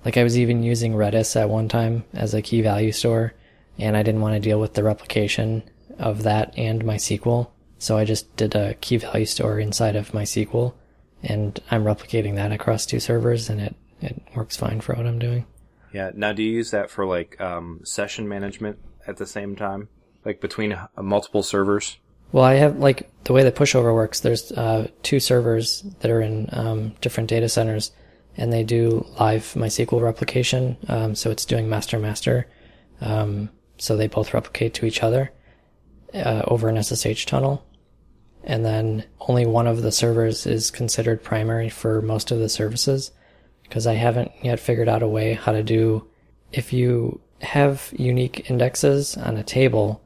like 0.04 0.16
I 0.16 0.22
was 0.22 0.38
even 0.38 0.62
using 0.62 0.94
Redis 0.94 1.40
at 1.40 1.48
one 1.48 1.68
time 1.68 2.04
as 2.12 2.34
a 2.34 2.42
key 2.42 2.60
value 2.62 2.92
store, 2.92 3.34
and 3.78 3.96
I 3.96 4.02
didn't 4.02 4.20
want 4.20 4.34
to 4.34 4.40
deal 4.40 4.60
with 4.60 4.74
the 4.74 4.84
replication 4.84 5.62
of 5.98 6.22
that 6.24 6.56
and 6.56 6.84
MySQL, 6.84 7.48
so 7.78 7.96
I 7.96 8.04
just 8.04 8.34
did 8.36 8.54
a 8.54 8.74
key 8.74 8.96
value 8.96 9.26
store 9.26 9.58
inside 9.58 9.96
of 9.96 10.12
MySQL, 10.12 10.74
and 11.22 11.60
I'm 11.70 11.84
replicating 11.84 12.36
that 12.36 12.52
across 12.52 12.86
two 12.86 13.00
servers, 13.00 13.48
and 13.48 13.60
it 13.60 13.76
it 14.00 14.22
works 14.36 14.56
fine 14.56 14.80
for 14.80 14.94
what 14.94 15.06
I'm 15.06 15.18
doing. 15.18 15.46
Yeah. 15.92 16.10
Now, 16.14 16.32
do 16.32 16.42
you 16.42 16.50
use 16.50 16.72
that 16.72 16.90
for 16.90 17.06
like 17.06 17.40
um, 17.40 17.80
session 17.84 18.28
management 18.28 18.78
at 19.06 19.16
the 19.16 19.26
same 19.26 19.56
time, 19.56 19.88
like 20.24 20.40
between 20.40 20.72
uh, 20.72 20.88
multiple 21.00 21.42
servers? 21.42 21.98
Well, 22.32 22.44
I 22.44 22.54
have 22.54 22.78
like 22.78 23.10
the 23.24 23.32
way 23.32 23.44
that 23.44 23.54
pushover 23.54 23.94
works. 23.94 24.20
There's 24.20 24.50
uh, 24.52 24.88
two 25.02 25.20
servers 25.20 25.82
that 26.00 26.10
are 26.10 26.20
in 26.20 26.48
um, 26.52 26.94
different 27.00 27.30
data 27.30 27.48
centers, 27.48 27.92
and 28.36 28.52
they 28.52 28.64
do 28.64 29.06
live 29.20 29.44
MySQL 29.54 30.00
replication. 30.00 30.76
Um, 30.88 31.14
so 31.14 31.30
it's 31.30 31.44
doing 31.44 31.68
master 31.68 31.98
master. 31.98 32.48
Um, 33.00 33.50
so 33.78 33.96
they 33.96 34.08
both 34.08 34.34
replicate 34.34 34.74
to 34.74 34.86
each 34.86 35.02
other 35.02 35.32
uh, 36.12 36.42
over 36.46 36.68
an 36.68 36.82
SSH 36.82 37.26
tunnel, 37.26 37.64
and 38.42 38.64
then 38.64 39.04
only 39.20 39.46
one 39.46 39.66
of 39.66 39.82
the 39.82 39.92
servers 39.92 40.46
is 40.46 40.70
considered 40.70 41.22
primary 41.22 41.68
for 41.68 42.02
most 42.02 42.30
of 42.30 42.38
the 42.38 42.48
services. 42.48 43.12
Because 43.62 43.86
I 43.86 43.94
haven't 43.94 44.32
yet 44.42 44.60
figured 44.60 44.88
out 44.88 45.02
a 45.02 45.08
way 45.08 45.34
how 45.34 45.52
to 45.52 45.62
do 45.62 46.06
if 46.52 46.72
you 46.72 47.20
have 47.40 47.92
unique 47.96 48.50
indexes 48.50 49.16
on 49.16 49.36
a 49.36 49.42
table 49.42 50.03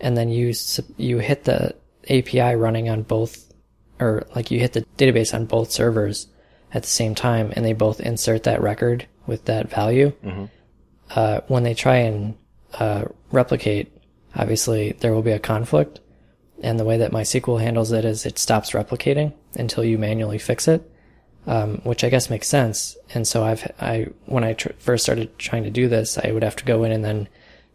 and 0.00 0.16
then 0.16 0.30
you 0.30 0.52
you 0.96 1.18
hit 1.18 1.44
the 1.44 1.74
API 2.08 2.54
running 2.56 2.88
on 2.88 3.02
both, 3.02 3.52
or 3.98 4.26
like 4.34 4.50
you 4.50 4.58
hit 4.58 4.72
the 4.72 4.84
database 4.96 5.34
on 5.34 5.46
both 5.46 5.70
servers 5.70 6.28
at 6.72 6.82
the 6.82 6.88
same 6.88 7.14
time, 7.14 7.52
and 7.54 7.64
they 7.64 7.72
both 7.72 8.00
insert 8.00 8.44
that 8.44 8.62
record 8.62 9.06
with 9.26 9.44
that 9.46 9.70
value. 9.70 10.12
Uh, 11.14 11.40
when 11.48 11.64
they 11.64 11.74
try 11.74 11.96
and 11.96 12.36
uh, 12.74 13.04
replicate, 13.32 13.92
obviously 14.36 14.92
there 15.00 15.12
will 15.12 15.22
be 15.22 15.32
a 15.32 15.38
conflict, 15.40 16.00
and 16.62 16.78
the 16.78 16.84
way 16.84 16.98
that 16.98 17.10
MySQL 17.12 17.60
handles 17.60 17.92
it 17.92 18.04
is 18.04 18.24
it 18.26 18.38
stops 18.38 18.70
replicating 18.70 19.32
until 19.54 19.84
you 19.84 19.98
manually 19.98 20.38
fix 20.38 20.68
it. 20.68 20.88
Um, 21.46 21.78
which 21.84 22.04
I 22.04 22.10
guess 22.10 22.28
makes 22.28 22.48
sense. 22.48 22.98
And 23.14 23.26
so 23.26 23.42
I've, 23.42 23.66
I, 23.80 24.08
when 24.26 24.44
I 24.44 24.52
tr- 24.52 24.74
first 24.78 25.04
started 25.04 25.38
trying 25.38 25.64
to 25.64 25.70
do 25.70 25.88
this, 25.88 26.18
I 26.18 26.32
would 26.32 26.44
have 26.44 26.54
to 26.56 26.66
go 26.66 26.84
in 26.84 26.92
and 26.92 27.02
then 27.02 27.28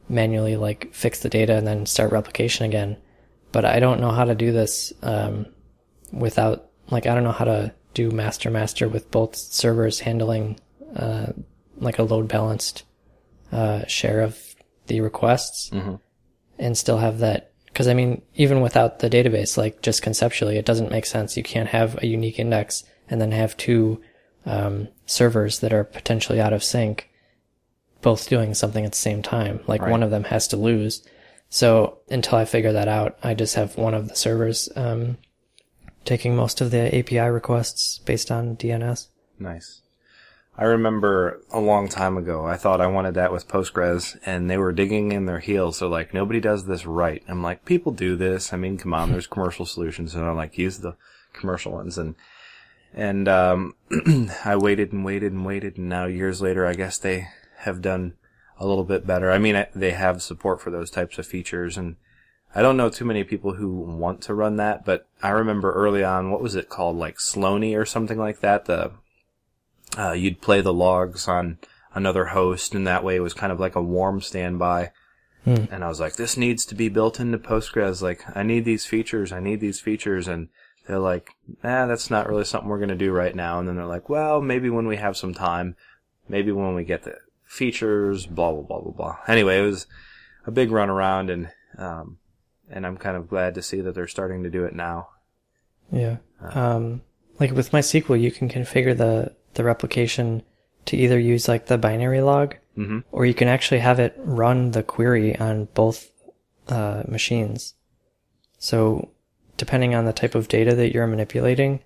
manually 0.09 0.55
like 0.55 0.93
fix 0.93 1.19
the 1.19 1.29
data 1.29 1.55
and 1.55 1.65
then 1.65 1.85
start 1.85 2.11
replication 2.11 2.65
again. 2.65 2.97
But 3.51 3.65
I 3.65 3.79
don't 3.79 4.01
know 4.01 4.11
how 4.11 4.25
to 4.25 4.35
do 4.35 4.51
this 4.51 4.93
um, 5.01 5.45
without 6.11 6.69
like 6.91 7.07
I 7.07 7.15
don't 7.15 7.23
know 7.23 7.31
how 7.31 7.45
to 7.45 7.73
do 7.93 8.11
master 8.11 8.51
master 8.51 8.87
with 8.89 9.09
both 9.11 9.35
servers 9.35 9.99
handling 10.01 10.59
uh, 10.95 11.27
like 11.77 11.99
a 11.99 12.03
load 12.03 12.27
balanced 12.27 12.83
uh, 13.51 13.85
share 13.87 14.21
of 14.21 14.37
the 14.87 15.01
requests 15.01 15.69
Mhm. 15.71 15.99
and 16.59 16.77
still 16.77 16.97
have 16.97 17.19
that 17.19 17.51
because 17.65 17.87
I 17.87 17.93
mean 17.93 18.21
even 18.35 18.61
without 18.61 18.99
the 18.99 19.09
database 19.09 19.57
like 19.57 19.81
just 19.81 20.01
conceptually 20.01 20.57
it 20.57 20.65
doesn't 20.65 20.91
make 20.91 21.05
sense 21.05 21.35
you 21.37 21.43
can't 21.43 21.69
have 21.69 21.97
a 22.03 22.07
unique 22.07 22.37
index 22.39 22.83
and 23.09 23.19
then 23.21 23.31
have 23.31 23.57
two 23.57 24.01
um, 24.45 24.87
servers 25.05 25.59
that 25.59 25.73
are 25.73 25.83
potentially 25.83 26.39
out 26.39 26.53
of 26.53 26.63
sync 26.63 27.09
both 28.05 28.29
doing 28.29 28.53
something 28.53 28.85
at 28.85 28.91
the 28.91 28.97
same 28.97 29.23
time. 29.23 29.61
Like 29.65 29.81
Right. 29.81 29.89
one 29.89 30.03
of 30.03 30.11
them 30.11 30.25
has 30.25 30.47
to 30.49 30.57
lose. 30.57 31.03
So 31.49 31.97
until 32.07 32.37
I 32.37 32.45
figure 32.45 32.71
that 32.71 32.87
out, 32.87 33.17
I 33.23 33.33
just 33.33 33.55
have 33.55 33.77
one 33.77 33.95
of 33.95 34.07
the 34.07 34.15
servers 34.15 34.69
um, 34.75 35.17
taking 36.05 36.35
most 36.35 36.61
of 36.61 36.69
the 36.69 36.95
API 36.95 37.27
requests 37.31 37.97
based 37.97 38.29
on 38.29 38.57
DNS. 38.57 39.07
Nice. 39.39 39.81
I 40.55 40.65
remember 40.65 41.41
a 41.51 41.59
long 41.59 41.89
time 41.89 42.15
ago, 42.15 42.45
I 42.45 42.57
thought 42.57 42.79
I 42.79 42.85
wanted 42.85 43.15
that 43.15 43.31
with 43.31 43.47
Postgres, 43.47 44.17
and 44.23 44.51
they 44.51 44.59
were 44.59 44.71
digging 44.71 45.11
in 45.11 45.25
their 45.25 45.39
heels. 45.39 45.79
They're 45.79 45.89
like, 45.89 46.13
nobody 46.13 46.39
does 46.39 46.65
this 46.65 46.85
right. 46.85 47.23
I'm 47.27 47.41
like, 47.41 47.65
people 47.65 47.91
do 47.91 48.15
this. 48.15 48.53
I 48.53 48.57
mean, 48.57 48.77
come 48.77 48.93
on, 48.93 49.11
there's 49.11 49.27
commercial 49.35 49.65
solutions, 49.65 50.13
and 50.13 50.23
I'm 50.23 50.37
like, 50.37 50.59
use 50.59 50.77
the 50.77 50.95
commercial 51.33 51.71
ones. 51.71 51.97
And 51.97 52.13
and 52.93 53.27
um, 53.27 53.73
I 54.45 54.57
waited 54.57 54.93
and 54.93 55.03
waited 55.03 55.33
and 55.33 55.43
waited, 55.43 55.77
and 55.77 55.89
now 55.89 56.05
years 56.05 56.39
later, 56.39 56.67
I 56.67 56.73
guess 56.73 56.99
they 56.99 57.27
have 57.59 57.81
done 57.81 58.13
a 58.59 58.65
little 58.65 58.83
bit 58.83 59.05
better. 59.05 59.31
I 59.31 59.37
mean, 59.37 59.55
I, 59.55 59.67
they 59.75 59.91
have 59.91 60.21
support 60.21 60.61
for 60.61 60.69
those 60.71 60.89
types 60.89 61.17
of 61.17 61.27
features, 61.27 61.77
and 61.77 61.95
I 62.53 62.61
don't 62.61 62.77
know 62.77 62.89
too 62.89 63.05
many 63.05 63.23
people 63.23 63.55
who 63.55 63.69
want 63.69 64.21
to 64.21 64.33
run 64.33 64.55
that, 64.57 64.85
but 64.85 65.07
I 65.21 65.29
remember 65.29 65.73
early 65.73 66.03
on, 66.03 66.31
what 66.31 66.41
was 66.41 66.55
it 66.55 66.69
called, 66.69 66.95
like 66.97 67.17
Slony 67.17 67.77
or 67.77 67.85
something 67.85 68.17
like 68.17 68.39
that. 68.39 68.65
The 68.65 68.91
uh, 69.97 70.11
you'd 70.11 70.41
play 70.41 70.61
the 70.61 70.73
logs 70.73 71.27
on 71.27 71.57
another 71.93 72.25
host, 72.25 72.75
and 72.75 72.85
that 72.87 73.03
way 73.03 73.15
it 73.15 73.21
was 73.21 73.33
kind 73.33 73.51
of 73.51 73.59
like 73.59 73.75
a 73.75 73.81
warm 73.81 74.21
standby. 74.21 74.91
Hmm. 75.45 75.65
And 75.71 75.83
I 75.83 75.87
was 75.87 75.99
like, 75.99 76.15
this 76.15 76.37
needs 76.37 76.65
to 76.65 76.75
be 76.75 76.89
built 76.89 77.19
into 77.19 77.37
Postgres. 77.37 78.01
Like, 78.01 78.23
I 78.35 78.43
need 78.43 78.65
these 78.65 78.85
features. 78.85 79.31
I 79.31 79.39
need 79.39 79.59
these 79.59 79.79
features. 79.79 80.27
And 80.27 80.49
they're 80.87 80.99
like, 80.99 81.29
nah, 81.63 81.85
that's 81.85 82.09
not 82.09 82.27
really 82.27 82.45
something 82.45 82.67
we're 82.67 82.79
going 82.79 82.89
to 82.89 82.95
do 82.95 83.11
right 83.11 83.35
now. 83.35 83.59
And 83.59 83.67
then 83.67 83.75
they're 83.75 83.85
like, 83.85 84.09
well, 84.09 84.41
maybe 84.41 84.69
when 84.69 84.87
we 84.87 84.97
have 84.97 85.15
some 85.15 85.33
time, 85.33 85.75
maybe 86.27 86.51
when 86.51 86.73
we 86.73 86.83
get 86.83 87.03
the 87.03 87.17
features, 87.55 88.25
blah, 88.25 88.51
blah, 88.51 88.61
blah, 88.61 88.81
blah, 88.81 88.91
blah. 88.91 89.17
Anyway, 89.27 89.57
it 89.57 89.63
was 89.63 89.87
a 90.45 90.51
big 90.51 90.71
run 90.71 90.89
around 90.89 91.29
and, 91.29 91.49
um, 91.77 92.17
and 92.69 92.85
I'm 92.85 92.97
kind 92.97 93.17
of 93.17 93.29
glad 93.29 93.55
to 93.55 93.61
see 93.61 93.81
that 93.81 93.95
they're 93.95 94.07
starting 94.07 94.43
to 94.43 94.49
do 94.49 94.65
it 94.65 94.75
now. 94.75 95.09
Yeah. 95.91 96.17
Um, 96.41 97.01
like 97.39 97.51
with 97.51 97.71
MySQL, 97.71 98.19
you 98.19 98.31
can 98.31 98.49
configure 98.49 98.97
the, 98.97 99.35
the 99.53 99.63
replication 99.63 100.43
to 100.85 100.97
either 100.97 101.19
use 101.19 101.47
like 101.47 101.65
the 101.65 101.77
binary 101.77 102.21
log 102.21 102.55
hmm 102.75 102.99
or 103.11 103.25
you 103.25 103.33
can 103.33 103.47
actually 103.47 103.79
have 103.79 103.99
it 103.99 104.13
run 104.17 104.71
the 104.71 104.83
query 104.83 105.37
on 105.37 105.65
both 105.73 106.11
uh, 106.67 107.03
machines. 107.07 107.73
So, 108.57 109.11
depending 109.57 109.95
on 109.95 110.05
the 110.05 110.13
type 110.13 110.35
of 110.35 110.47
data 110.47 110.75
that 110.75 110.93
you're 110.93 111.07
manipulating, 111.07 111.81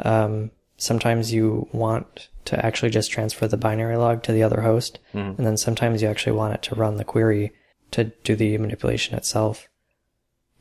um, 0.00 0.50
sometimes 0.78 1.32
you 1.32 1.68
want 1.72 2.28
to 2.46 2.64
actually 2.64 2.88
just 2.90 3.10
transfer 3.10 3.46
the 3.46 3.56
binary 3.58 3.96
log 3.96 4.22
to 4.22 4.32
the 4.32 4.42
other 4.42 4.62
host, 4.62 4.98
Mhm. 5.14 5.36
and 5.36 5.46
then 5.46 5.56
sometimes 5.58 6.00
you 6.00 6.08
actually 6.08 6.32
want 6.32 6.54
it 6.54 6.62
to 6.62 6.74
run 6.74 6.96
the 6.96 7.04
query 7.04 7.52
to 7.90 8.04
do 8.24 8.34
the 8.36 8.56
manipulation 8.56 9.14
itself. 9.16 9.68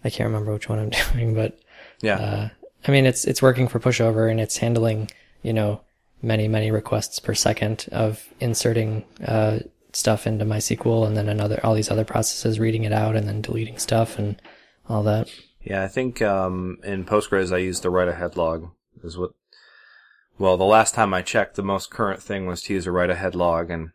I 0.03 0.09
can't 0.09 0.27
remember 0.27 0.51
which 0.53 0.67
one 0.69 0.79
I'm 0.79 0.89
doing, 1.13 1.33
but 1.33 1.57
Yeah. 2.01 2.17
uh, 2.19 2.49
I 2.87 2.91
mean, 2.91 3.05
it's 3.05 3.23
it's 3.25 3.41
working 3.41 3.67
for 3.69 3.79
pushover 3.79 4.29
and 4.29 4.39
it's 4.41 4.57
handling 4.57 5.09
you 5.43 5.53
know 5.53 5.81
many 6.21 6.47
many 6.47 6.71
requests 6.71 7.19
per 7.19 7.33
second 7.33 7.85
of 7.91 8.27
inserting 8.39 9.05
uh, 9.25 9.59
stuff 9.93 10.27
into 10.27 10.45
MySQL 10.45 11.05
and 11.07 11.15
then 11.15 11.29
another 11.29 11.59
all 11.63 11.73
these 11.73 11.91
other 11.91 12.05
processes 12.05 12.59
reading 12.59 12.83
it 12.83 12.91
out 12.93 13.15
and 13.15 13.27
then 13.27 13.41
deleting 13.41 13.77
stuff 13.77 14.17
and 14.19 14.41
all 14.89 15.03
that. 15.03 15.29
Yeah, 15.63 15.83
I 15.83 15.87
think 15.87 16.21
um, 16.21 16.77
in 16.83 17.03
Postgres 17.05 17.51
I 17.53 17.57
used 17.57 17.83
the 17.83 17.89
write 17.89 18.07
ahead 18.09 18.35
log 18.37 18.69
is 19.03 19.17
what. 19.17 19.31
Well, 20.39 20.57
the 20.57 20.63
last 20.65 20.93
time 20.93 21.13
I 21.13 21.21
checked, 21.21 21.55
the 21.55 21.63
most 21.63 21.89
current 21.89 22.21
thing 22.21 22.45
was 22.45 22.61
to 22.63 22.73
use 22.73 22.85
a 22.85 22.91
write 22.91 23.09
ahead 23.09 23.33
log, 23.35 23.71
and 23.71 23.89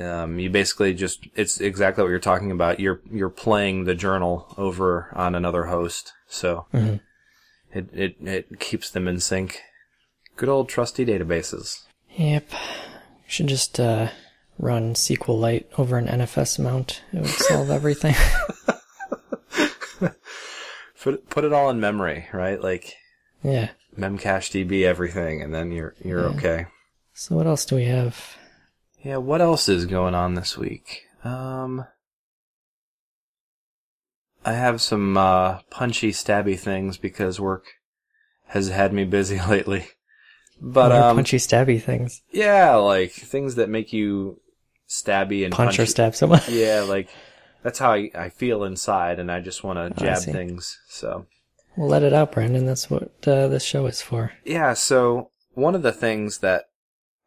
um, 0.00 0.38
you 0.38 0.48
basically 0.50 0.94
just 0.94 1.26
it's 1.34 1.60
exactly 1.60 2.02
what 2.02 2.10
you're 2.10 2.18
talking 2.18 2.50
about. 2.50 2.80
You're 2.80 3.00
you're 3.10 3.28
playing 3.28 3.84
the 3.84 3.94
journal 3.94 4.54
over 4.56 5.10
on 5.14 5.34
another 5.34 5.64
host, 5.66 6.12
so 6.28 6.66
Mhm. 6.72 7.00
it 7.72 7.88
it 7.92 8.16
it 8.20 8.60
keeps 8.60 8.90
them 8.90 9.06
in 9.06 9.20
sync. 9.20 9.60
Good 10.36 10.48
old 10.48 10.68
trusty 10.68 11.04
databases. 11.04 11.82
Yep. 12.16 12.50
Should 13.26 13.48
just 13.48 13.78
uh, 13.80 14.08
run 14.58 14.94
SQLite 14.94 15.64
over 15.78 15.98
an 15.98 16.06
NFS 16.06 16.58
mount. 16.58 17.02
It 17.12 17.20
would 17.20 17.28
solve 17.28 17.70
everything. 17.70 18.14
Put 21.02 21.28
put 21.30 21.44
it 21.44 21.52
all 21.52 21.70
in 21.70 21.78
memory, 21.80 22.26
right? 22.32 22.60
Like 22.60 22.94
yeah. 23.42 23.70
Memcache 23.96 24.50
DB 24.66 24.82
everything, 24.84 25.42
and 25.42 25.54
then 25.54 25.72
you're 25.72 25.94
you're 26.04 26.28
Yeah. 26.30 26.36
okay. 26.36 26.66
So 27.14 27.34
what 27.36 27.46
else 27.46 27.64
do 27.64 27.76
we 27.76 27.84
have? 27.86 28.36
Yeah, 29.02 29.16
what 29.18 29.40
else 29.40 29.68
is 29.68 29.86
going 29.86 30.14
on 30.14 30.34
this 30.34 30.58
week? 30.58 31.02
Um, 31.24 31.86
I 34.44 34.52
have 34.52 34.80
some 34.80 35.16
uh, 35.16 35.60
punchy, 35.70 36.12
stabby 36.12 36.58
things 36.58 36.98
because 36.98 37.40
work 37.40 37.64
has 38.48 38.68
had 38.68 38.92
me 38.92 39.04
busy 39.04 39.40
lately. 39.48 39.86
But 40.60 40.90
What 40.90 40.92
are 40.92 41.10
um, 41.10 41.16
punchy 41.16 41.38
stabby 41.38 41.82
things. 41.82 42.22
yeah, 42.32 42.74
like 42.76 43.12
things 43.12 43.56
that 43.56 43.68
make 43.68 43.92
you 43.92 44.40
stabby 44.88 45.44
and 45.44 45.52
Punch 45.52 45.78
or 45.78 45.86
stab 45.86 46.14
someone. 46.14 46.40
Yeah, 46.50 46.82
like 46.82 47.08
that's 47.62 47.78
how 47.78 47.92
I, 47.92 48.10
I 48.14 48.28
feel 48.30 48.64
inside, 48.64 49.18
and 49.18 49.30
I 49.30 49.40
just 49.40 49.64
want 49.64 49.78
to 49.96 50.00
Oh, 50.02 50.04
jab 50.04 50.18
see. 50.18 50.32
things. 50.32 50.78
So 50.88 51.26
Well, 51.76 51.88
let 51.88 52.02
it 52.02 52.12
out, 52.12 52.32
Brandon. 52.32 52.66
That's 52.66 52.90
what 52.90 53.12
uh, 53.26 53.48
this 53.48 53.64
show 53.64 53.86
is 53.86 54.00
for. 54.00 54.32
Yeah, 54.44 54.72
so 54.74 55.30
one 55.54 55.74
of 55.74 55.82
the 55.82 55.92
things 55.92 56.38
that 56.38 56.64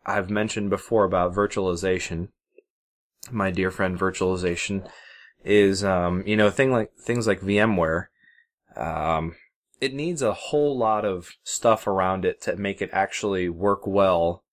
I've 0.05 0.29
mentioned 0.29 0.69
before 0.69 1.03
about 1.03 1.35
virtualization, 1.35 2.29
my 3.31 3.51
dear 3.51 3.69
friend 3.69 3.97
virtualization, 3.97 4.89
is 5.43 5.83
um, 5.83 6.23
you 6.25 6.35
know, 6.35 6.49
thing 6.49 6.71
like 6.71 6.93
things 6.95 7.27
like 7.27 7.41
VMware, 7.41 8.07
um, 8.75 9.35
it 9.79 9.93
needs 9.93 10.21
a 10.21 10.33
whole 10.33 10.77
lot 10.77 11.05
of 11.05 11.31
stuff 11.43 11.87
around 11.87 12.25
it 12.25 12.41
to 12.41 12.55
make 12.55 12.81
it 12.81 12.89
actually 12.91 13.49
work 13.49 13.85
well 13.85 14.43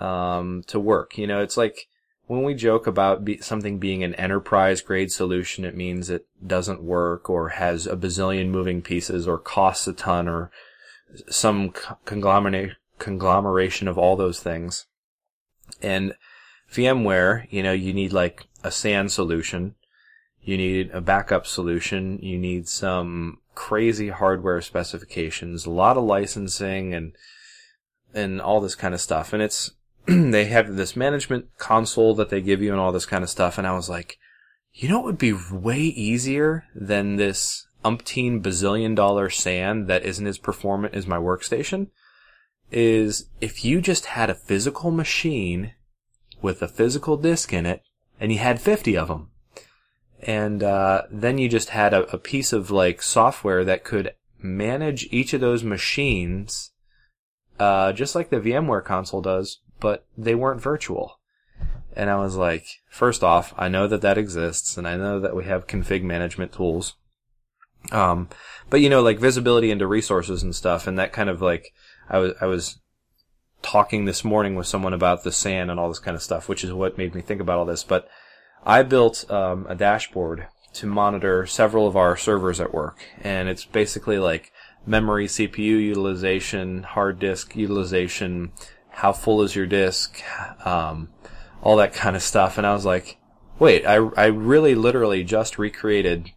um, 0.00 0.62
to 0.66 0.80
work. 0.80 1.18
You 1.18 1.26
know, 1.26 1.40
it's 1.40 1.56
like 1.56 1.88
when 2.26 2.42
we 2.42 2.54
joke 2.54 2.86
about 2.86 3.24
be- 3.24 3.40
something 3.40 3.78
being 3.78 4.02
an 4.02 4.14
enterprise 4.16 4.80
grade 4.80 5.12
solution, 5.12 5.64
it 5.64 5.76
means 5.76 6.10
it 6.10 6.26
doesn't 6.44 6.82
work 6.82 7.30
or 7.30 7.50
has 7.50 7.86
a 7.86 7.96
bazillion 7.96 8.48
moving 8.48 8.82
pieces 8.82 9.28
or 9.28 9.38
costs 9.38 9.86
a 9.86 9.92
ton 9.92 10.28
or 10.28 10.50
some 11.28 11.72
conglomerate 12.04 12.72
conglomeration 12.98 13.86
of 13.86 13.96
all 13.96 14.16
those 14.16 14.40
things. 14.40 14.86
And 15.80 16.14
VMware, 16.72 17.46
you 17.50 17.62
know, 17.62 17.72
you 17.72 17.92
need 17.92 18.12
like 18.12 18.46
a 18.64 18.70
SAN 18.70 19.08
solution, 19.08 19.76
you 20.42 20.56
need 20.56 20.90
a 20.90 21.00
backup 21.00 21.46
solution, 21.46 22.18
you 22.18 22.38
need 22.38 22.68
some 22.68 23.38
crazy 23.54 24.08
hardware 24.08 24.60
specifications, 24.60 25.64
a 25.64 25.70
lot 25.70 25.96
of 25.96 26.04
licensing 26.04 26.92
and 26.92 27.12
and 28.14 28.40
all 28.40 28.60
this 28.60 28.74
kind 28.74 28.94
of 28.94 29.00
stuff. 29.00 29.32
And 29.32 29.42
it's 29.42 29.72
they 30.30 30.46
have 30.46 30.76
this 30.76 30.94
management 30.94 31.46
console 31.58 32.14
that 32.14 32.30
they 32.30 32.40
give 32.40 32.62
you 32.62 32.70
and 32.70 32.80
all 32.80 32.92
this 32.92 33.06
kind 33.06 33.24
of 33.24 33.30
stuff. 33.30 33.58
And 33.58 33.66
I 33.66 33.72
was 33.72 33.88
like, 33.88 34.18
you 34.72 34.88
know, 34.88 34.98
what 34.98 35.06
would 35.06 35.18
be 35.18 35.32
way 35.32 35.78
easier 35.78 36.64
than 36.74 37.16
this 37.16 37.66
umpteen 37.84 38.42
bazillion 38.42 38.94
dollar 38.94 39.30
SAN 39.30 39.86
that 39.86 40.04
isn't 40.04 40.26
as 40.26 40.38
performant 40.38 40.94
as 40.94 41.06
my 41.06 41.16
workstation 41.16 41.88
is 42.70 43.28
if 43.40 43.64
you 43.64 43.80
just 43.80 44.06
had 44.06 44.28
a 44.28 44.34
physical 44.34 44.90
machine 44.90 45.72
with 46.42 46.62
a 46.62 46.68
physical 46.68 47.16
disk 47.16 47.52
in 47.52 47.64
it 47.64 47.82
and 48.20 48.32
you 48.32 48.38
had 48.38 48.60
50 48.60 48.96
of 48.96 49.08
them. 49.08 49.30
And 50.20 50.62
uh, 50.62 51.02
then 51.10 51.38
you 51.38 51.48
just 51.48 51.70
had 51.70 51.92
a, 51.92 52.02
a 52.12 52.18
piece 52.18 52.52
of 52.52 52.70
like 52.70 53.02
software 53.02 53.64
that 53.64 53.84
could 53.84 54.14
manage 54.38 55.08
each 55.10 55.32
of 55.32 55.40
those 55.40 55.64
machines 55.64 56.72
uh, 57.58 57.92
just 57.92 58.14
like 58.14 58.30
the 58.30 58.40
VMware 58.40 58.84
console 58.84 59.22
does, 59.22 59.60
but 59.80 60.06
they 60.16 60.34
weren't 60.34 60.60
virtual. 60.60 61.18
And 61.94 62.10
I 62.10 62.16
was 62.16 62.36
like, 62.36 62.66
first 62.90 63.24
off, 63.24 63.54
I 63.56 63.68
know 63.68 63.86
that 63.88 64.02
that 64.02 64.18
exists, 64.18 64.76
and 64.76 64.86
I 64.86 64.96
know 64.96 65.18
that 65.20 65.34
we 65.34 65.44
have 65.44 65.66
config 65.66 66.02
management 66.02 66.52
tools. 66.52 66.94
Um, 67.90 68.28
but 68.68 68.80
you 68.80 68.90
know, 68.90 69.00
like 69.00 69.18
visibility 69.18 69.70
into 69.70 69.86
resources 69.86 70.42
and 70.42 70.54
stuff, 70.54 70.86
and 70.86 70.98
that 70.98 71.12
kind 71.12 71.30
of 71.30 71.40
like, 71.40 71.72
I 72.10 72.18
was, 72.18 72.34
I 72.40 72.46
was 72.46 72.78
talking 73.62 74.04
this 74.04 74.24
morning 74.24 74.54
with 74.54 74.66
someone 74.66 74.92
about 74.92 75.24
the 75.24 75.32
SAN 75.32 75.70
and 75.70 75.80
all 75.80 75.88
this 75.88 75.98
kind 75.98 76.14
of 76.14 76.22
stuff, 76.22 76.48
which 76.48 76.62
is 76.62 76.72
what 76.72 76.98
made 76.98 77.14
me 77.14 77.22
think 77.22 77.40
about 77.40 77.58
all 77.58 77.64
this. 77.64 77.84
But 77.84 78.08
I 78.64 78.82
built 78.82 79.30
um, 79.30 79.66
a 79.68 79.74
dashboard 79.74 80.48
to 80.74 80.86
monitor 80.86 81.46
several 81.46 81.86
of 81.86 81.96
our 81.96 82.16
servers 82.16 82.60
at 82.60 82.74
work, 82.74 82.98
and 83.22 83.48
it's 83.48 83.64
basically 83.64 84.18
like 84.18 84.52
memory, 84.86 85.26
CPU 85.26 85.80
utilization, 85.80 86.82
hard 86.82 87.18
disk 87.18 87.56
utilization, 87.56 88.52
how 88.96 89.12
full 89.12 89.42
is 89.42 89.54
your 89.54 89.66
disk, 89.66 90.22
um, 90.64 91.10
all 91.62 91.76
that 91.76 91.92
kind 91.92 92.16
of 92.16 92.22
stuff. 92.22 92.56
And 92.56 92.66
I 92.66 92.72
was 92.72 92.86
like, 92.86 93.18
wait, 93.58 93.84
I, 93.84 93.96
I 93.96 94.26
really 94.26 94.74
literally 94.74 95.22
just 95.22 95.58
recreated 95.58 96.30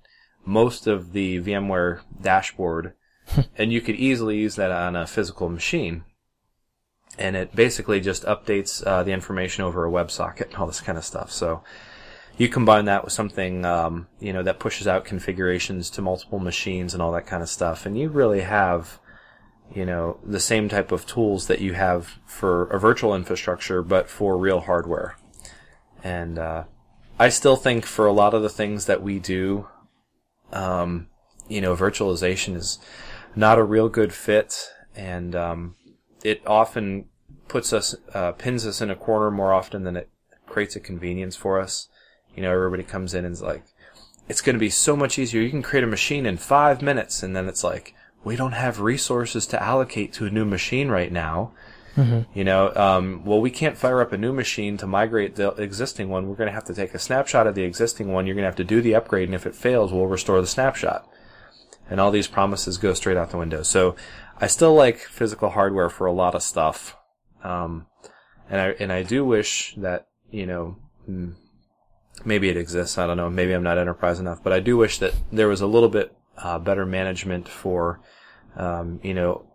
most 0.46 0.86
of 0.86 1.14
the 1.14 1.40
VMware 1.40 2.02
dashboard, 2.22 2.96
and 3.58 3.72
you 3.72 3.80
could 3.80 3.96
easily 3.96 4.38
use 4.38 4.58
that 4.58 4.72
on 4.72 4.98
a 4.98 5.08
physical 5.08 5.48
machine. 5.48 6.04
And 7.18 7.38
it 7.38 7.56
basically 7.56 8.02
just 8.02 8.24
updates 8.26 8.86
uh, 8.86 9.04
the 9.04 9.14
information 9.14 9.64
over 9.64 9.86
a 9.86 9.92
WebSocket 9.92 10.48
and 10.48 10.56
all 10.56 10.68
this 10.68 10.82
kind 10.82 10.98
of 10.98 11.06
stuff. 11.06 11.32
So 11.32 11.64
you 12.38 12.50
combine 12.50 12.86
that 12.86 13.06
with 13.06 13.14
something, 13.14 13.64
um, 13.64 14.08
you 14.20 14.34
know, 14.34 14.44
that 14.44 14.60
pushes 14.60 14.86
out 14.86 15.06
configurations 15.06 15.90
to 15.92 16.02
multiple 16.02 16.40
machines 16.40 16.94
and 16.94 17.02
all 17.02 17.14
that 17.14 17.26
kind 17.26 17.42
of 17.42 17.48
stuff, 17.48 17.86
and 17.86 17.98
you 17.98 18.10
really 18.10 18.42
have, 18.42 19.00
you 19.74 19.86
know, 19.86 20.20
the 20.26 20.40
same 20.40 20.68
type 20.68 20.92
of 20.92 21.06
tools 21.06 21.48
that 21.48 21.62
you 21.62 21.74
have 21.74 22.18
for 22.26 22.66
a 22.72 22.80
virtual 22.80 23.16
infrastructure, 23.16 23.82
but 23.82 24.10
for 24.10 24.38
real 24.38 24.62
hardware. 24.62 25.18
And 26.04 26.40
uh, 26.40 26.64
I 27.20 27.30
still 27.30 27.56
think 27.56 27.86
for 27.86 28.08
a 28.08 28.14
lot 28.14 28.34
of 28.34 28.42
the 28.42 28.50
things 28.50 28.86
that 28.86 29.04
we 29.04 29.20
do, 29.20 29.68
um, 30.52 31.08
you 31.48 31.62
know, 31.62 31.76
virtualization 31.76 32.56
is 32.56 32.80
not 33.36 33.60
a 33.60 33.64
real 33.64 33.90
good 33.90 34.14
fit, 34.14 34.72
and 34.96 35.36
um, 35.36 35.76
it 36.24 36.42
often 36.48 37.06
puts 37.48 37.74
us, 37.74 37.96
uh, 38.14 38.32
pins 38.34 38.66
us 38.66 38.82
in 38.82 38.90
a 38.90 38.96
corner 38.96 39.30
more 39.30 39.54
often 39.54 39.84
than 39.84 39.96
it 39.96 40.10
creates 40.48 40.76
a 40.76 40.80
convenience 40.80 41.36
for 41.36 41.60
us. 41.60 41.90
You 42.36 42.42
know, 42.44 42.52
everybody 42.52 42.84
comes 42.84 43.14
in 43.14 43.26
and 43.26 43.34
is 43.34 43.42
like, 43.42 43.64
it's 44.28 44.42
going 44.42 44.56
to 44.56 44.60
be 44.60 44.70
so 44.70 44.96
much 44.96 45.20
easier. 45.20 45.42
You 45.42 45.50
can 45.50 45.64
create 45.64 45.84
a 45.84 45.88
machine 45.88 46.26
in 46.26 46.38
five 46.38 46.82
minutes, 46.82 47.22
and 47.22 47.36
then 47.36 47.48
it's 47.48 47.64
like, 47.64 47.94
we 48.24 48.36
don't 48.36 48.52
have 48.52 48.80
resources 48.80 49.48
to 49.48 49.62
allocate 49.62 50.14
to 50.14 50.26
a 50.26 50.30
new 50.30 50.46
machine 50.46 50.90
right 50.90 51.12
now. 51.12 51.54
You 52.34 52.44
know, 52.44 52.74
um, 52.76 53.26
well, 53.26 53.42
we 53.42 53.52
can't 53.52 53.78
fire 53.78 54.00
up 54.02 54.14
a 54.14 54.18
new 54.18 54.32
machine 54.32 54.78
to 54.78 54.88
migrate 54.88 55.36
the 55.36 55.50
existing 55.50 56.10
one. 56.10 56.28
We're 56.28 56.36
going 56.36 56.48
to 56.48 56.54
have 56.54 56.66
to 56.66 56.74
take 56.74 56.94
a 56.94 57.00
snapshot 57.00 57.48
of 57.48 57.56
the 57.56 57.64
existing 57.64 58.12
one. 58.12 58.26
You're 58.26 58.36
going 58.36 58.44
to 58.44 58.50
have 58.50 58.56
to 58.58 58.64
do 58.64 58.82
the 58.82 58.96
upgrade, 58.96 59.28
and 59.28 59.36
if 59.36 59.46
it 59.46 59.56
fails, 59.56 59.92
we'll 59.92 60.08
restore 60.08 60.40
the 60.40 60.48
snapshot. 60.48 61.10
And 61.90 62.00
all 62.00 62.12
these 62.12 62.28
promises 62.28 62.78
go 62.78 62.94
straight 62.94 63.18
out 63.18 63.32
the 63.32 63.38
window. 63.38 63.64
So 63.64 63.96
I 64.40 64.48
still 64.48 64.74
like 64.76 65.00
physical 65.00 65.50
hardware 65.50 65.90
for 65.90 66.06
a 66.06 66.14
lot 66.14 66.36
of 66.36 66.44
stuff. 66.44 66.96
Um, 67.44 67.88
and 68.50 68.62
I, 68.62 68.68
and 68.80 68.94
I 68.94 69.04
do 69.04 69.26
wish 69.26 69.74
that, 69.78 70.08
you 70.30 70.46
know, 70.46 70.78
mm, 71.10 71.34
maybe 72.24 72.50
it 72.50 72.58
exists. 72.58 72.98
I 72.98 73.08
don't 73.08 73.18
know. 73.18 73.30
Maybe 73.30 73.54
I'm 73.54 73.64
not 73.64 73.78
enterprise 73.78 74.20
enough, 74.20 74.44
but 74.44 74.54
I 74.54 74.60
do 74.60 74.78
wish 74.78 75.00
that 75.00 75.14
there 75.32 75.48
was 75.48 75.62
a 75.62 75.68
little 75.68 75.90
bit 75.90 76.16
uh, 76.42 76.60
better 76.60 76.86
management 76.86 77.48
for, 77.48 78.00
um, 78.56 79.00
you 79.04 79.14
know, 79.14 79.46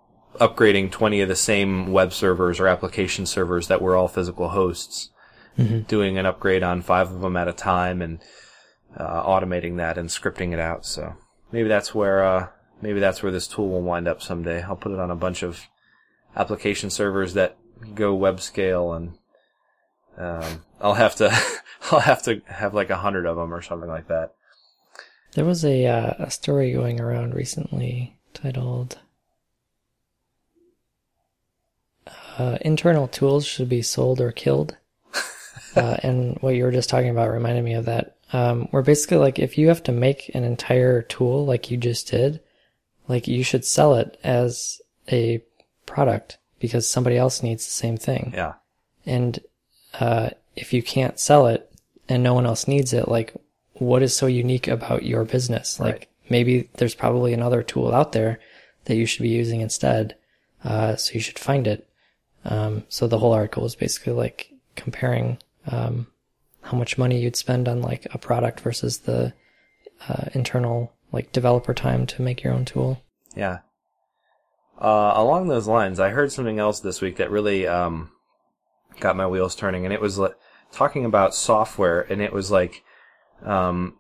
upgrading 0.41 0.91
20 0.91 1.21
of 1.21 1.29
the 1.29 1.37
same 1.37 1.93
web 1.93 2.13
servers 2.13 2.59
or 2.59 2.67
application 2.67 3.27
servers 3.27 3.69
that 3.69 3.81
were 3.81 3.97
all 3.97 4.09
physical 4.09 4.49
hosts, 4.51 5.11
doing 5.87 6.19
an 6.19 6.27
upgrade 6.27 6.63
on 6.63 6.83
five 6.83 7.11
of 7.11 7.21
them 7.21 7.37
at 7.37 7.49
a 7.49 7.53
time 7.53 8.03
and 8.03 8.21
uh, 8.97 9.23
automating 9.23 9.77
that 9.77 9.97
and 9.99 10.09
scripting 10.09 10.53
it 10.53 10.59
out. 10.59 10.85
So 10.85 11.15
maybe 11.53 11.69
that's 11.69 11.95
where 11.95 12.25
uh, 12.25 12.49
maybe 12.83 13.01
that's 13.01 13.23
where 13.23 13.33
this 13.33 13.47
tool 13.47 13.69
will 13.69 13.83
wind 13.83 14.09
up 14.09 14.23
someday. 14.23 14.63
I'll 14.63 14.77
put 14.77 14.93
it 14.93 14.99
on 14.99 15.11
a 15.11 15.17
bunch 15.17 15.43
of 15.43 15.61
application 16.37 16.91
servers 16.91 17.35
that 17.35 17.57
go 17.95 18.15
web 18.15 18.41
scale 18.41 18.93
and 18.93 19.19
um, 20.17 20.65
I'll 20.81 20.95
have 20.95 21.15
to 21.17 21.37
I'll 21.91 22.01
have 22.01 22.23
to 22.25 22.43
have 22.47 22.75
like 22.75 22.91
a 22.91 22.97
hundred 22.97 23.27
of 23.27 23.37
them 23.37 23.53
or 23.53 23.63
something 23.63 23.89
like 23.89 24.09
that. 24.09 24.35
There 25.35 25.45
was 25.45 25.65
a 25.65 25.87
uh, 25.87 26.15
a 26.19 26.31
story 26.31 26.73
going 26.73 27.01
around 27.01 27.35
recently 27.35 28.17
titled 28.33 28.99
uh, 32.39 32.59
"Internal 32.61 33.09
Tools 33.09 33.45
Should 33.45 33.69
Be 33.69 33.83
Sold 33.83 34.21
or 34.21 34.31
Killed." 34.31 34.77
uh, 35.77 35.97
and 36.03 36.39
what 36.41 36.55
you 36.55 36.63
were 36.65 36.71
just 36.71 36.89
talking 36.89 37.11
about 37.11 37.31
reminded 37.31 37.65
me 37.65 37.75
of 37.75 37.87
that. 37.87 38.17
Um, 38.33 38.69
where 38.71 38.83
basically, 38.83 39.19
like, 39.19 39.39
if 39.39 39.59
you 39.59 39.69
have 39.69 39.83
to 39.85 39.93
make 39.93 40.31
an 40.35 40.43
entire 40.43 41.03
tool 41.03 41.47
like 41.47 41.71
you 41.71 41.77
just 41.77 42.09
did, 42.11 42.41
like, 43.07 43.29
you 43.29 43.45
should 43.45 43.65
sell 43.65 43.95
it 43.95 44.19
as 44.25 44.81
a 45.11 45.41
product 45.87 46.39
because 46.59 46.89
somebody 46.89 47.17
else 47.17 47.43
needs 47.43 47.65
the 47.65 47.71
same 47.71 47.97
thing. 47.97 48.33
Yeah. 48.35 48.55
And 49.07 49.39
uh, 50.01 50.31
if 50.57 50.73
you 50.73 50.83
can't 50.83 51.21
sell 51.21 51.47
it 51.47 51.71
and 52.09 52.23
no 52.23 52.35
one 52.35 52.47
else 52.47 52.67
needs 52.67 52.93
it, 52.93 53.07
like, 53.07 53.35
what 53.75 54.03
is 54.03 54.17
so 54.17 54.27
unique 54.27 54.69
about 54.69 55.05
your 55.05 55.25
business? 55.25 55.81
Like, 55.81 55.95
Right. 55.95 56.09
maybe 56.29 56.69
there's 56.75 56.95
probably 56.95 57.33
another 57.33 57.63
tool 57.63 57.95
out 57.95 58.13
there 58.13 58.41
that 58.85 58.97
you 58.97 59.07
should 59.07 59.23
be 59.23 59.29
using 59.29 59.61
instead. 59.61 60.17
Uh, 60.63 60.97
so 60.97 61.15
you 61.15 61.21
should 61.21 61.39
find 61.39 61.67
it. 61.67 61.89
Um, 62.45 62.85
so 62.89 63.07
the 63.07 63.19
whole 63.19 63.33
article 63.33 63.65
is 63.65 63.75
basically 63.75 64.13
like 64.13 64.51
comparing 64.77 65.39
um, 65.67 66.07
how 66.63 66.77
much 66.77 66.99
money 66.99 67.21
you'd 67.21 67.37
spend 67.37 67.69
on 67.69 67.83
like 67.83 68.07
a 68.13 68.19
product 68.19 68.61
versus 68.61 68.99
the 68.99 69.33
uh, 70.09 70.25
internal 70.33 70.93
like 71.13 71.33
developer 71.33 71.75
time 71.75 72.07
to 72.07 72.23
make 72.23 72.43
your 72.43 72.53
own 72.53 72.65
tool. 72.65 73.03
Yeah. 73.37 73.59
Uh, 74.79 75.13
along 75.15 75.49
those 75.49 75.69
lines, 75.69 76.01
I 76.01 76.11
heard 76.11 76.33
something 76.33 76.59
else 76.59 76.81
this 76.81 77.01
week 77.01 77.17
that 77.17 77.31
really 77.31 77.67
um, 77.67 78.11
got 79.01 79.17
my 79.17 79.27
wheels 79.27 79.55
turning, 79.55 79.85
and 79.85 79.93
it 79.93 80.01
was 80.01 80.19
like, 80.19 80.35
talking 80.73 81.05
about 81.05 81.35
software, 81.35 82.01
and 82.01 82.21
it 82.21 82.33
was 82.33 82.51
like 82.51 82.83
um, 83.43 83.97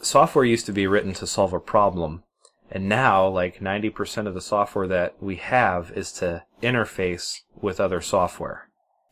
software 0.00 0.44
used 0.44 0.66
to 0.66 0.72
be 0.72 0.86
written 0.86 1.12
to 1.14 1.26
solve 1.26 1.52
a 1.52 1.60
problem, 1.60 2.22
and 2.70 2.88
now 2.88 3.26
like 3.26 3.60
90% 3.60 4.26
of 4.26 4.34
the 4.34 4.40
software 4.40 4.88
that 4.88 5.22
we 5.22 5.36
have 5.36 5.90
is 5.92 6.12
to 6.12 6.44
interface 6.62 7.40
with 7.54 7.80
other 7.80 8.00
software. 8.00 8.68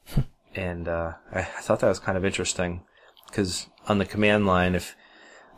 and 0.54 0.88
uh, 0.88 1.12
I, 1.32 1.42
thought 1.42 1.80
that 1.80 1.88
was 1.88 1.98
kind 1.98 2.18
of 2.18 2.24
interesting 2.24 2.82
because 3.28 3.68
on 3.88 3.98
the 3.98 4.04
command 4.04 4.46
line, 4.46 4.74
if 4.74 4.96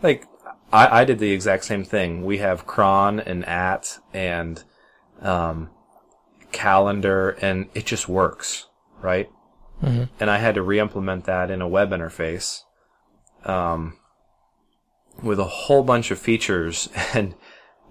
like 0.03 0.27
I, 0.73 1.01
I 1.01 1.05
did 1.05 1.19
the 1.19 1.33
exact 1.33 1.65
same 1.65 1.85
thing. 1.85 2.25
We 2.25 2.39
have 2.39 2.67
cron 2.67 3.21
and 3.21 3.45
at 3.47 3.99
and 4.13 4.63
um, 5.21 5.71
calendar, 6.53 7.31
and 7.41 7.67
it 7.75 7.87
just 7.87 8.09
works, 8.09 8.67
right? 9.01 9.31
Mhm. 9.83 10.09
And 10.19 10.31
I 10.31 10.39
had 10.39 10.55
to 10.55 10.63
re-implement 10.63 11.25
that 11.25 11.51
in 11.51 11.61
a 11.61 11.69
web 11.69 11.91
interface, 11.91 12.63
um, 13.45 13.99
with 15.23 15.39
a 15.39 15.45
whole 15.45 15.83
bunch 15.83 16.11
of 16.11 16.19
features, 16.19 16.89
and 17.15 17.35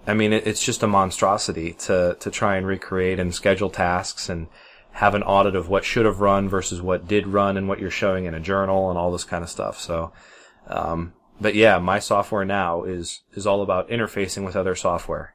I 0.06 0.14
mean, 0.14 0.32
it, 0.32 0.46
it's 0.46 0.64
just 0.64 0.82
a 0.82 0.86
monstrosity 0.86 1.72
to 1.72 2.16
to 2.20 2.30
try 2.30 2.56
and 2.56 2.66
recreate 2.66 3.18
and 3.18 3.34
schedule 3.34 3.70
tasks 3.70 4.28
and 4.28 4.48
have 4.92 5.14
an 5.14 5.22
audit 5.22 5.54
of 5.54 5.68
what 5.68 5.84
should 5.84 6.06
have 6.06 6.20
run 6.20 6.48
versus 6.48 6.80
what 6.80 7.06
did 7.06 7.26
run 7.26 7.58
and 7.58 7.68
what 7.68 7.78
you're 7.78 7.90
showing 7.90 8.24
in 8.24 8.34
a 8.34 8.40
journal 8.40 8.88
and 8.88 8.98
all 8.98 9.12
this 9.12 9.24
kind 9.24 9.44
of 9.44 9.50
stuff. 9.50 9.78
So, 9.78 10.10
um, 10.68 11.12
but 11.38 11.54
yeah, 11.54 11.78
my 11.78 11.98
software 11.98 12.44
now 12.44 12.84
is 12.84 13.22
is 13.34 13.46
all 13.46 13.62
about 13.62 13.88
interfacing 13.88 14.44
with 14.44 14.56
other 14.56 14.74
software. 14.74 15.34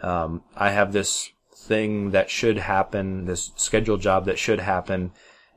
Um, 0.00 0.42
I 0.56 0.70
have 0.70 0.92
this 0.92 1.30
thing 1.54 2.10
that 2.10 2.30
should 2.30 2.58
happen, 2.58 3.26
this 3.26 3.52
scheduled 3.56 4.00
job 4.00 4.26
that 4.26 4.38
should 4.38 4.60
happen, 4.60 5.12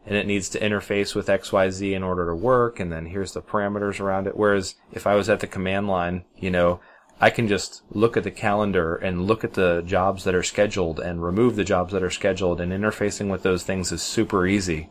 and 0.08 0.16
it 0.16 0.26
needs 0.26 0.48
to 0.50 0.60
interface 0.60 1.14
with 1.14 1.28
XYZ 1.28 1.94
in 1.94 2.02
order 2.02 2.26
to 2.28 2.36
work, 2.36 2.80
and 2.80 2.92
then 2.92 3.08
here's 3.08 3.34
the 3.34 3.42
parameters 3.42 4.00
around 4.00 4.26
it. 4.26 4.38
Whereas 4.38 4.76
if 4.94 5.06
I 5.06 5.16
was 5.16 5.30
at 5.30 5.42
the 5.42 5.48
command 5.48 5.90
line, 5.90 6.24
you 6.38 6.50
know, 6.50 6.80
I 7.20 7.30
can 7.30 7.50
just 7.50 7.82
look 7.92 8.16
at 8.16 8.24
the 8.24 8.32
calendar 8.32 8.96
and 8.96 9.28
look 9.28 9.44
at 9.44 9.56
the 9.56 9.84
jobs 9.86 10.24
that 10.24 10.34
are 10.34 10.44
scheduled 10.44 11.02
and 11.02 11.22
remove 11.22 11.58
the 11.58 11.66
jobs 11.66 11.92
that 11.92 12.04
are 12.04 12.10
scheduled, 12.10 12.62
and 12.62 12.72
interfacing 12.72 13.30
with 13.30 13.44
those 13.44 13.64
things 13.64 13.92
is 13.92 14.02
super 14.02 14.48
easy 14.48 14.90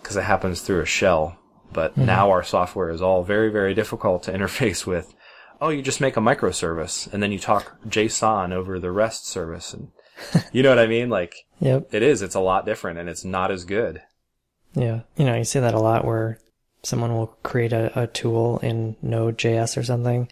because 0.00 0.16
it 0.16 0.24
happens 0.24 0.62
through 0.62 0.80
a 0.80 0.86
shell. 0.86 1.38
But 1.70 1.92
mm-hmm. 1.92 2.06
now 2.06 2.30
our 2.30 2.42
software 2.42 2.88
is 2.88 3.02
all 3.02 3.22
very, 3.22 3.50
very 3.50 3.74
difficult 3.74 4.22
to 4.22 4.32
interface 4.36 4.86
with. 4.86 5.14
Oh, 5.60 5.68
you 5.68 5.82
just 5.82 6.00
make 6.00 6.16
a 6.16 6.20
microservice 6.20 7.12
and 7.12 7.22
then 7.22 7.30
you 7.30 7.38
talk 7.38 7.78
JSON 7.86 8.52
over 8.52 8.78
the 8.78 8.90
REST 8.90 9.26
service, 9.26 9.74
and 9.74 9.90
you 10.52 10.62
know 10.62 10.70
what 10.70 10.78
I 10.78 10.86
mean? 10.86 11.10
Like 11.10 11.34
Yep. 11.60 11.92
it 11.92 12.02
is. 12.02 12.22
It's 12.22 12.34
a 12.34 12.40
lot 12.40 12.64
different, 12.64 12.98
and 12.98 13.10
it's 13.10 13.24
not 13.24 13.50
as 13.50 13.64
good. 13.66 14.00
Yeah. 14.74 15.00
You 15.16 15.24
know, 15.24 15.36
you 15.36 15.44
see 15.44 15.60
that 15.60 15.74
a 15.74 15.80
lot 15.80 16.04
where 16.04 16.38
someone 16.82 17.12
will 17.12 17.28
create 17.42 17.72
a, 17.72 18.02
a 18.02 18.06
tool 18.06 18.58
in 18.58 18.96
Node.js 19.02 19.76
or 19.76 19.82
something 19.82 20.30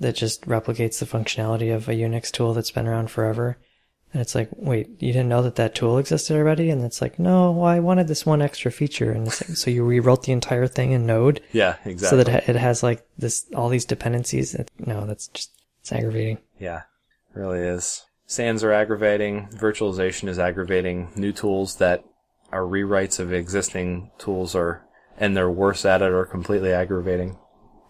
that 0.00 0.16
just 0.16 0.46
replicates 0.46 0.98
the 0.98 1.06
functionality 1.06 1.74
of 1.74 1.88
a 1.88 1.92
Unix 1.92 2.30
tool 2.30 2.54
that's 2.54 2.70
been 2.70 2.88
around 2.88 3.10
forever. 3.10 3.58
And 4.12 4.20
it's 4.20 4.34
like, 4.34 4.50
wait, 4.52 4.88
you 5.00 5.12
didn't 5.12 5.30
know 5.30 5.42
that 5.42 5.56
that 5.56 5.74
tool 5.74 5.96
existed 5.96 6.36
already? 6.36 6.68
And 6.68 6.84
it's 6.84 7.00
like, 7.00 7.18
no, 7.18 7.50
well, 7.52 7.64
I 7.64 7.80
wanted 7.80 8.08
this 8.08 8.26
one 8.26 8.42
extra 8.42 8.70
feature. 8.70 9.10
And 9.10 9.26
it's 9.26 9.48
like, 9.48 9.56
so 9.56 9.70
you 9.70 9.84
rewrote 9.84 10.24
the 10.24 10.32
entire 10.32 10.66
thing 10.66 10.92
in 10.92 11.06
Node 11.06 11.40
Yeah, 11.52 11.76
exactly. 11.84 12.18
so 12.18 12.24
that 12.24 12.48
it 12.48 12.56
has 12.56 12.82
like 12.82 13.06
this, 13.16 13.46
all 13.56 13.70
these 13.70 13.86
dependencies. 13.86 14.54
No, 14.78 15.06
that's 15.06 15.28
just, 15.28 15.50
it's 15.80 15.92
aggravating. 15.92 16.38
Yeah, 16.58 16.82
it 17.34 17.38
really 17.38 17.60
is. 17.60 18.04
SANs 18.26 18.62
are 18.62 18.72
aggravating. 18.72 19.48
Virtualization 19.48 20.28
is 20.28 20.38
aggravating. 20.38 21.08
New 21.16 21.32
tools 21.32 21.76
that 21.76 22.04
are 22.52 22.62
rewrites 22.62 23.18
of 23.18 23.32
existing 23.32 24.10
tools 24.18 24.54
are, 24.54 24.84
and 25.16 25.36
they're 25.36 25.50
worse 25.50 25.84
at 25.84 26.02
it, 26.02 26.12
are 26.12 26.26
completely 26.26 26.72
aggravating. 26.72 27.38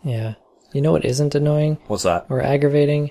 Yeah. 0.03 0.35
You 0.73 0.81
know 0.81 0.93
what 0.93 1.05
isn't 1.05 1.35
annoying? 1.35 1.79
What's 1.87 2.05
that? 2.05 2.27
or 2.29 2.41
aggravating 2.43 3.11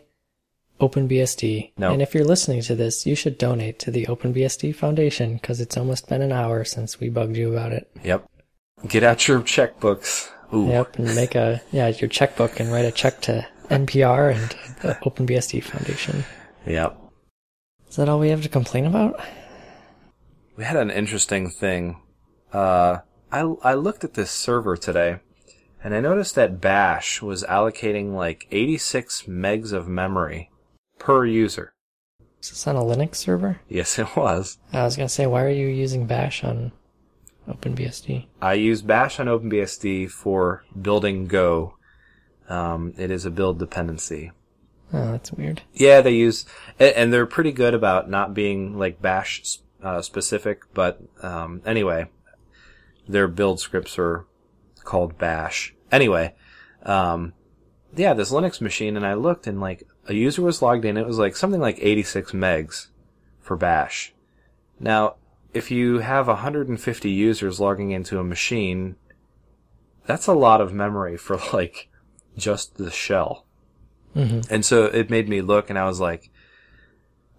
OpenBSD. 0.81 1.73
No. 1.77 1.93
And 1.93 2.01
if 2.01 2.15
you're 2.15 2.25
listening 2.25 2.61
to 2.63 2.75
this, 2.75 3.05
you 3.05 3.15
should 3.15 3.37
donate 3.37 3.77
to 3.79 3.91
the 3.91 4.05
OpenBSD 4.07 4.75
Foundation 4.75 5.35
because 5.35 5.61
it's 5.61 5.77
almost 5.77 6.09
been 6.09 6.23
an 6.23 6.31
hour 6.31 6.65
since 6.65 6.99
we 6.99 7.09
bugged 7.09 7.37
you 7.37 7.51
about 7.51 7.71
it. 7.71 7.89
Yep. 8.03 8.27
Get 8.87 9.03
out 9.03 9.27
your 9.27 9.41
checkbooks. 9.41 10.29
Ooh. 10.53 10.67
Yep, 10.67 10.97
and 10.97 11.15
make 11.15 11.35
a 11.35 11.61
yeah 11.71 11.87
your 11.87 12.09
checkbook 12.09 12.59
and 12.59 12.71
write 12.71 12.83
a 12.83 12.91
check 12.91 13.21
to 13.21 13.47
NPR 13.69 14.35
and 14.35 14.49
the 14.81 14.95
OpenBSD 15.05 15.63
Foundation. 15.63 16.25
Yep. 16.65 16.97
Is 17.87 17.95
that 17.97 18.09
all 18.09 18.19
we 18.19 18.29
have 18.29 18.41
to 18.41 18.49
complain 18.49 18.85
about? 18.85 19.19
We 20.61 20.65
had 20.65 20.77
an 20.77 20.91
interesting 20.91 21.49
thing. 21.49 22.03
Uh, 22.53 22.99
I, 23.31 23.51
I 23.63 23.73
looked 23.73 24.03
at 24.03 24.13
this 24.13 24.29
server 24.29 24.77
today, 24.77 25.17
and 25.83 25.95
I 25.95 26.01
noticed 26.01 26.35
that 26.35 26.61
Bash 26.61 27.19
was 27.19 27.43
allocating 27.45 28.13
like 28.13 28.45
86 28.51 29.23
megs 29.23 29.73
of 29.73 29.87
memory 29.87 30.51
per 30.99 31.25
user. 31.25 31.73
Is 32.39 32.51
this 32.51 32.67
on 32.67 32.75
a 32.75 32.81
Linux 32.81 33.15
server? 33.15 33.59
Yes, 33.69 33.97
it 33.99 34.15
was. 34.15 34.59
I 34.71 34.83
was 34.83 34.95
gonna 34.95 35.09
say, 35.09 35.25
why 35.25 35.41
are 35.45 35.49
you 35.49 35.65
using 35.65 36.05
Bash 36.05 36.43
on 36.43 36.73
OpenBSD? 37.49 38.27
I 38.39 38.53
use 38.53 38.83
Bash 38.83 39.19
on 39.19 39.25
OpenBSD 39.25 40.11
for 40.11 40.63
building 40.79 41.25
Go. 41.25 41.73
Um, 42.47 42.93
it 42.99 43.09
is 43.09 43.25
a 43.25 43.31
build 43.31 43.57
dependency. 43.57 44.31
Oh, 44.93 45.11
that's 45.11 45.31
weird. 45.31 45.63
Yeah, 45.73 46.01
they 46.01 46.13
use, 46.13 46.45
and 46.77 47.11
they're 47.11 47.25
pretty 47.25 47.51
good 47.51 47.73
about 47.73 48.11
not 48.11 48.35
being 48.35 48.77
like 48.77 49.01
Bash 49.01 49.57
uh, 49.83 50.01
specific. 50.01 50.61
But 50.73 50.99
um, 51.21 51.61
anyway, 51.65 52.09
their 53.07 53.27
build 53.27 53.59
scripts 53.59 53.97
are 53.97 54.25
called 54.83 55.17
Bash. 55.17 55.73
Anyway, 55.91 56.33
um, 56.83 57.33
yeah, 57.95 58.13
this 58.13 58.31
Linux 58.31 58.61
machine, 58.61 58.95
and 58.95 59.05
I 59.05 59.13
looked, 59.13 59.47
and 59.47 59.59
like 59.59 59.87
a 60.07 60.13
user 60.13 60.41
was 60.41 60.61
logged 60.61 60.85
in. 60.85 60.97
It 60.97 61.05
was 61.05 61.19
like 61.19 61.35
something 61.35 61.61
like 61.61 61.77
86 61.79 62.31
megs 62.31 62.87
for 63.39 63.57
Bash. 63.57 64.13
Now, 64.79 65.15
if 65.53 65.69
you 65.69 65.99
have 65.99 66.27
150 66.27 67.09
users 67.09 67.59
logging 67.59 67.91
into 67.91 68.19
a 68.19 68.23
machine, 68.23 68.95
that's 70.05 70.27
a 70.27 70.33
lot 70.33 70.61
of 70.61 70.73
memory 70.73 71.17
for 71.17 71.37
like 71.53 71.89
just 72.37 72.77
the 72.77 72.91
shell. 72.91 73.45
hmm 74.13 74.41
And 74.49 74.65
so 74.65 74.85
it 74.85 75.09
made 75.09 75.27
me 75.29 75.41
look, 75.41 75.69
and 75.69 75.77
I 75.77 75.85
was 75.85 75.99
like, 75.99 76.31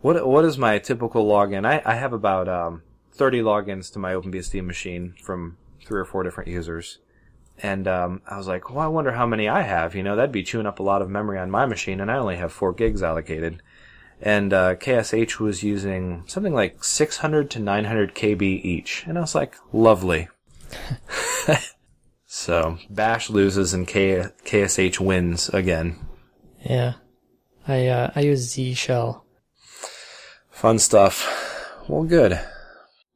"What? 0.02 0.26
What 0.26 0.44
is 0.44 0.58
my 0.58 0.78
typical 0.78 1.26
login?" 1.26 1.66
I, 1.66 1.82
I 1.84 1.94
have 1.94 2.12
about 2.12 2.48
um, 2.48 2.82
30 3.12 3.40
logins 3.40 3.92
to 3.92 3.98
my 3.98 4.12
OpenBSD 4.12 4.64
machine 4.64 5.14
from 5.22 5.56
three 5.84 6.00
or 6.00 6.04
four 6.04 6.22
different 6.22 6.50
users, 6.50 6.98
and 7.62 7.88
um, 7.88 8.22
I 8.26 8.36
was 8.36 8.46
like, 8.46 8.70
"Well, 8.70 8.80
I 8.80 8.88
wonder 8.88 9.12
how 9.12 9.26
many 9.26 9.48
I 9.48 9.62
have. 9.62 9.94
You 9.94 10.02
know, 10.02 10.16
that'd 10.16 10.32
be 10.32 10.42
chewing 10.42 10.66
up 10.66 10.78
a 10.78 10.82
lot 10.82 11.02
of 11.02 11.10
memory 11.10 11.38
on 11.38 11.50
my 11.50 11.66
machine, 11.66 12.00
and 12.00 12.10
I 12.10 12.16
only 12.16 12.36
have 12.36 12.52
four 12.52 12.72
gigs 12.72 13.02
allocated." 13.02 13.62
And 14.20 14.52
uh, 14.52 14.76
KSH 14.76 15.40
was 15.40 15.64
using 15.64 16.22
something 16.26 16.54
like 16.54 16.84
600 16.84 17.50
to 17.50 17.58
900 17.58 18.14
KB 18.14 18.42
each, 18.42 19.04
and 19.06 19.18
I 19.18 19.20
was 19.20 19.34
like, 19.34 19.56
"Lovely." 19.72 20.28
so 22.26 22.78
Bash 22.88 23.30
loses 23.30 23.74
and 23.74 23.86
K- 23.86 24.26
KSH 24.44 25.00
wins 25.00 25.48
again. 25.48 25.98
Yeah, 26.60 26.94
I 27.66 27.86
uh, 27.88 28.10
I 28.14 28.20
use 28.20 28.52
Z 28.52 28.74
Shell. 28.74 29.21
Fun 30.62 30.78
stuff. 30.78 31.82
Well, 31.88 32.04
good. 32.04 32.38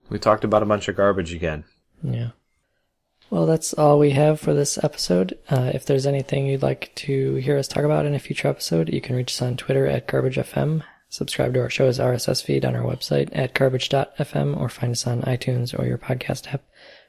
We 0.08 0.18
talked 0.18 0.42
about 0.42 0.64
a 0.64 0.66
bunch 0.66 0.88
of 0.88 0.96
garbage 0.96 1.32
again. 1.32 1.62
Yeah. 2.02 2.30
Well, 3.30 3.46
that's 3.46 3.72
all 3.72 4.00
we 4.00 4.10
have 4.10 4.40
for 4.40 4.52
this 4.52 4.82
episode. 4.82 5.38
Uh, 5.48 5.70
if 5.72 5.86
there's 5.86 6.06
anything 6.06 6.48
you'd 6.48 6.62
like 6.64 6.92
to 6.96 7.36
hear 7.36 7.56
us 7.56 7.68
talk 7.68 7.84
about 7.84 8.04
in 8.04 8.16
a 8.16 8.18
future 8.18 8.48
episode, 8.48 8.92
you 8.92 9.00
can 9.00 9.14
reach 9.14 9.30
us 9.30 9.42
on 9.42 9.56
Twitter 9.56 9.86
at 9.86 10.08
GarbageFM. 10.08 10.82
Subscribe 11.08 11.54
to 11.54 11.60
our 11.60 11.70
show's 11.70 12.00
RSS 12.00 12.42
feed 12.42 12.64
on 12.64 12.74
our 12.74 12.82
website 12.82 13.28
at 13.32 13.54
garbage.fm 13.54 14.60
or 14.60 14.68
find 14.68 14.90
us 14.90 15.06
on 15.06 15.22
iTunes 15.22 15.78
or 15.78 15.86
your 15.86 15.98
podcast 15.98 16.52
app. 16.52 16.64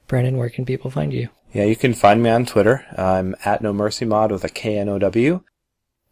Brandon, 0.08 0.38
where 0.38 0.52
can 0.52 0.68
people 0.68 0.92
find 0.92 1.14
you? 1.14 1.30
Yeah, 1.52 1.64
you 1.64 1.76
can 1.76 1.96
find 1.96 2.22
me 2.22 2.30
on 2.30 2.46
Twitter. 2.46 2.86
I'm 2.96 3.36
at 3.44 3.64
No 3.64 3.74
Mercy 3.74 4.06
Mod 4.06 4.32
with 4.32 4.44
a 4.44 4.50
K 4.50 4.78
N 4.78 4.88
O 4.88 5.00
W. 5.00 5.42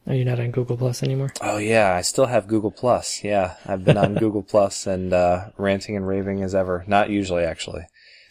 Are 0.08 0.14
you 0.14 0.24
not 0.24 0.40
on 0.40 0.52
Google 0.52 0.78
Plus 0.78 1.02
anymore? 1.02 1.32
Oh 1.42 1.58
yeah, 1.58 1.94
I 1.94 2.02
still 2.02 2.28
have 2.28 2.48
Google 2.48 2.72
Plus. 2.72 3.24
Yeah, 3.24 3.56
I've 3.66 3.84
been 3.84 3.98
on 3.98 4.14
Google 4.20 4.44
Plus 4.44 4.86
and 4.86 5.12
uh, 5.12 5.50
ranting 5.58 5.96
and 5.96 6.08
raving 6.08 6.44
as 6.44 6.54
ever. 6.54 6.84
Not 6.88 7.10
usually, 7.10 7.44
actually. 7.44 7.88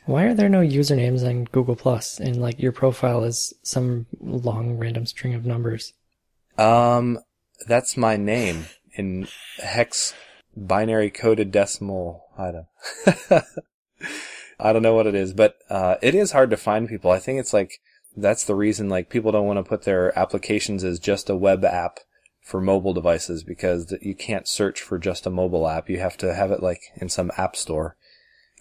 Why 0.06 0.24
are 0.24 0.34
there 0.34 0.48
no 0.48 0.60
usernames 0.60 1.26
on 1.26 1.44
Google 1.44 1.76
Plus 1.76 2.20
and 2.20 2.40
like 2.40 2.60
your 2.60 2.72
profile 2.72 3.24
is 3.24 3.54
some 3.62 4.06
long 4.20 4.76
random 4.78 5.06
string 5.06 5.34
of 5.34 5.44
numbers? 5.46 5.94
Um, 6.58 7.18
that's 7.66 7.96
my 7.96 8.16
name 8.16 8.66
in 8.94 9.26
hex 9.58 10.14
binary 10.56 11.10
coded 11.10 11.50
decimal. 11.50 12.26
I 12.38 12.52
don't. 12.52 13.44
I 14.60 14.72
don't 14.72 14.82
know 14.82 14.94
what 14.94 15.08
it 15.08 15.14
is, 15.14 15.32
but 15.32 15.56
uh, 15.68 15.96
it 16.00 16.14
is 16.14 16.32
hard 16.32 16.50
to 16.50 16.56
find 16.56 16.88
people. 16.88 17.10
I 17.10 17.18
think 17.18 17.40
it's 17.40 17.52
like 17.52 17.80
that's 18.16 18.44
the 18.44 18.54
reason 18.54 18.88
like 18.88 19.10
people 19.10 19.32
don't 19.32 19.46
want 19.46 19.58
to 19.58 19.68
put 19.68 19.82
their 19.82 20.16
applications 20.18 20.84
as 20.84 20.98
just 20.98 21.30
a 21.30 21.36
web 21.36 21.64
app 21.64 21.98
for 22.40 22.60
mobile 22.60 22.92
devices 22.92 23.42
because 23.42 23.92
you 24.02 24.14
can't 24.14 24.46
search 24.46 24.80
for 24.80 24.98
just 24.98 25.26
a 25.26 25.30
mobile 25.30 25.66
app. 25.66 25.88
You 25.88 25.98
have 26.00 26.16
to 26.18 26.34
have 26.34 26.50
it 26.50 26.62
like 26.62 26.82
in 26.96 27.08
some 27.08 27.32
app 27.36 27.56
store. 27.56 27.96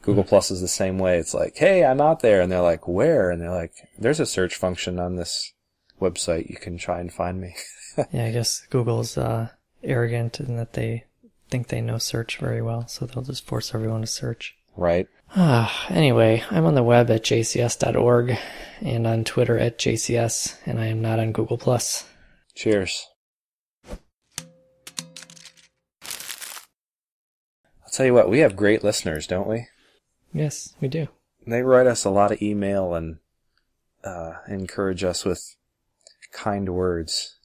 Google 0.01 0.23
Plus 0.23 0.51
is 0.51 0.61
the 0.61 0.67
same 0.67 0.99
way. 0.99 1.17
It's 1.17 1.33
like, 1.33 1.55
hey, 1.55 1.85
I'm 1.85 2.01
out 2.01 2.19
there, 2.19 2.41
and 2.41 2.51
they're 2.51 2.61
like, 2.61 2.87
where? 2.87 3.31
And 3.31 3.41
they're 3.41 3.49
like, 3.49 3.73
there's 3.97 4.19
a 4.19 4.25
search 4.25 4.55
function 4.55 4.99
on 4.99 5.15
this 5.15 5.53
website. 6.01 6.49
You 6.49 6.57
can 6.57 6.77
try 6.77 6.99
and 6.99 7.11
find 7.11 7.39
me. 7.39 7.55
yeah, 8.11 8.25
I 8.25 8.31
guess 8.31 8.67
Google's 8.69 9.17
uh, 9.17 9.49
arrogant 9.81 10.41
in 10.41 10.57
that 10.57 10.73
they 10.73 11.05
think 11.49 11.67
they 11.67 11.79
know 11.79 11.97
search 11.97 12.37
very 12.37 12.61
well, 12.61 12.85
so 12.87 13.05
they'll 13.05 13.23
just 13.23 13.47
force 13.47 13.73
everyone 13.73 14.01
to 14.01 14.07
search. 14.07 14.55
Right. 14.75 15.07
Ah, 15.35 15.87
anyway, 15.89 16.43
I'm 16.51 16.65
on 16.65 16.75
the 16.75 16.83
web 16.83 17.09
at 17.09 17.23
jcs.org 17.23 18.37
and 18.81 19.07
on 19.07 19.23
Twitter 19.23 19.57
at 19.57 19.79
jcs, 19.79 20.57
and 20.67 20.79
I 20.79 20.85
am 20.85 21.01
not 21.01 21.19
on 21.19 21.31
Google 21.31 21.57
Plus. 21.57 22.07
Cheers. 22.53 23.07
I'll 23.89 23.97
tell 27.91 28.05
you 28.05 28.13
what, 28.13 28.29
we 28.29 28.39
have 28.39 28.55
great 28.55 28.83
listeners, 28.83 29.25
don't 29.25 29.47
we? 29.47 29.65
Yes, 30.33 30.75
we 30.79 30.87
do. 30.87 31.07
They 31.47 31.63
write 31.63 31.87
us 31.87 32.05
a 32.05 32.11
lot 32.11 32.31
of 32.31 32.41
email 32.41 32.93
and 32.93 33.17
uh, 34.03 34.33
encourage 34.47 35.03
us 35.03 35.25
with 35.25 35.55
kind 36.31 36.69
words. 36.69 37.39